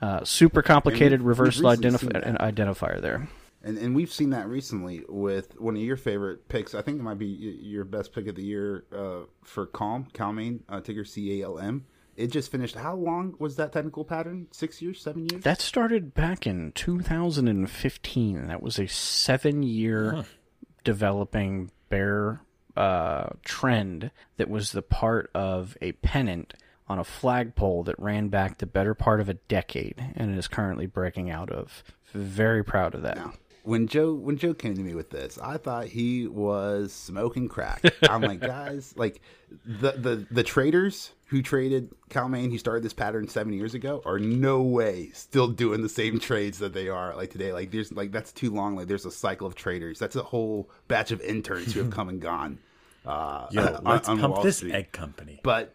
uh, 0.00 0.24
super 0.24 0.62
complicated 0.62 1.20
we've 1.20 1.38
reversal 1.38 1.64
identif- 1.64 2.00
seen 2.00 2.08
that. 2.10 2.24
an 2.24 2.36
identifier 2.38 3.00
there. 3.00 3.28
And 3.62 3.76
and 3.76 3.94
we've 3.94 4.12
seen 4.12 4.30
that 4.30 4.48
recently 4.48 5.02
with 5.08 5.60
one 5.60 5.76
of 5.76 5.82
your 5.82 5.96
favorite 5.96 6.48
picks. 6.48 6.74
I 6.74 6.80
think 6.80 6.98
it 6.98 7.02
might 7.02 7.18
be 7.18 7.26
your 7.26 7.84
best 7.84 8.14
pick 8.14 8.28
of 8.28 8.34
the 8.34 8.42
year 8.42 8.84
uh, 8.96 9.26
for 9.42 9.66
Calm, 9.66 10.06
Cal-Maine, 10.14 10.62
uh, 10.68 10.80
ticker 10.80 11.04
C 11.04 11.42
A 11.42 11.46
L 11.46 11.58
M. 11.58 11.84
It 12.16 12.28
just 12.28 12.50
finished. 12.50 12.74
How 12.76 12.94
long 12.94 13.34
was 13.38 13.56
that 13.56 13.72
technical 13.72 14.04
pattern? 14.04 14.46
Six 14.50 14.80
years, 14.80 15.00
seven 15.02 15.26
years? 15.30 15.42
That 15.42 15.60
started 15.60 16.14
back 16.14 16.46
in 16.46 16.72
2015. 16.72 18.46
That 18.48 18.62
was 18.62 18.78
a 18.78 18.86
seven 18.86 19.62
year 19.62 20.24
developing 20.84 21.70
bear 21.88 22.40
uh, 22.76 23.28
trend 23.44 24.10
that 24.36 24.48
was 24.48 24.72
the 24.72 24.82
part 24.82 25.30
of 25.34 25.76
a 25.80 25.92
pennant 25.92 26.54
on 26.88 26.98
a 26.98 27.04
flagpole 27.04 27.82
that 27.84 27.98
ran 27.98 28.28
back 28.28 28.58
the 28.58 28.66
better 28.66 28.94
part 28.94 29.20
of 29.20 29.28
a 29.28 29.34
decade 29.34 30.12
and 30.14 30.36
is 30.38 30.46
currently 30.48 30.86
breaking 30.86 31.30
out 31.30 31.50
of. 31.50 31.82
Very 32.12 32.62
proud 32.62 32.94
of 32.94 33.02
that. 33.02 33.18
when 33.64 33.88
Joe 33.88 34.14
when 34.14 34.36
Joe 34.36 34.54
came 34.54 34.74
to 34.74 34.82
me 34.82 34.94
with 34.94 35.10
this, 35.10 35.38
I 35.42 35.56
thought 35.56 35.86
he 35.86 36.26
was 36.28 36.92
smoking 36.92 37.48
crack. 37.48 37.82
I'm 38.08 38.22
like, 38.22 38.40
guys, 38.40 38.94
like 38.96 39.20
the 39.64 39.92
the 39.92 40.26
the 40.30 40.42
traders 40.44 41.10
who 41.26 41.42
traded 41.42 41.90
Cal-Maine, 42.08 42.50
who 42.50 42.58
started 42.58 42.84
this 42.84 42.92
pattern 42.92 43.26
seven 43.28 43.52
years 43.52 43.74
ago, 43.74 44.00
are 44.06 44.18
no 44.18 44.62
way 44.62 45.10
still 45.12 45.48
doing 45.48 45.82
the 45.82 45.88
same 45.88 46.20
trades 46.20 46.58
that 46.60 46.72
they 46.72 46.88
are 46.88 47.16
like 47.16 47.30
today. 47.30 47.52
Like 47.52 47.70
there's 47.72 47.92
like 47.92 48.12
that's 48.12 48.32
too 48.32 48.50
long. 48.50 48.76
Like 48.76 48.86
there's 48.86 49.06
a 49.06 49.10
cycle 49.10 49.46
of 49.46 49.54
traders. 49.56 49.98
That's 49.98 50.14
a 50.16 50.22
whole 50.22 50.70
batch 50.88 51.10
of 51.10 51.20
interns 51.22 51.74
who 51.74 51.80
have 51.82 51.90
come 51.90 52.08
and 52.08 52.20
gone. 52.20 52.58
Uh, 53.04 53.46
Yo, 53.50 53.78
let's 53.84 54.08
on 54.08 54.18
pump 54.18 54.42
this 54.42 54.62
egg 54.64 54.92
company. 54.92 55.40
But 55.42 55.74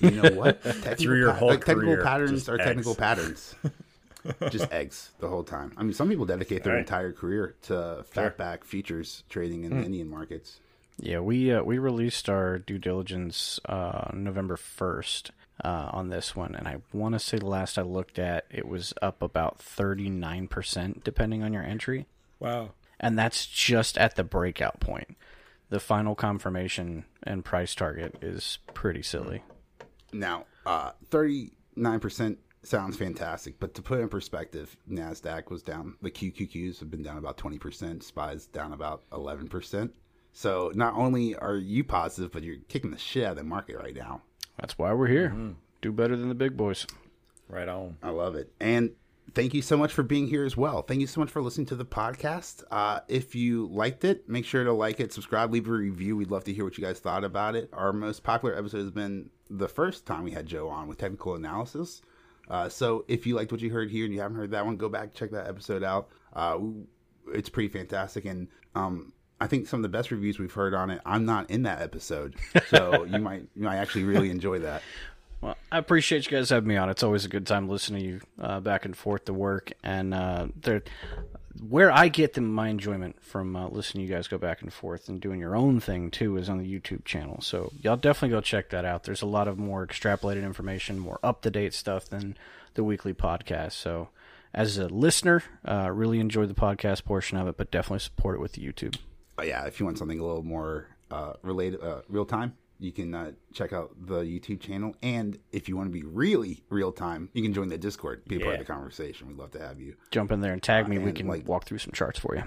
you 0.00 0.10
know 0.12 0.30
what? 0.32 0.62
Technical, 0.64 0.94
Through 0.96 1.18
your 1.18 1.30
pa- 1.32 1.38
whole 1.38 1.48
like, 1.48 1.64
technical 1.64 1.94
career, 1.94 2.02
patterns 2.04 2.48
are 2.48 2.58
technical 2.58 2.94
patterns. 2.94 3.54
just 4.50 4.72
eggs 4.72 5.12
the 5.20 5.28
whole 5.28 5.44
time. 5.44 5.72
I 5.76 5.84
mean, 5.84 5.92
some 5.92 6.08
people 6.08 6.24
dedicate 6.26 6.64
their 6.64 6.72
Right. 6.74 6.80
entire 6.80 7.12
career 7.12 7.54
to 7.62 8.04
fatback 8.12 8.64
futures 8.64 9.22
trading 9.28 9.62
in 9.64 9.78
the 9.78 9.84
Indian 9.86 10.08
markets. 10.10 10.58
Yeah, 10.98 11.20
we 11.20 11.52
uh, 11.52 11.62
we 11.62 11.78
released 11.78 12.28
our 12.28 12.58
due 12.58 12.78
diligence 12.78 13.60
uh, 13.66 14.10
November 14.14 14.56
first 14.56 15.30
uh, 15.62 15.90
on 15.92 16.08
this 16.08 16.34
one, 16.34 16.54
and 16.54 16.66
I 16.66 16.78
want 16.92 17.14
to 17.14 17.18
say 17.18 17.38
the 17.38 17.46
last 17.46 17.76
I 17.78 17.82
looked 17.82 18.18
at, 18.18 18.46
it 18.50 18.66
was 18.66 18.94
up 19.02 19.20
about 19.22 19.58
thirty 19.58 20.08
nine 20.08 20.48
percent, 20.48 21.04
depending 21.04 21.42
on 21.42 21.52
your 21.52 21.62
entry, 21.62 22.06
Wow. 22.40 22.70
and 22.98 23.18
that's 23.18 23.46
just 23.46 23.98
at 23.98 24.16
the 24.16 24.24
breakout 24.24 24.80
point. 24.80 25.16
The 25.68 25.80
final 25.80 26.14
confirmation 26.14 27.04
and 27.22 27.44
price 27.44 27.74
target 27.74 28.16
is 28.22 28.58
pretty 28.72 29.02
silly. 29.02 29.42
Now, 30.14 30.46
uh, 30.64 30.92
thirty-nine 31.10 32.00
percent 32.00 32.38
sounds 32.62 32.96
fantastic, 32.96 33.60
but 33.60 33.74
to 33.74 33.82
put 33.82 33.98
it 33.98 34.02
in 34.02 34.08
perspective, 34.08 34.76
Nasdaq 34.90 35.50
was 35.50 35.62
down. 35.62 35.96
The 36.00 36.10
QQQs 36.10 36.78
have 36.80 36.90
been 36.90 37.02
down 37.02 37.18
about 37.18 37.36
twenty 37.36 37.58
percent. 37.58 38.02
SPY's 38.02 38.46
down 38.46 38.72
about 38.72 39.02
eleven 39.12 39.46
percent. 39.48 39.92
So 40.36 40.70
not 40.74 40.92
only 40.92 41.34
are 41.34 41.56
you 41.56 41.82
positive, 41.82 42.30
but 42.30 42.42
you're 42.42 42.58
kicking 42.68 42.90
the 42.90 42.98
shit 42.98 43.24
out 43.24 43.30
of 43.30 43.36
the 43.38 43.42
market 43.42 43.78
right 43.78 43.96
now. 43.96 44.20
That's 44.60 44.76
why 44.76 44.92
we're 44.92 45.06
here. 45.06 45.34
Do 45.80 45.92
better 45.92 46.14
than 46.14 46.28
the 46.28 46.34
big 46.34 46.58
boys. 46.58 46.86
Right 47.48 47.66
on. 47.66 47.96
I 48.02 48.10
love 48.10 48.34
it. 48.34 48.52
And 48.60 48.90
thank 49.32 49.54
you 49.54 49.62
so 49.62 49.78
much 49.78 49.94
for 49.94 50.02
being 50.02 50.26
here 50.26 50.44
as 50.44 50.54
well. 50.54 50.82
Thank 50.82 51.00
you 51.00 51.06
so 51.06 51.22
much 51.22 51.30
for 51.30 51.40
listening 51.40 51.68
to 51.68 51.74
the 51.74 51.86
podcast. 51.86 52.64
Uh, 52.70 53.00
if 53.08 53.34
you 53.34 53.68
liked 53.68 54.04
it, 54.04 54.28
make 54.28 54.44
sure 54.44 54.62
to 54.62 54.74
like 54.74 55.00
it, 55.00 55.10
subscribe, 55.10 55.54
leave 55.54 55.68
a 55.68 55.72
review. 55.72 56.18
We'd 56.18 56.30
love 56.30 56.44
to 56.44 56.52
hear 56.52 56.64
what 56.64 56.76
you 56.76 56.84
guys 56.84 56.98
thought 56.98 57.24
about 57.24 57.56
it. 57.56 57.70
Our 57.72 57.94
most 57.94 58.22
popular 58.22 58.58
episode 58.58 58.82
has 58.82 58.90
been 58.90 59.30
the 59.48 59.68
first 59.68 60.04
time 60.04 60.22
we 60.22 60.32
had 60.32 60.44
Joe 60.44 60.68
on 60.68 60.86
with 60.86 60.98
technical 60.98 61.34
analysis. 61.34 62.02
Uh, 62.50 62.68
so 62.68 63.06
if 63.08 63.26
you 63.26 63.36
liked 63.36 63.52
what 63.52 63.62
you 63.62 63.70
heard 63.70 63.90
here 63.90 64.04
and 64.04 64.12
you 64.12 64.20
haven't 64.20 64.36
heard 64.36 64.50
that 64.50 64.66
one, 64.66 64.76
go 64.76 64.90
back 64.90 65.14
check 65.14 65.30
that 65.30 65.48
episode 65.48 65.82
out. 65.82 66.08
Uh, 66.34 66.58
it's 67.32 67.48
pretty 67.48 67.68
fantastic, 67.68 68.26
and 68.26 68.48
um, 68.74 69.14
I 69.40 69.46
think 69.46 69.66
some 69.66 69.80
of 69.80 69.82
the 69.82 69.88
best 69.88 70.10
reviews 70.10 70.38
we've 70.38 70.52
heard 70.52 70.74
on 70.74 70.90
it. 70.90 71.00
I'm 71.04 71.24
not 71.24 71.50
in 71.50 71.62
that 71.64 71.82
episode, 71.82 72.36
so 72.68 73.04
you 73.04 73.18
might 73.18 73.46
you 73.54 73.64
might 73.64 73.76
actually 73.76 74.04
really 74.04 74.30
enjoy 74.30 74.60
that. 74.60 74.82
Well, 75.40 75.56
I 75.70 75.78
appreciate 75.78 76.24
you 76.24 76.32
guys 76.36 76.48
having 76.48 76.68
me 76.68 76.76
on. 76.76 76.88
It's 76.88 77.02
always 77.02 77.24
a 77.24 77.28
good 77.28 77.46
time 77.46 77.68
listening 77.68 78.02
to 78.02 78.08
you 78.08 78.20
uh, 78.40 78.60
back 78.60 78.84
and 78.84 78.96
forth 78.96 79.26
to 79.26 79.34
work, 79.34 79.72
and 79.82 80.14
uh, 80.14 80.46
there, 80.60 80.82
where 81.68 81.92
I 81.92 82.08
get 82.08 82.34
the, 82.34 82.40
my 82.40 82.68
enjoyment 82.68 83.22
from 83.22 83.56
uh, 83.56 83.68
listening 83.68 84.06
to 84.06 84.08
you 84.08 84.14
guys 84.14 84.28
go 84.28 84.38
back 84.38 84.62
and 84.62 84.72
forth 84.72 85.08
and 85.08 85.20
doing 85.20 85.40
your 85.40 85.54
own 85.54 85.80
thing 85.80 86.10
too 86.10 86.36
is 86.36 86.48
on 86.48 86.58
the 86.58 86.80
YouTube 86.80 87.04
channel. 87.04 87.40
So 87.40 87.72
y'all 87.82 87.96
definitely 87.96 88.34
go 88.34 88.40
check 88.40 88.70
that 88.70 88.84
out. 88.84 89.04
There's 89.04 89.22
a 89.22 89.26
lot 89.26 89.48
of 89.48 89.58
more 89.58 89.86
extrapolated 89.86 90.44
information, 90.44 90.98
more 90.98 91.18
up 91.22 91.42
to 91.42 91.50
date 91.50 91.74
stuff 91.74 92.08
than 92.08 92.36
the 92.74 92.84
weekly 92.84 93.14
podcast. 93.14 93.72
So 93.72 94.08
as 94.54 94.78
a 94.78 94.88
listener, 94.88 95.42
uh, 95.66 95.90
really 95.92 96.20
enjoy 96.20 96.46
the 96.46 96.54
podcast 96.54 97.04
portion 97.04 97.36
of 97.38 97.46
it, 97.48 97.56
but 97.56 97.70
definitely 97.70 98.00
support 98.00 98.36
it 98.36 98.40
with 98.40 98.52
the 98.52 98.62
YouTube. 98.62 98.96
Yeah, 99.42 99.64
if 99.66 99.78
you 99.80 99.86
want 99.86 99.98
something 99.98 100.18
a 100.18 100.24
little 100.24 100.42
more 100.42 100.88
uh, 101.10 101.34
related, 101.42 101.82
uh, 101.82 102.02
real 102.08 102.24
time, 102.24 102.56
you 102.78 102.92
can 102.92 103.14
uh, 103.14 103.32
check 103.52 103.72
out 103.72 103.94
the 104.06 104.20
YouTube 104.20 104.60
channel. 104.60 104.94
And 105.02 105.38
if 105.52 105.68
you 105.68 105.76
want 105.76 105.88
to 105.88 105.92
be 105.92 106.04
really 106.04 106.62
real 106.68 106.92
time, 106.92 107.30
you 107.32 107.42
can 107.42 107.52
join 107.52 107.68
the 107.68 107.78
Discord, 107.78 108.24
be 108.26 108.36
a 108.36 108.40
part 108.40 108.54
of 108.54 108.60
the 108.60 108.64
conversation. 108.64 109.28
We'd 109.28 109.38
love 109.38 109.52
to 109.52 109.60
have 109.60 109.80
you. 109.80 109.96
Jump 110.10 110.32
in 110.32 110.40
there 110.40 110.52
and 110.52 110.62
tag 110.62 110.88
me. 110.88 110.98
we 110.98 111.06
and, 111.06 111.16
can 111.16 111.28
like- 111.28 111.46
walk 111.46 111.64
through 111.64 111.78
some 111.78 111.92
charts 111.92 112.18
for 112.18 112.36
you. 112.36 112.42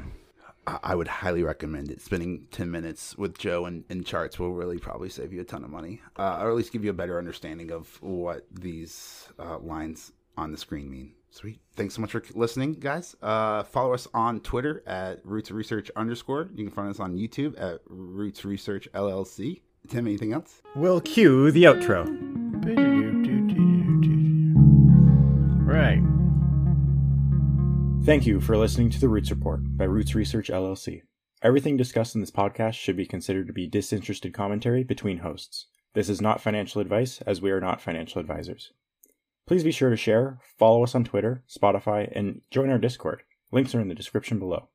I, 0.68 0.80
I 0.84 0.96
would 0.96 1.08
highly 1.08 1.44
recommend 1.44 1.90
it. 1.90 2.02
Spending 2.02 2.48
10 2.52 2.70
minutes 2.70 3.18
with 3.18 3.38
Joe 3.38 3.66
and, 3.66 3.86
and 3.90 4.06
charts 4.06 4.38
will 4.38 4.54
really 4.54 4.78
probably 4.78 5.10
save 5.10 5.34
you 5.34 5.42
a 5.42 5.46
ton 5.46 5.64
of 5.64 5.70
money, 5.70 6.02
uh, 6.18 6.40
or 6.42 6.50
at 6.50 6.56
least 6.56 6.72
give 6.72 6.84
you 6.84 6.92
a 6.92 6.94
better 6.94 7.18
understanding 7.18 7.72
of 7.72 8.02
what 8.02 8.46
these 8.52 9.30
uh, 9.40 9.58
lines 9.60 10.12
on 10.38 10.52
the 10.52 10.58
screen 10.58 10.90
mean? 10.90 11.14
Sweet. 11.32 11.60
Thanks 11.76 11.94
so 11.94 12.02
much 12.02 12.12
for 12.12 12.24
listening, 12.34 12.74
guys. 12.74 13.16
Uh, 13.22 13.64
follow 13.64 13.94
us 13.94 14.08
on 14.14 14.40
Twitter 14.42 14.84
at 14.88 15.24
Roots 15.24 15.52
Research 15.52 15.92
underscore. 15.96 16.50
You 16.56 16.66
can 16.66 16.74
find 16.74 16.90
us 16.90 17.00
on 17.00 17.16
YouTube 17.16 17.60
at 17.62 17.82
Roots 17.88 18.44
Research 18.46 18.90
LLC. 18.94 19.62
Tim, 19.88 20.08
anything 20.08 20.34
else? 20.34 20.62
We'll 20.76 21.02
cue 21.02 21.52
the 21.52 21.64
outro. 21.64 22.06
Right. 25.66 26.02
Thank 28.06 28.26
you 28.26 28.42
for 28.42 28.58
listening 28.58 28.90
to 28.90 29.00
the 29.00 29.08
Roots 29.08 29.30
Report 29.30 29.62
by 29.78 29.86
Roots 29.86 30.16
Research 30.16 30.50
LLC. 30.50 31.04
Everything 31.42 31.78
discussed 31.78 32.16
in 32.16 32.22
this 32.22 32.32
podcast 32.32 32.74
should 32.74 32.98
be 32.98 33.06
considered 33.06 33.48
to 33.48 33.54
be 33.54 33.68
disinterested 33.68 34.34
commentary 34.34 34.84
between 34.84 35.20
hosts. 35.20 35.68
This 35.94 36.10
is 36.10 36.20
not 36.20 36.42
financial 36.42 36.82
advice, 36.82 37.22
as 37.22 37.42
we 37.42 37.52
are 37.52 37.62
not 37.62 37.82
financial 37.82 38.20
advisors. 38.20 38.74
Please 39.50 39.64
be 39.64 39.72
sure 39.72 39.90
to 39.90 39.98
share, 39.98 40.38
follow 40.60 40.84
us 40.84 40.94
on 40.94 41.04
Twitter, 41.04 41.44
Spotify, 41.50 42.08
and 42.16 42.42
join 42.52 42.70
our 42.70 42.78
Discord. 42.78 43.24
Links 43.52 43.74
are 43.74 43.82
in 43.82 43.88
the 43.88 43.96
description 43.96 44.38
below. 44.38 44.70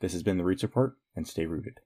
This 0.00 0.14
has 0.14 0.22
been 0.22 0.38
the 0.38 0.44
Roots 0.44 0.62
Report, 0.62 0.94
and 1.14 1.28
stay 1.28 1.44
rooted. 1.44 1.80